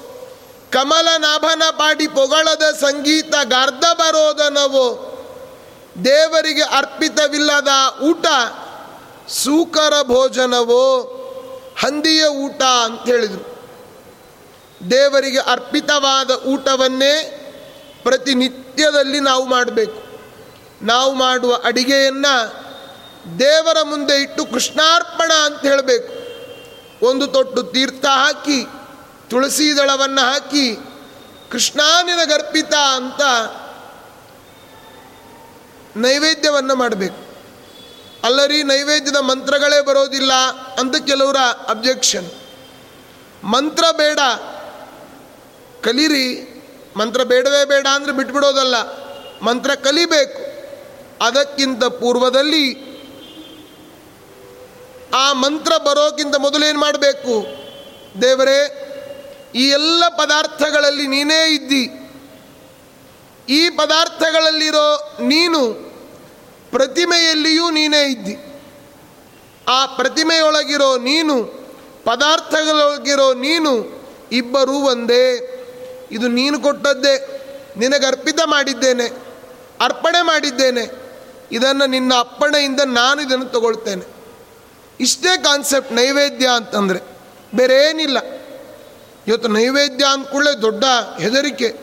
[0.73, 5.17] ಕಮಲ ನಾಭನ ಪಾಡಿ ಪೊಗಳದ ಸಂಗೀತ ಗಾರ್ಧ ಬರೋದನವು?
[6.05, 7.69] ದೇವರಿಗೆ ಅರ್ಪಿತವಿಲ್ಲದ
[8.03, 8.27] ಊಟ
[9.29, 11.13] ಸೂಕರ ಭೋಜನವೋ?
[11.79, 13.57] ಹಂದಿಯ ಊಟ ಅಂತ ಹೇಳಿದರು
[14.91, 17.43] ದೇವರಿಗೆ ಅರ್ಪಿತವಾದ ಊಟವನ್ನೇ
[18.03, 20.07] ಪ್ರತಿನಿತ್ಯದಲ್ಲಿ ನಾವು ಮಾಡಬೇಕು.
[20.83, 22.67] ನಾವು ಮಾಡುವ ಅಡಿಗೆಯನ್ನು
[23.39, 26.27] ದೇವರ ಮುಂದೆ ಇಟ್ಟು ಕೃಷ್ಣಾರ್ಪಣ ಅಂತ ಹೇಳಬೇಕು.
[27.07, 28.67] ಒಂದು ತೊಟ್ಟು ತೀರ್ಥ ಹಾಕಿ
[29.31, 30.77] ತುಳಸಿ ದಳವನ್ನು ಹಾಕಿ
[31.51, 33.21] ಕೃಷ್ಣಾನಿನಗರ್ಪಿತ ಅಂತ
[35.97, 37.27] ನೈವೇದ್ಯವನ್ನು ಮಾಡಬೇಕು.
[38.25, 40.33] ಅಲ್ಲರಿ, ನೈವೇದ್ಯದ ಮಂತ್ರಗಳೇ ಬರೋದಿಲ್ಲ
[40.79, 41.37] ಅಂತ ಕೆಲವರ
[41.69, 42.31] ಅಬ್ಜೆಕ್ಷನ್
[43.45, 44.19] ಮಂತ್ರ ಬೇಡ.
[45.85, 46.53] ಕಲೀರಿ.
[46.97, 48.77] ಮಂತ್ರ ಬೇಡವೇ ಬೇಡ ಅಂದರೆ ಬಿಟ್ಬಿಡೋದಲ್ಲ.
[49.43, 50.47] ಮಂತ್ರ ಕಲಿಬೇಕು.
[51.25, 52.97] ಅದಕ್ಕಿಂತ ಪೂರ್ವದಲ್ಲಿ
[55.15, 57.47] ಆ ಮಂತ್ರ ಬರೋಕ್ಕಿಂತ ಮೊದಲೇನು ಮಾಡಬೇಕು?
[58.23, 58.83] ದೇವರೇ
[59.55, 62.07] ಈ ಎಲ್ಲ ಪದಾರ್ಥಗಳಲ್ಲಿ ನೀನೇ ಇದ್ದಿ.
[63.49, 65.73] ಈ ಪದಾರ್ಥಗಳಲ್ಲಿರೋ ನೀನು
[66.71, 68.37] ಪ್ರತಿಮೆಯಲ್ಲಿಯೂ ನೀನೇ ಇದ್ದಿ.
[69.69, 71.45] ಆ ಪ್ರತಿಮೆಯೊಳಗಿರೋ ನೀನು,
[72.05, 75.53] ಪದಾರ್ಥಗಳೊಳಗಿರೋ ನೀನು ಇಬ್ಬರೂ ಒಂದೇ.
[76.11, 77.43] ಇದು ನೀನು ಕೊಟ್ಟದ್ದೇ.
[77.77, 79.05] ನಿನಗೆ ಅರ್ಪಿತ ಮಾಡಿದ್ದೇನೆ,
[79.81, 81.07] ಅರ್ಪಣೆ ಮಾಡಿದ್ದೇನೆ.
[81.53, 84.05] ಇದನ್ನು ನಿನ್ನ ಅಪ್ಪಣೆಯಿಂದ ನಾನು ಇದನ್ನು ತಗೊಳ್ತೇನೆ.
[85.01, 87.01] ಇಷ್ಟೇ ಕಾನ್ಸೆಪ್ಟ್ ನೈವೇದ್ಯ ಅಂತಂದರೆ.
[87.55, 88.19] ಬೇರೆ ಏನಿಲ್ಲ
[89.27, 90.85] ಇವತ್ತು ನೈವೇದ್ಯ ಅಂದ್ಕೊಳ್ಳೆ ದೊಡ್ಡ
[91.19, 91.77] ಹೆದರಿಕೆ.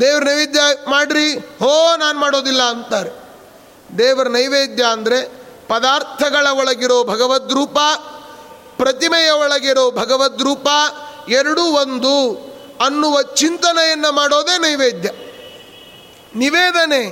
[0.00, 1.34] ದೇವ್ರ ನೈವೇದ್ಯ ಮಾಡ್ರಿ?
[1.34, 3.10] ಹೋ, ನಾನು ಮಾಡೋದಿಲ್ಲ ಅಂತಾರೆ.
[3.98, 7.78] ದೇವರ ನೈವೇದ್ಯ ಅಂದರೆ ಪದಾರ್ಥಗಳ ಒಳಗಿರೋ ಭಗವದ್ರೂಪ
[8.76, 10.68] ಪ್ರತಿಮೆಯ ಒಳಗಿರೋ ಭಗವದ್ರೂಪ
[11.28, 12.32] ಎರಡೂ ಒಂದು
[12.84, 15.10] ಅನ್ನುವ ಚಿಂತನೆಯನ್ನು ಮಾಡೋದೇ ನೈವೇದ್ಯ.
[16.34, 17.06] ನಿವೇದನೆ,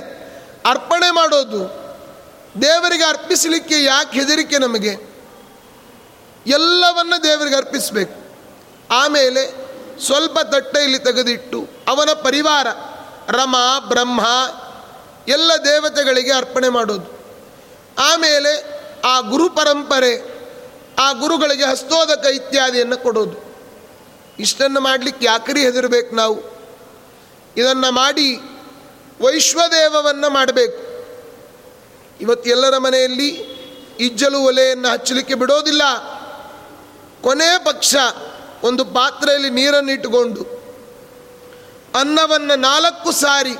[0.65, 1.83] ಅರ್ಪಣೆ ಮಾಡೋದು,
[2.61, 5.13] ದೇವರಿಗೆ ಅರ್ಪಿಸಲಿಕ್ಕೆ ಯಾಕೆ ಹೆದರಿಕೆ ನಮಗೆ?
[6.47, 8.23] ಎಲ್ಲವನ್ನ ದೇವರಿಗೆ ಅರ್ಪಿಸಬೇಕು.
[8.91, 9.62] ಆಮೇಲೆ
[9.99, 12.67] ಸ್ವಲ್ಪ ತಟ್ಟೆಯಲ್ಲಿ ತೆಗೆದಿಟ್ಟು ಅವನ ಪರಿವಾರ,
[13.29, 13.55] ರಮ,
[13.87, 14.21] ಬ್ರಹ್ಮ,
[15.27, 17.19] ಎಲ್ಲ ದೇವತೆಗಳಿಗೆ ಅರ್ಪಣೆ ಮಾಡೋದು.
[17.97, 20.33] ಆಮೇಲೆ ಆ ಗುರು ಪರಂಪರೆ,
[20.99, 23.55] ಆ ಗುರುಗಳಿಗೆ ಹಸ್ತೋದಕ ಇತ್ಯಾದಿಯನ್ನು ಕೊಡೋದು.
[24.39, 26.53] ಇಷ್ಟನ್ನು ಮಾಡಲಿಕ್ಕೆ ಯಾಕರಿ ಹೆದರಬೇಕು ನಾವು?
[27.57, 28.37] ಇದನ್ನು ಮಾಡಿ
[29.21, 30.93] ವೈಶ್ವದೇವವನ್ನು ಮಾಡಬೇಕು.
[32.21, 33.29] ಇವತ್ತು ಎಲ್ಲರ ಮನೆಯಲ್ಲಿ
[33.99, 35.81] ಇಜ್ಜಲು ಒಲೆಯನ್ನು ಹಚ್ಚಲಿಕ್ಕೆ ಬಿಡೋದಿಲ್ಲ.
[37.21, 37.95] ಕೊನೆ ಪಕ್ಷ
[38.63, 40.41] ಒಂದು ಪಾತ್ರೆಯಲ್ಲಿ ನೀರನ್ನು ಇಟ್ಟುಕೊಂಡು,
[41.99, 43.55] ಅನ್ನವನ್ನು ನಾಲ್ಕು ಸಾರಿ,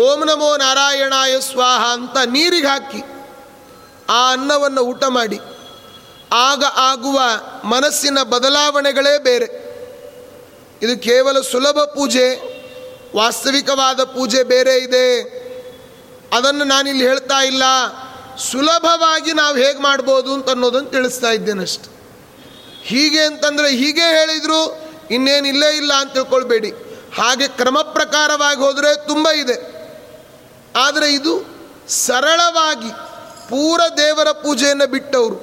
[0.00, 3.02] ಓಂ ನಮೋ ನಾರಾಯಣಾಯ ಸ್ವಾಹ ಅಂತ ನೀರಿಗೆ ಹಾಕಿ,
[4.08, 5.38] ಆ ಅನ್ನವನ್ನು ಊಟ ಮಾಡಿ,
[6.32, 7.20] ಆಗ ಆಗುವ
[7.64, 9.64] ಮನಸ್ಸಿನ ಬದಲಾವಣೆಗಳೇ ಬೇರೆ.
[10.82, 12.54] ಇದು ಕೇವಲ ಸುಲಭ ಪೂಜೆ,
[13.16, 15.22] ವಾಸ್ತವಿಕವಾದ ಪೂಜೆ ಬೇರೆ ಇದೆ.
[16.32, 17.62] ಅದನ್ನು ನಾನಿಲ್ಲಿ ಹೇಳ್ತಾ ಇಲ್ಲ.
[18.38, 21.93] ಸುಲಭವಾಗಿ ನಾವು ಹೇಗೆ ಮಾಡ್ಬೋದು ಅಂತ ಅನ್ನೋದನ್ನು ತಿಳಿಸ್ತಾ ಇದ್ದೇನಷ್ಟು.
[22.84, 24.60] ಹೀಗೆ ಅಂತಂದರೆ ಹೀಗೆ ಹೇಳಿದರು
[25.10, 26.70] ಇನ್ನೇನಿಲ್ಲೇ ಇಲ್ಲ ಅಂತ ತಿಳ್ಕೊಳ್ಬೇಡಿ.
[27.18, 29.56] ಹಾಗೆ ಕ್ರಮ ಪ್ರಕಾರವಾಗಿ ಹೋದರೆ ತುಂಬ ಇದೆ.
[30.76, 31.32] ಆದರೆ ಇದು
[31.88, 32.90] ಸರಳವಾಗಿ
[33.48, 35.36] ಪೂರ ದೇವರ ಪೂಜೆಯನ್ನು ಬಿಟ್ಟವರು.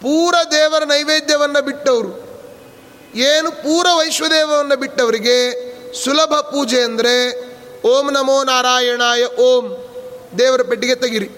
[0.00, 2.12] ಪೂರ ದೇವರ ನೈವೇದ್ಯವನ್ನು ಬಿಟ್ಟವರು.
[3.14, 5.36] ಏನು ಪೂರ ವೈಶ್ವದೇವವನ್ನು ಬಿಟ್ಟವರಿಗೆ
[6.04, 7.14] ಸುಲಭ ಪೂಜೆ ಅಂದರೆ,
[7.84, 9.64] ಓಂ ನಮೋ ನಾರಾಯಣಾಯ ಓಂ,
[10.38, 11.30] ದೇವರ ಪೆಟ್ಟಿಗೆ ತೆಗಿರಿ.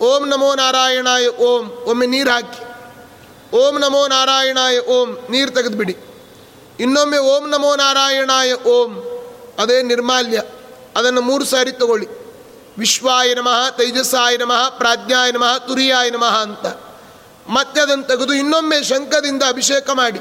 [0.00, 2.69] ಓಂ ನಮೋ ನಾರಾಯಣಾಯ ಓಂ, ಒಮ್ಮೆ ನೀರು ಹಾಕಿ.
[3.52, 5.96] ಓಂ ನಮೋ ನಾರಾಯಣಾಯ ಓಂ, ನೀರು ತೆಗೆದುಬಿಡಿ.
[6.80, 8.92] ಇನ್ನೊಮ್ಮೆ ಓಂ ನಮೋ ನಾರಾಯಣಾಯ ಓಂ,
[9.58, 10.42] ಅದೇ ನಿರ್ಮಾಲ್ಯ.
[10.96, 12.08] ಅದನ್ನು ಮೂರು ಸಾರಿ ತಗೊಳ್ಳಿ.
[12.78, 16.66] ವಿಶ್ವಾಯ ನಮಃ, ತೇಜಸ್ಸಾಯ ನಮಃ, ಪ್ರಾಜ್ಞಾಯ ನಮಃ, ತುರಿಯಾಯ ನಮಃ ಅಂತ.
[17.48, 20.20] ಮತ್ತೆ ಅದನ್ನು ತೆಗೆದು ಇನ್ನೊಮ್ಮೆ ಶಂಖದಿಂದ ಅಭಿಷೇಕ ಮಾಡಿ.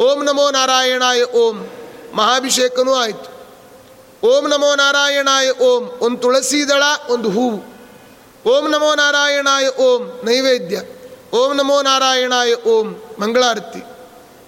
[0.00, 1.70] ಓಂ ನಮೋ ನಾರಾಯಣಾಯ ಓಂ,
[2.14, 3.36] ಮಹಾಭಿಷೇಕನೂ ಆಯಿತು.
[4.26, 7.76] ಓಂ ನಮೋ ನಾರಾಯಣಾಯ ಓಂ, ಒಂದು ತುಳಸಿ ದಳ ಒಂದು ಹೂವು.
[8.48, 10.82] ಓಂ ನಮೋ ನಾರಾಯಣಾಯ ಓಂ, ನೈವೇದ್ಯ.
[11.36, 13.84] ಓಂ ನಮೋ ನಾರಾಯಣಾಯ, ಓಂ ಮಂಗಳಾರತಿ.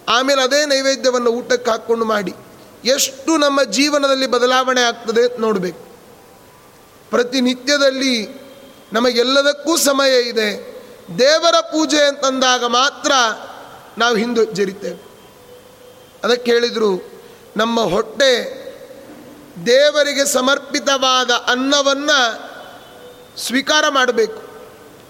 [0.09, 2.35] ಆಮೇಲೆ ಅದೇ ನೈವೇದ್ಯವನ್ನು ಊಟಕ್ಕೆ ಹಾಕ್ಕೊಂಡು ಮಾಡಿ.
[2.85, 5.89] ಎಷ್ಟು ನಮ್ಮ ಜೀವನದಲ್ಲಿ ಬದಲಾವಣೆ ಆಗ್ತದೆ ನೋಡಬೇಕು.
[7.11, 8.43] ಪ್ರತಿನಿತ್ಯದಲ್ಲಿ
[8.93, 10.79] ನಮಗೆಲ್ಲದಕ್ಕೂ ಸಮಯ ಇದೆ.
[11.19, 13.13] ದೇವರ ಪೂಜೆ ಅಂತಂದಾಗ ಮಾತ್ರ
[13.99, 15.09] ನಾವು ಹಿಂದೆ ಜರಿತೇವೆ.
[16.25, 17.23] ಅದಕ್ಕೆ ಹೇಳಿದರು,
[17.57, 18.59] ನಮ್ಮ ಹೊಟ್ಟೆ
[19.67, 22.49] ದೇವರಿಗೆ ಸಮರ್ಪಿತವಾದ ಅನ್ನವನ್ನು
[23.39, 24.48] ಸ್ವೀಕಾರ ಮಾಡಬೇಕು.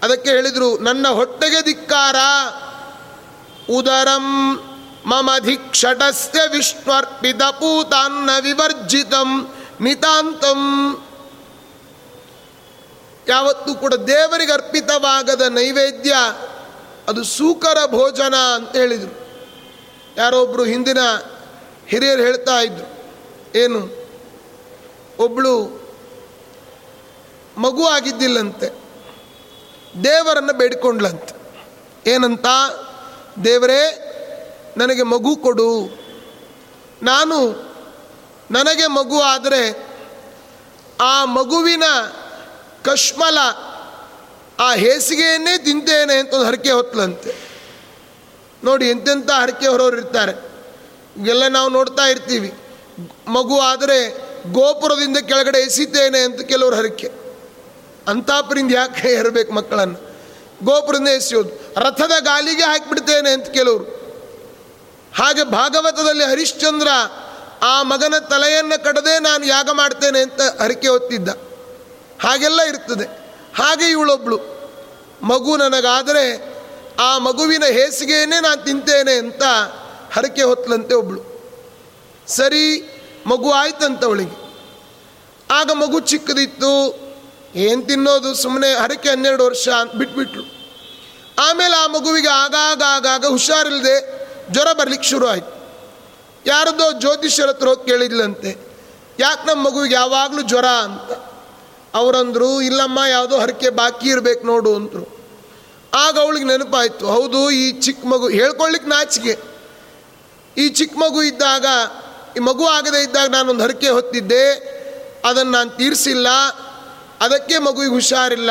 [0.02, 2.16] ಅದಕ್ಕೆ ಹೇಳಿದರು, ನನ್ನ ಹೊಟ್ಟೆಗೆ ಧಿಕ್ಕಾರ.
[3.70, 4.26] ಉದರಂ
[5.06, 9.30] ಮಮಧಿಕ್ಷಟಸ್ಯ ವಿಷ್ಣುರ್ಪಿತ ಪೂತಾನ್ನ ವಿವರ್ಜಿತಂ
[9.80, 10.60] ನಿತಾಂತಂ.
[13.28, 16.14] ಯಾವತ್ತೂ ಕೂಡ ದೇವರಿಗೆ ಅರ್ಪಿತವಾಗದ ನೈವೇದ್ಯ,
[17.08, 19.14] ಅದು ಸೂಕರ ಭೋಜನ ಅಂತ ಹೇಳಿದರು.
[20.16, 20.98] ಯಾರೊಬ್ಬರು ಹಿಂದಿನ
[21.86, 22.86] ಹಿರಿಯರು ಹೇಳ್ತಾ ಇದ್ರು,
[23.58, 23.80] ಏನು
[25.18, 25.54] ಒಬ್ಬಳು
[27.58, 28.87] ಮಗು ಆಗಿದ್ದಿಲ್ಲಂತೆ.
[30.04, 31.38] ದೇವರನ್ನು ಬೇಡಿಕೊಂಡ್ಲಂತೆ.
[32.10, 32.46] ಏನಂತ?
[33.44, 34.04] ದೇವರೇ,
[34.76, 35.98] ನನಗೆ ಮಗು ಕೊಡು.
[37.02, 37.68] ನಾನು
[38.50, 39.86] ನನಗೆ ಮಗು ಆದರೆ
[41.00, 41.82] ಆ ಮಗುವಿನ
[42.84, 43.38] ಕಶ್ಮಲ,
[44.58, 47.34] ಆ ಹೇಸಿಗೆಯನ್ನೇ ತಿಂತೇನೆ ಅಂತ ಒಂದು ಹರಕೆ ಹೊತ್ತಲಂತೆ
[48.64, 50.32] ನೋಡಿ ಎಂತೆಂಥ ಹರಕೆ ಹೊರೋರು ಇರ್ತಾರೆ.
[51.16, 52.54] ಇವೆಲ್ಲ ನಾವು ನೋಡ್ತಾ ಇರ್ತೀವಿ.
[53.28, 57.27] ಮಗು ಆದರೆ ಗೋಪುರದಿಂದ ಕೆಳಗಡೆ ಎಸಿತೇನೆ ಅಂತ ಕೆಲವರು ಹರಕೆ.
[58.08, 60.08] ಅಂತಾಪರಿಂದ ಯಾಕೆ ಇರಬೇಕು ಮಕ್ಕಳನ್ನು?
[60.64, 61.50] ಗೋಪುರದಿಂದ ಎಸೆಯೋದು.
[61.76, 63.84] ರಥದ ಗಾಲಿಗೆ ಹಾಕಿಬಿಡ್ತೇನೆ ಅಂತ ಕೆಲವರು.
[65.16, 66.88] ಹಾಗೆ ಭಾಗವತದಲ್ಲಿ ಹರಿಶ್ಚಂದ್ರ
[67.62, 71.28] ಆ ಮಗನ ತಲೆಯನ್ನು ಕಡದೆ ನಾನು ಯಾಗ ಮಾಡ್ತೇನೆ ಅಂತ ಹರಕೆ ಹೊತ್ತಿದ್ದ.
[72.22, 73.04] ಹಾಗೆಲ್ಲ ಇರ್ತದೆ.
[73.56, 74.40] ಹಾಗೆ ಇವಳೊಬ್ಳು.
[75.22, 76.54] ಮಗು ನನಗಾದರೆ
[77.00, 79.42] ಆ ಮಗುವಿನ ಹೇಸಿಗೆಯನ್ನೇ ನಾನು ತಿಂತೇನೆ ಅಂತ
[80.12, 81.22] ಹರಕೆ ಹೊತ್ತಲಂತೆ ಒಬ್ಳು.
[82.26, 82.94] ಸರಿ,
[83.26, 84.48] ಮಗು ಆಯ್ತಂತ ಅವಳಿಗೆ.
[85.50, 87.07] ಆಗ ಮಗು ಚಿಕ್ಕದಿತ್ತು.
[87.54, 88.34] ಏನು ತಿನ್ನೋದು?
[88.34, 90.58] ಸುಮ್ಮನೆ ಹರಕೆ ಹನ್ನೆರಡು ವರ್ಷ ಅಂತ ಬಿಟ್ಬಿಟ್ರು.
[91.38, 94.18] ಆಮೇಲೆ ಆ ಮಗುವಿಗೆ ಆಗಾಗ ಆಗಾಗ ಹುಷಾರಿಲ್ಲದೆ
[94.52, 95.58] ಜ್ವರ ಬರ್ಲಿಕ್ಕೆ ಶುರು ಆಯಿತು.
[96.46, 98.68] ಯಾರದೋ ಜ್ಯೋತಿಷ್ಯರ ಹತ್ರ ಹೋಗಿ ಕೇಳಿದ್ಲಂತೆ.
[99.20, 101.12] ಯಾಕೆ ನಮ್ಮ ಮಗುವಿಗೆ ಯಾವಾಗಲೂ ಜ್ವರ ಅಂತ.
[101.94, 105.18] ಅವರಂದರು, ಇಲ್ಲಮ್ಮ, ಯಾವುದೋ ಹರಕೆ ಬಾಕಿ ಇರಬೇಕು ನೋಡು ಅಂತರು
[105.94, 109.38] ಆಗ ಅವಳಿಗೆ ನೆನಪಾಯಿತು, ಹೌದು, ಈ ಚಿಕ್ಕ ಮಗು ಹೇಳ್ಕೊಳ್ಲಿಕ್ಕೆ ನಾಚಿಕೆ.
[110.56, 111.66] ಈ ಚಿಕ್ಕ ಮಗು ಇದ್ದಾಗ,
[112.36, 114.78] ಈ ಮಗು ಆಗದೇ ಇದ್ದಾಗ ನಾನೊಂದು ಹರಕೆ ಹೊತ್ತಿದ್ದೆ.
[115.24, 116.26] ಅದನ್ನು ನಾನು ತೀರಿಸಿಲ್ಲ.
[117.20, 118.50] ಅದಕ್ಕೆ ಮಗುವಿಗೆ ಹುಷಾರಿಲ್ಲ.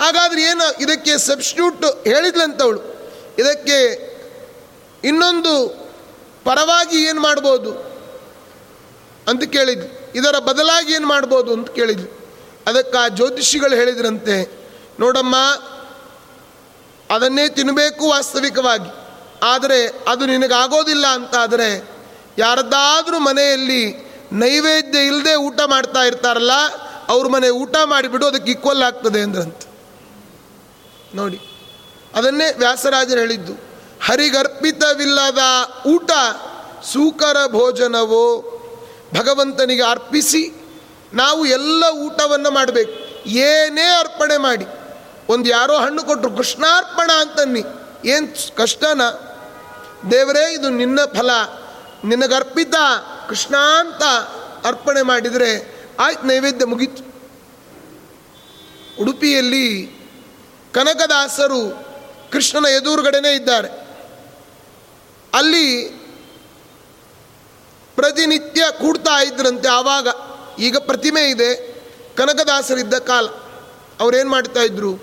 [0.00, 2.80] ಹಾಗಾದ್ರೆ ಏನು ಇದಕ್ಕೆ ಸಬ್ಸ್ಟ್ಯೂಟ್ ಹೇಳಿದ್ಲಂತವಳು.
[3.38, 3.78] ಇದಕ್ಕೆ
[5.04, 5.52] ಇನ್ನೊಂದು
[6.44, 7.72] ಪರವಾಗಿ ಏನು ಮಾಡ್ಬೋದು?
[9.28, 12.10] ಅಂತ ಕೇಳಿದ್ವಿ ಇದರ ಬದಲಾಗಿ ಏನು ಮಾಡ್ಬೋದು ಅಂತ ಕೇಳಿದ್ವಿ
[12.66, 14.36] ಅದಕ್ಕೆ ಆ ಜ್ಯೋತಿಷಿಗಳು ಹೇಳಿದ್ರಂತೆ,
[15.00, 15.36] ನೋಡಮ್ಮ,
[17.14, 18.90] ಅದನ್ನೇ ತಿನ್ನಬೇಕು ವಾಸ್ತವಿಕವಾಗಿ.
[19.42, 19.78] ಆದರೆ
[20.08, 21.68] ಅದು ನಿನಗಾಗೋದಿಲ್ಲ ಅಂತಾದರೆ
[22.38, 23.82] ಯಾರದ್ದಾದರೂ ಮನೆಯಲ್ಲಿ
[24.32, 26.54] ನೈವೇದ್ಯ ಇಲ್ಲದೆ ಊಟ ಮಾಡ್ತಾ ಇರ್ತಾರಲ್ಲ
[27.08, 29.62] ಅವ್ರ ಮನೆ ಊಟ ಮಾಡಿಬಿಟ್ಟು ಅದಕ್ಕೆ ಈಕ್ವಲ್ ಆಗ್ತದೆ ಅಂದ್ರಂತ.
[31.14, 31.40] ನೋಡಿ,
[32.14, 33.52] ಅದನ್ನೇ ವ್ಯಾಸರಾಜರು ಹೇಳಿದ್ದು.
[34.04, 35.38] ಹರಿಗರ್ಪಿತವಿಲ್ಲದ
[35.86, 36.10] ಊಟ,
[36.92, 38.50] ಸೂಕರ ಭೋಜನವೋ,
[39.14, 40.54] ಭಗವಂತನಿಗೆ ಅರ್ಪಿಸಿ,
[41.14, 43.28] ನಾವು ಎಲ್ಲ ಊಟವನ್ನು ಮಾಡಬೇಕು.
[43.28, 44.66] ಏನೇ ಅರ್ಪಣೆ ಮಾಡಿ,
[45.28, 47.62] ಒಂದು ಯಾರೋ ಹಣ್ಣು ಕೊಟ್ಟರು ಕೃಷ್ಣಾರ್ಪಣ ಅಂತನ್ನಿ.
[48.04, 49.02] ಏನು ಕಷ್ಟನ?
[50.10, 51.30] ದೇವರೇ, ಇದು ನಿನ್ನ ಫಲ.
[52.04, 52.74] ನಿನಗರ್ಪಿತ
[53.28, 54.02] ಕೃಷ್ಣ ಅಂತ
[54.66, 57.14] ಅರ್ಪಣೆ ಮಾಡಿದರೆ ಆಯ್ತು ನೈವೇದ್ಯ ಮುಗೀತು.
[59.02, 59.94] ಉಡುಪಿಯಲ್ಲಿ
[60.72, 61.84] ಕನಕದಾಸರು
[62.32, 63.68] ಕೃಷ್ಣನ ಎದುರುಗಡೆನೇ ಇದ್ದಾರೆ.
[65.34, 65.88] ಅಲ್ಲಿ
[67.96, 70.08] ಪ್ರತಿನಿತ್ಯ ಕೂಡ್ತಾ ಇದ್ರಂತೆ ಆವಾಗ.
[70.58, 71.54] ಈಗ ಪ್ರತಿಮೆ ಇದೆ,
[72.16, 73.26] ಕನಕದಾಸರಿದ್ದ ಕಾಲ.
[74.00, 74.98] ಅವ್ರೇನು ಮಾಡ್ತಾ ಇದ್ರು?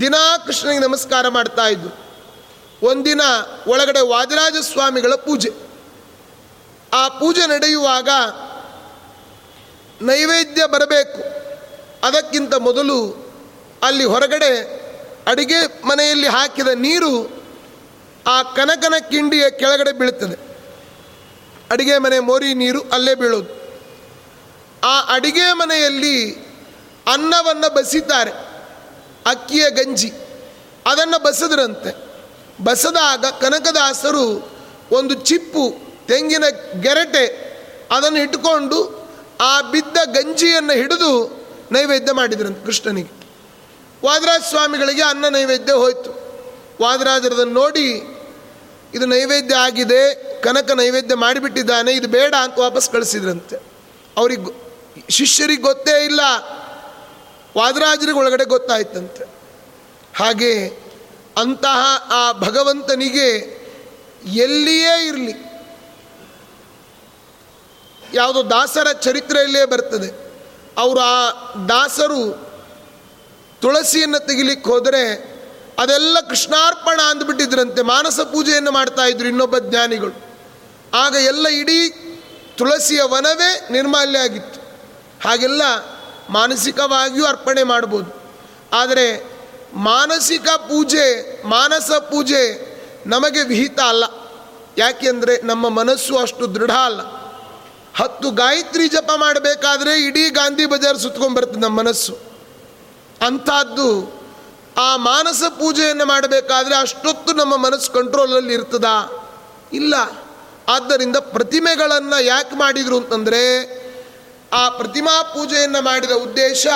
[0.00, 2.08] ದಿನಾ ಕೃಷ್ಣನಿಗೆ ನಮಸ್ಕಾರ ಮಾಡ್ತಾ ಇದ್ರು.
[2.86, 3.20] ಒಂದಿನ
[3.66, 5.52] ಒಳಗಡೆ ವಾದಿರಾಜ ಸ್ವಾಮಿಗಳ ಪೂಜೆ.
[6.92, 8.08] ಆ ಪೂಜೆ ನಡೆಯುವಾಗ
[10.02, 11.22] ನೈವೇದ್ಯ ಬರಬೇಕು.
[12.06, 13.28] ಅದಕ್ಕಿಂತ ಮೊದಲು
[13.82, 14.78] ಅಲ್ಲಿ ಹೊರಗಡೆ
[15.26, 17.42] ಅಡಿಗೆ ಮನೆಯಲ್ಲಿ ಹಾಕಿದ ನೀರು
[18.26, 20.48] ಆ ಕನಕನ ಕಿಂಡಿಯ ಕೆಳಗಡೆ ಬೀಳುತ್ತದೆ.
[21.70, 23.78] ಅಡಿಗೆ ಮನೆ ಮೋರಿ ನೀರು ಅಲ್ಲೇ ಬೀಳೋದು
[24.84, 26.32] ಆ ಅಡಿಗೆ ಮನೆಯಲ್ಲಿ
[27.12, 28.30] ಅನ್ನವನ್ನು ಬಸಿತಾರೆ
[29.26, 30.12] ಅಕ್ಕಿಯ ಗಂಜಿ.
[30.86, 32.08] ಅದನ್ನು ಬಸದ್ರಂತೆ.
[32.64, 34.50] ಬಸದಾಗ ಕನಕದಾಸರು
[34.92, 35.76] ಒಂದು ಚಿಪ್ಪು,
[36.06, 36.44] ತೆಂಗಿನ
[36.80, 37.48] ಗೆರಟೆ
[37.90, 38.97] ಅದನ್ನು ಇಟ್ಕೊಂಡು
[39.40, 41.38] ಆ ಬಿದ್ದ ಗಂಜಿಯನ್ನು ಹಿಡಿದು
[41.72, 43.28] ನೈವೇದ್ಯ ಮಾಡಿದ್ರಂತೆ ಕೃಷ್ಣನಿಗೆ.
[44.04, 46.10] ವಾದರಾಜ ಸ್ವಾಮಿಗಳಿಗೆ ಅನ್ನ ನೈವೇದ್ಯ ಹೋಯಿತು.
[46.82, 47.90] ವಾದರಾಜರದನ್ನು ನೋಡಿ,
[48.94, 53.56] ಇದು ನೈವೇದ್ಯ ಆಗಿದೆ, ಕನಕ ನೈವೇದ್ಯ ಮಾಡಿಬಿಟ್ಟಿದ್ದಾನೆ, ಇದು ಬೇಡ ಅಂತ ವಾಪಸ್ ಕಳಿಸಿದ್ರಂತೆ.
[54.16, 54.68] ಅವ್ರಿಗೆ
[55.10, 56.20] ಶಿಷ್ಯರಿಗೆ ಗೊತ್ತೇ ಇಲ್ಲ.
[57.56, 59.24] ವಾದರಾಜರಿಗೆ ಒಳಗಡೆ ಗೊತ್ತಾಯ್ತಂತೆ.
[60.16, 60.68] ಹಾಗೆ
[61.36, 63.58] ಅಂತಹ ಆ ಭಗವಂತನಿಗೆ
[64.26, 65.47] ಎಲ್ಲಿಯೇ ಇರಲಿ
[68.14, 70.28] ಯಾವುದೋ ದಾಸರ ಚರಿತ್ರೆಯಲ್ಲೇ ಬರ್ತದೆ.
[70.78, 71.30] ಅವರು ಆ
[71.68, 72.48] ದಾಸರು
[73.60, 75.38] ತುಳಸಿಯನ್ನು ತೆಗಿಲಿಕ್ಕೆ ಹೋದರೆ
[75.78, 77.82] ಅದೆಲ್ಲ ಕೃಷ್ಣಾರ್ಪಣ ಅಂದ್ಬಿಟ್ಟಿದ್ರಂತೆ.
[77.82, 80.28] ಮಾನಸ ಪೂಜೆಯನ್ನು ಮಾಡ್ತಾ ಇದ್ರು ಇನ್ನೊಬ್ಬ ಜ್ಞಾನಿಗಳು.
[80.94, 81.90] ಆಗ ಎಲ್ಲ ಇಡೀ
[82.56, 84.60] ತುಳಸಿಯ ವನವೇ ನಿರ್ಮಾಲ್ಯ ಆಗಿತ್ತು.
[85.28, 85.62] ಹಾಗೆಲ್ಲ
[86.30, 88.32] ಮಾನಸಿಕವಾಗಿಯೂ ಅರ್ಪಣೆ ಮಾಡ್ಬೋದು.
[88.72, 89.30] ಆದರೆ
[89.74, 92.68] ಮಾನಸಿಕ ಪೂಜೆ, ಮಾನಸ ಪೂಜೆ
[93.06, 94.04] ನಮಗೆ ವಿಹಿತ ಅಲ್ಲ.
[94.78, 97.17] ಯಾಕೆಂದರೆ ನಮ್ಮ ಮನಸ್ಸು ಅಷ್ಟು ದೃಢ ಅಲ್ಲ.
[97.98, 102.18] ಹತ್ತು ಗಾಯತ್ರಿ ಜಪ ಮಾಡಬೇಕಾದ್ರೆ ಇಡೀ ಗಾಂಧಿ ಬಜಾರ್ ಸುತ್ಕೊಂಡ್ಬರ್ತದೆ ನಮ್ಮ ಮನಸ್ಸು.
[103.26, 104.18] ಅಂಥದ್ದು
[104.78, 109.24] ಆ ಮಾನಸ ಪೂಜೆಯನ್ನು ಮಾಡಬೇಕಾದ್ರೆ ಅಷ್ಟೊತ್ತು ನಮ್ಮ ಮನಸ್ಸು ಕಂಟ್ರೋಲಲ್ಲಿ ಇರ್ತದಾ?
[109.72, 109.94] ಇಲ್ಲ.
[110.68, 113.42] ಆದ್ದರಿಂದ ಪ್ರತಿಮೆಗಳನ್ನು ಯಾಕೆ ಮಾಡಿದರು ಅಂತಂದರೆ
[114.52, 116.66] ಆ ಪ್ರತಿಮಾ ಪೂಜೆಯನ್ನು ಮಾಡಿದ ಉದ್ದೇಶ,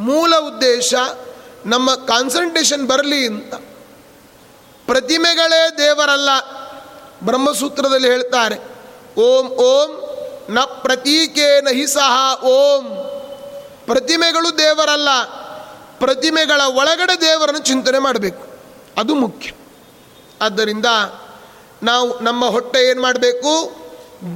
[0.00, 0.94] ಮೂಲ ಉದ್ದೇಶ
[1.66, 3.54] ನಮ್ಮ ಕಾನ್ಸಂಟ್ರೇಷನ್ ಬರಲಿ ಅಂತ.
[4.86, 6.28] ಪ್ರತಿಮೆಗಳೇ ದೇವರಲ್ಲ,
[7.22, 8.77] ಬ್ರಹ್ಮಸೂತ್ರದಲ್ಲಿ ಹೇಳ್ತಾರೆ.
[9.18, 10.08] ಓಂ ಓಂ,
[10.50, 12.84] ನ ಪ್ರತೀಕೆ ನಹಿ ಸಹ, ಓಂ.
[13.86, 15.08] ಪ್ರತಿಮೆಗಳು ದೇವರಲ್ಲ,
[15.98, 18.46] ಪ್ರತಿಮೆಗಳ ಒಳಗಡೆ ದೇವರನ್ನು ಚಿಂತನೆ ಮಾಡಬೇಕು.
[19.00, 19.50] ಅದು ಮುಖ್ಯ.
[20.42, 20.86] ಆದ್ದರಿಂದ
[21.82, 23.76] ನಾವು ನಮ್ಮ ಹೊಟ್ಟೆ ಏನು ಮಾಡಬೇಕು?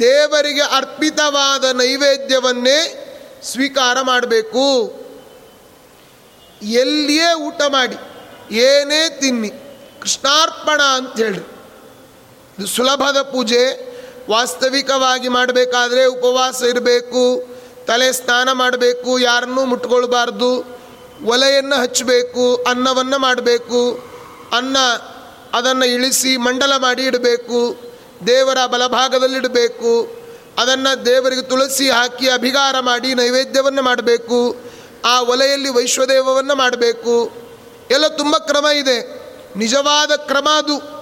[0.01, 3.09] ದೇವರಿಗೆ ಅರ್ಪಿತವಾದ ನೈವೇದ್ಯವನ್ನೇ
[3.43, 4.93] ಸ್ವೀಕಾರ ಮಾಡಬೇಕು.
[6.62, 7.97] ಎಲ್ಲಿಯೇ ಊಟ ಮಾಡಿ,
[8.55, 9.49] ಏನೇ ತಿನ್ನಿ,
[10.01, 11.39] ಕೃಷ್ಣಾರ್ಪಣ ಅಂತ ಹೇಳಿ
[12.59, 13.91] ಇದು ಸುಲಭದ ಪೂಜೆ.
[14.31, 17.45] ವಾಸ್ತವಿಕವಾಗಿ ಮಾಡಬೇಕಾದ್ರೆ ಉಪವಾಸ ಇರಬೇಕು,
[17.87, 20.79] ತಲೆ ಸ್ನಾನ ಮಾಡಬೇಕು, ಯಾರನ್ನೂ ಮುಟ್ಕೊಳ್ಬಾರ್ದು,
[21.25, 23.93] ಒಲೆಯನ್ನು ಹಚ್ಚಬೇಕು, ಅನ್ನವನ್ನು ಮಾಡಬೇಕು,
[24.57, 24.77] ಅನ್ನ
[25.53, 27.77] ಅದನ್ನು ಇಳಿಸಿ ಮಂಡಲ ಮಾಡಿ ಇಡಬೇಕು,
[28.27, 30.23] ದೇವರ ಬಲಭಾಗದಲ್ಲಿಡಬೇಕು
[30.59, 34.57] ಅದನ್ನು ದೇವರಿಗೆ ತುಳಸಿ ಹಾಕಿ ಅಭಿಗಾರ ಮಾಡಿ ನೈವೇದ್ಯವನ್ನು ಮಾಡಬೇಕು,
[35.05, 37.33] ಆ ಒಲೆಯಲ್ಲಿ ವೈಶ್ವದೇವವನ್ನು ಮಾಡಬೇಕು.
[37.91, 39.23] ಎಲ್ಲ ತುಂಬ ಕ್ರಮ ಇದೆ.
[39.57, 41.01] ನಿಜವಾದ ಕ್ರಮ ಅದು.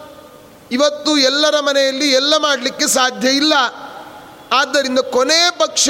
[0.70, 3.52] ಇವತ್ತು ಎಲ್ಲರ ಮನೆಯಲ್ಲಿ ಎಲ್ಲ ಮಾಡಲಿಕ್ಕೆ ಸಾಧ್ಯ ಇಲ್ಲ.
[4.52, 5.88] ಆದ್ದರಿಂದ ಕೊನೆ ಪಕ್ಷ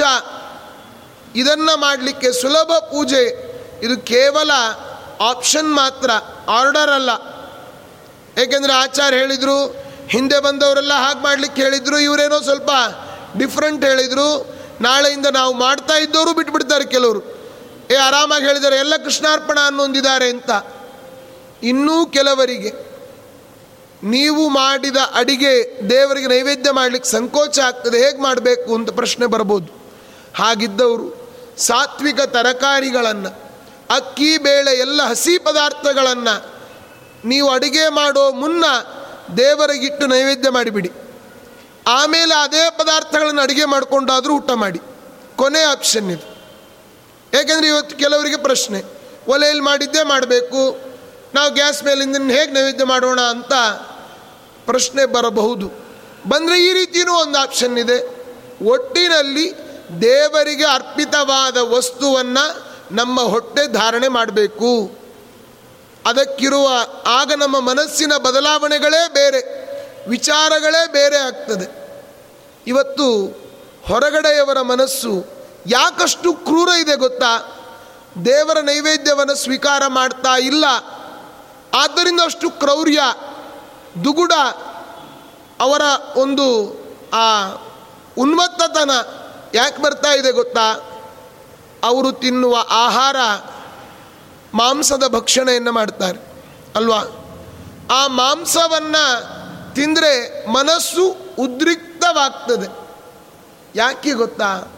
[1.35, 3.51] ಇದನ್ನು ಮಾಡಲಿಕ್ಕೆ ಸುಲಭ ಪೂಜೆ,
[3.83, 4.51] ಇದು ಕೇವಲ
[5.21, 6.11] ಆಪ್ಷನ್ ಮಾತ್ರ
[6.49, 7.09] ಆರ್ಡರ್ ಅಲ್ಲ.
[8.41, 9.75] ಏಕೆಂದರೆ ಆಚಾರ್ಯ ಹೇಳಿದರು,
[10.09, 12.71] ಹಿಂದೆ ಬಂದವರೆಲ್ಲ ಹಾಗೆ ಮಾಡಲಿಕ್ಕೆ ಹೇಳಿದರು, ಇವರೇನೋ ಸ್ವಲ್ಪ
[13.37, 14.55] ಡಿಫ್ರೆಂಟ್ ಹೇಳಿದರು.
[14.81, 17.21] ನಾಳೆಯಿಂದ ನಾವು ಮಾಡ್ತಾ ಇದ್ದವರು ಬಿಟ್ಬಿಡ್ತಾರೆ ಕೆಲವರು.
[17.91, 20.51] ಏ, ಆರಾಮಾಗಿ ಹೇಳಿದ್ದಾರೆ, ಎಲ್ಲ ಕೃಷ್ಣಾರ್ಪಣ ಅನ್ನೊಂದಿದ್ದಾರೆ ಅಂತ.
[21.63, 22.90] ಇನ್ನೂ ಕೆಲವರಿಗೆ
[24.03, 29.81] ನೀವು ಮಾಡಿದ ಅಡಿಗೆ ದೇವರಿಗೆ ನೈವೇದ್ಯ ಮಾಡಲಿಕ್ಕೆ ಸಂಕೋಚ ಆಗ್ತದೆ, ಹೇಗೆ ಮಾಡಬೇಕು ಅಂತ ಪ್ರಶ್ನೆ ಬರ್ಬೋದು.
[30.35, 31.21] ಹಾಗಿದ್ದವರು
[31.57, 33.29] ಸಾತ್ವಿಕ ತರಕಾರಿಗಳನ್ನು,
[33.95, 36.61] ಅಕ್ಕಿ, ಬೇಳೆ, ಎಲ್ಲ ಹಸಿ ಪದಾರ್ಥಗಳನ್ನು
[37.25, 38.65] ನೀವು ಅಡಿಗೆ ಮಾಡೋ ಮುನ್ನ
[39.37, 40.91] ದೇವರಿಗಿಟ್ಟು ನೈವೇದ್ಯ ಮಾಡಿಬಿಡಿ.
[41.87, 44.79] ಆಮೇಲೆ ಅದೇ ಪದಾರ್ಥಗಳನ್ನು ಅಡುಗೆ ಮಾಡಿಕೊಂಡಾದರೂ ಊಟ ಮಾಡಿ.
[45.35, 46.31] ಕೊನೆ ಆಪ್ಷನ್ ಇದು.
[47.39, 48.83] ಏಕೆಂದರೆ ಇವತ್ತು ಕೆಲವರಿಗೆ ಪ್ರಶ್ನೆ,
[49.27, 50.91] ಒಲೆಯಲ್ಲಿ ಮಾಡಿದ್ದೇ ಮಾಡಬೇಕು,
[51.33, 53.51] ನಾವು ಗ್ಯಾಸ್ ಮೇಲಿಂದ ಹೇಗೆ ನೈವೇದ್ಯ ಮಾಡೋಣ ಅಂತ
[54.65, 55.71] ಪ್ರಶ್ನೆ ಬರಬಹುದು.
[56.27, 58.21] ಬಂದರೆ ಈ ರೀತಿಯೂ ಒಂದು ಆಪ್ಷನ್ ಇದೆ.
[58.65, 59.53] ಒಟ್ಟಿನಲ್ಲಿ
[60.01, 65.01] ದೇವರಿಗೆ ಅರ್ಪಿತವಾದ ವಸ್ತುವನ್ನು ನಮ್ಮ ಹೊಟ್ಟೆ ಧಾರಣೆ ಮಾಡಬೇಕು.
[66.05, 66.69] ಅದಕ್ಕಿರುವ
[67.07, 69.61] ಆಗ ನಮ್ಮ ಮನಸ್ಸಿನ ಬದಲಾವಣೆಗಳೇ ಬೇರೆ,
[70.09, 71.81] ವಿಚಾರಗಳೇ ಬೇರೆ ಆಗ್ತದೆ.
[72.67, 73.25] ಇವತ್ತು
[73.87, 75.25] ಹೊರಗಡೆಯವರ ಮನಸ್ಸು
[75.67, 77.57] ಯಾಕಷ್ಟು ಕ್ರೂರ ಇದೆ ಗೊತ್ತಾ?
[78.25, 80.65] ದೇವರ ನೈವೇದ್ಯವನ್ನು ಸ್ವೀಕಾರ ಮಾಡ್ತಾ ಇಲ್ಲ.
[81.73, 82.99] ಆದ್ದರಿಂದ ಅಷ್ಟು ಕ್ರೌರ್ಯ.
[84.03, 84.31] ದುಗುಡ
[85.59, 85.81] ಅವರ
[86.15, 86.75] ಒಂದು,
[87.13, 87.43] ಆ,
[88.17, 88.91] ಉನ್ಮತ್ತತನ
[89.53, 90.89] ಯಾಕೆ ಬರ್ತಾ ಇದೆ ಗೊತ್ತಾ?
[91.83, 93.15] ಅವರು ತಿನ್ನುವ ಆಹಾರ
[94.53, 96.19] ಮಾಂಸದ ಭಕ್ಷಣೆಯನ್ನು ಮಾಡ್ತಾರೆ,
[96.75, 96.99] ಅಲ್ವಾ?
[97.91, 99.41] ಆ ಮಾಂಸವನ್ನು
[99.75, 102.89] ತಿಂದರೆ ಮನಸ್ಸು ಉದ್ರಿಕ್ತವಾಗ್ತದೆ.
[103.75, 104.73] ಯಾಕೆ ಗೊತ್ತಾ?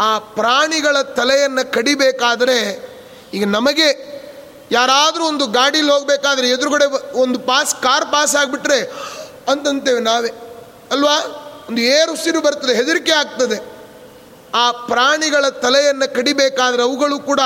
[0.00, 2.88] ಆ ಪ್ರಾಣಿಗಳ ತಲೆಯನ್ನು ಕಡಿಬೇಕಾದರೆ
[3.34, 4.15] ಈಗ ನಮಗೆ
[4.70, 8.92] ಯಾರಾದರೂ ಒಂದು ಗಾಡೀಲಿ ಹೋಗಬೇಕಾದ್ರೆ ಎದುರುಗಡೆ ಒಂದು ಪಾಸ್, ಕಾರ್ ಪಾಸ್ ಆಗಿಬಿಟ್ರೆ
[9.48, 10.28] ಅಂತಂತೇವೆ ನಾವೇ.
[10.90, 11.42] ಅಲ್ವಾ?
[11.68, 13.76] ಒಂದು ಏರು ಉಸಿರು ಬರ್ತದೆ, ಹೆದರಿಕೆ ಆಗ್ತದೆ.
[14.54, 17.40] ಆ ಪ್ರಾಣಿಗಳ ತಲೆಯನ್ನು ಕಡಿಬೇಕಾದ್ರೆ ಅವುಗಳು ಕೂಡ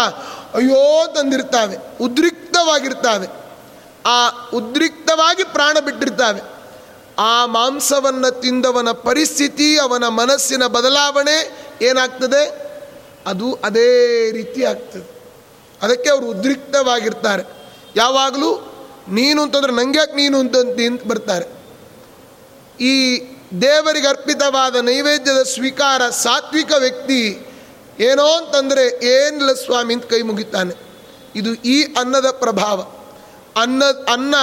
[0.55, 3.27] ಅಯ್ಯೋ ತಂದಿರ್ತಾವೆ, ಉದ್ರಿಕ್ತವಾಗಿರ್ತಾವೆ.
[4.07, 6.41] ಆ ಉದ್ರಿಕ್ತವಾಗಿ ಪ್ರಾಣ ಬಿಟ್ಟಿರ್ತಾವೆ.
[7.19, 12.71] ಆ ಮಾಂಸವನ್ನು ತಿಂದವನ ಪರಿಸ್ಥಿತಿ, ಅವನ ಮನಸ್ಸಿನ ಬದಲಾವಣೆ ಏನಾಗ್ತದೆ?
[13.27, 15.20] ಅದು ಅದೇ ರೀತಿ ಆಗ್ತದೆ.
[15.83, 17.43] ಅದಕ್ಕೆ ಅವರು ಉದ್ರಿಕ್ತವಾಗಿರ್ತಾರೆ.
[17.97, 18.67] ಯಾವಾಗಲೂ
[19.09, 20.57] ನೀನು ಅಂತಂದ್ರೆ ನಂಗ್ಯಾಕೆ ನೀನು ಅಂತ
[21.07, 21.61] ಬರ್ತಾರೆ.
[22.85, 23.19] ಈ
[23.63, 27.47] ದೇವರಿಗೆ ಅರ್ಪಿತವಾದ ನೈವೇದ್ಯದ ಸ್ವೀಕಾರ ಸಾತ್ವಿಕ ವ್ಯಕ್ತಿ
[28.01, 30.75] ಏನೋ ಅಂತಂದರೆ ಏನಿಲ್ಲ ಸ್ವಾಮಿ ಅಂತ ಕೈ ಮುಗಿತಾನೆ.
[31.37, 32.81] ಇದು ಈ ಅನ್ನದ ಪ್ರಭಾವ.
[33.61, 34.35] ಅನ್ನ ಅನ್ನ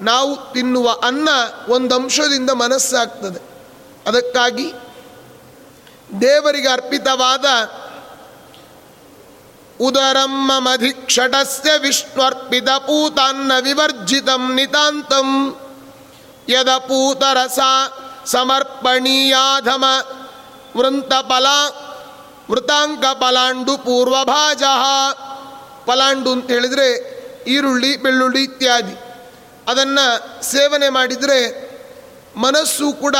[0.00, 1.28] ನಾವು ತಿನ್ನುವ ಅನ್ನ
[1.68, 3.40] ಒಂದು ಅಂಶದಿಂದ ಮನಸ್ಸಾಗ್ತದೆ.
[4.06, 4.72] ಅದಕ್ಕಾಗಿ
[6.20, 7.44] ದೇವರಿಗೆ ಅರ್ಪಿತವಾದ
[9.80, 15.60] ಉದರಂ ಮಮಧಿಕ್ಷಟಸ್ಯ ವಿಷ್ಣುರ್ಪಿತ ಪೂತಾನ್ನ ವಿವರ್ಜಿತಂ ನಿತಾಂತಂ
[16.48, 17.58] ಯದಪೂತರಸ
[18.26, 19.84] ಸಮರ್ಪಣೀಯಾಧಮ
[20.76, 21.46] ವೃಂತಪಲ
[22.50, 24.62] ವೃತಾಂಕ ಪಲಾಂಡು ಪೂರ್ವಭಾಜ
[25.86, 27.16] ಪಲಾಂಡು ಅಂತ ಹೇಳಿದರೆ
[27.46, 28.96] ಈರುಳ್ಳಿ, ಬೆಳ್ಳುಳ್ಳಿ ಇತ್ಯಾದಿ।
[29.68, 31.66] ಅದನ್ನು ಸೇವನೆ ಮಾಡಿದರೆ
[32.36, 33.16] ಮನಸ್ಸು ಕೂಡ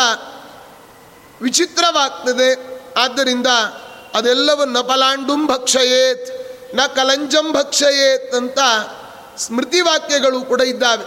[1.42, 2.80] ವಿಚಿತ್ರವಾಗ್ತದೆ.
[2.92, 3.46] ಆದ್ದರಿಂದ
[4.14, 6.45] ಅದೆಲ್ಲವನ್ನು ಪಲಾಂಡುಂ ಭಕ್ಷಯೇತ್
[6.76, 8.58] ನ ಕಲಂಜಂ ಭಕ್ಷಯೇತ್ ಅಂತ
[9.36, 11.04] ಸ್ಮೃತಿ ವಾಕ್ಯಗಳು ಕೂಡ ಇದ್ದಾವೆ.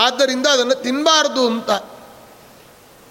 [0.00, 1.70] ಆದ್ದರಿಂದ ಅದನ್ನು ತಿನ್ನಬಾರ್ದು ಅಂತ.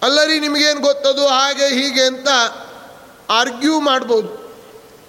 [0.03, 2.27] ಅಲ್ಲರಿ ನಿಮಗೇನು ಗೊತ್ತದು, ಹಾಗೆ ಹೀಗೆ ಅಂತ
[3.29, 4.55] ಆರ್ಗ್ಯೂ ಮಾಡ್ಬೋದು.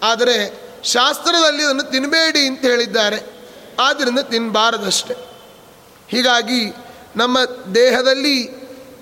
[0.02, 3.48] ಆದರೆ ಶಾಸ್ತ್ರದಲ್ಲಿ ಅದನ್ನು ತಿನ್ನಬೇಡಿ ಅಂತ ಹೇಳಿದ್ದಾರೆ.
[3.80, 5.14] ಆದ್ದರಿಂದ ತಿನ್ನಬಾರದಷ್ಟೆ
[6.08, 6.74] ಹೀಗಾಗಿ
[7.16, 7.38] ನಮ್ಮ
[7.74, 8.36] ದೇಹದಲ್ಲಿ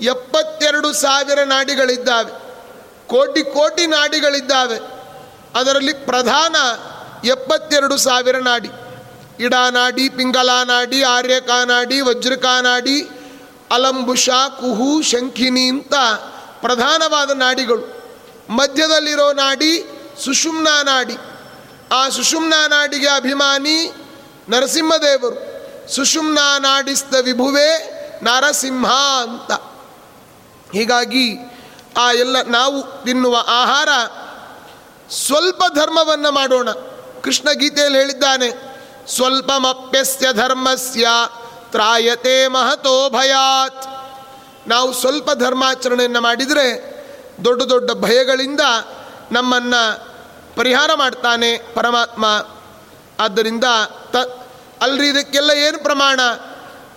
[0.01, 2.33] ಎಪ್ಪತ್ತೆರಡು ಸಾವಿರ ನಾಡಿಗಳಿದ್ದಾವೆ.
[3.07, 4.79] ಕೋಟಿ ಕೋಟಿ ನಾಡಿಗಳಿದ್ದಾವೆ.
[5.55, 6.57] ಅದರಲ್ಲಿ ಪ್ರಧಾನ
[7.25, 8.71] ಎಪ್ಪತ್ತೆರಡು ಸಾವಿರ ನಾಡಿ.
[9.41, 13.03] ಇಡಾನಾಡಿ ಪಿಂಗಲಾನಾಡಿ ಆರ್ಯಕಾನಾಡಿ ವಜ್ರಕಾನಾಡಿ
[13.71, 15.95] ಅಲಂಬುಷ ಕುಹು, ಶಂಖಿನಿ ಅಂತ
[16.61, 18.01] ಪ್ರಧಾನವಾದ ನಾಡಿಗಳು.
[18.51, 21.17] ಮಧ್ಯದಲ್ಲಿರೋ ನಾಡಿ ಸುಷುಮ್ನಾ ನಾಡಿ.
[21.93, 23.93] ಆ ಸುಷುಮ್ನಾ ನಾಡಿಗೆ ಅಭಿಮಾನಿ
[24.49, 25.51] ನರಸಿಂಹದೇವರು.
[25.95, 28.93] ಸುಷುಮ್ನ ನಾಡಿಸ್ತ ವಿಭುವೇ ನರಸಿಂಹ
[29.23, 29.53] ಅಂತ.
[30.73, 31.37] ಹೀಗಾಗಿ
[31.97, 33.89] ಆ ಎಲ್ಲ ನಾವು ತಿನ್ನುವ ಆಹಾರ
[35.13, 36.69] ಸ್ವಲ್ಪ ಧರ್ಮವನ್ನು ಮಾಡೋಣ.
[37.23, 38.49] ಕೃಷ್ಣ ಗೀತೆಯಲ್ಲಿ ಹೇಳಿದ್ದಾನೆ,
[39.09, 41.09] ಸ್ವಲ್ಪಮಪ್ಯಸ್ಯ ಧರ್ಮಸ್ಯ
[41.71, 43.87] ತ್ರಾಯತೆ ಮಹತೋ ಭಯಾತ್.
[44.69, 46.67] ನಾವು ಸ್ವಲ್ಪ ಧರ್ಮಾಚರಣೆಯನ್ನು ಮಾಡಿದರೆ
[47.45, 48.61] ದೊಡ್ಡ ದೊಡ್ಡ ಭಯಗಳಿಂದ
[49.33, 49.83] ನಮ್ಮನ್ನು
[50.57, 52.47] ಪರಿಹಾರ ಮಾಡ್ತಾನೆ ಪರಮಾತ್ಮ.
[53.21, 53.65] ಆದ್ದರಿಂದ
[54.13, 54.17] ತ,
[54.81, 56.21] ಅಲ್ರಿ ಇದಕ್ಕೆಲ್ಲ ಏನು ಪ್ರಮಾಣ?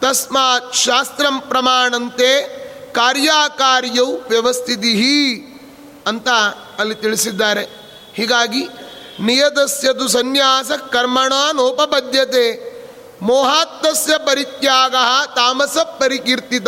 [0.01, 4.93] ತಸ್ಮಾತ್ ಶಾಸ್ತ್ರಂ ಪ್ರಮಾಣಂತೆ ಕಾರ್ಯಾಕಾರ್ಯವು ವ್ಯವಸ್ಥಿತಿ
[6.07, 6.29] ಅಂತ
[6.79, 7.63] ಅಲ್ಲಿ ತಿಳಿಸಿದ್ದಾರೆ.
[8.13, 8.69] ಹೀಗಾಗಿ
[9.19, 12.73] ನಿಯತಸ್ಯದು ಸನ್ಯಾಸ ಕರ್ಮಣ ನೋಪಬದ್ಧತೆ
[13.21, 14.95] ಮೋಹಾತ್ತಸ್ಯ ಪರಿತ್ಯಾಗ
[15.35, 16.67] ತಾಮಸ ಪರಿಕೀರ್ತಿತ.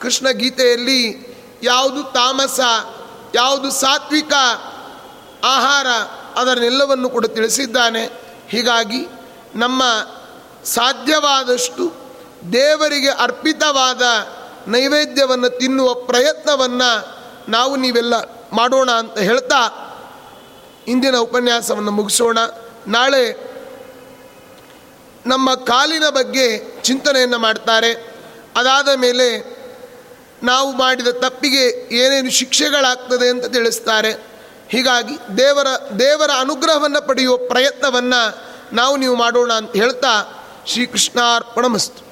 [0.00, 1.28] ಕೃಷ್ಣ ಗೀತೆಯಲ್ಲಿ
[1.62, 2.60] ಯಾವುದು ತಾಮಸ,
[3.34, 4.32] ಯಾವುದು ಸಾತ್ವಿಕ
[5.44, 5.86] ಆಹಾರ
[6.36, 8.10] ಅದನ್ನೆಲ್ಲವನ್ನು ಕೂಡ ತಿಳಿಸಿದ್ದಾನೆ.
[8.48, 9.08] ಹೀಗಾಗಿ
[9.54, 9.82] ನಮ್ಮ
[10.64, 11.94] ಸಾಧ್ಯವಾದಷ್ಟು
[12.52, 14.02] ದೇವರಿಗೆ ಅರ್ಪಿತವಾದ
[14.68, 17.08] ನೈವೇದ್ಯವನ್ನು ತಿನ್ನುವ ಪ್ರಯತ್ನವನ್ನು
[17.50, 18.14] ನಾವು ನೀವೆಲ್ಲ
[18.52, 19.84] ಮಾಡೋಣ ಅಂತ ಹೇಳ್ತಾ
[20.88, 22.38] ಇಂದಿನ ಉಪನ್ಯಾಸವನ್ನು ಮುಗಿಸೋಣ.
[22.86, 23.48] ನಾಳೆ
[25.26, 28.14] ನಮ್ಮ ಕಾಲಿನ ಬಗ್ಗೆ ಚಿಂತನೆಯನ್ನು ಮಾಡ್ತಾರೆ.
[28.56, 29.58] ಅದಾದ ಮೇಲೆ
[30.42, 34.12] ನಾವು ಮಾಡಿದ ತಪ್ಪಿಗೆ ಏನೇನು ಶಿಕ್ಷೆಗಳಾಗ್ತದೆ ಅಂತ ತಿಳಿಸ್ತಾರೆ.
[34.68, 35.66] ಹೀಗಾಗಿ ದೇವರ
[35.98, 38.38] ದೇವರ ಅನುಗ್ರಹವನ್ನು ಪಡೆಯುವ ಪ್ರಯತ್ನವನ್ನು
[38.72, 42.07] ನಾವು ನೀವು ಮಾಡೋಣ ಅಂತ ಹೇಳ್ತಾ ಶ್ರೀಕೃಷ್ಣಾರ್ಪಣಮಸ್ತು.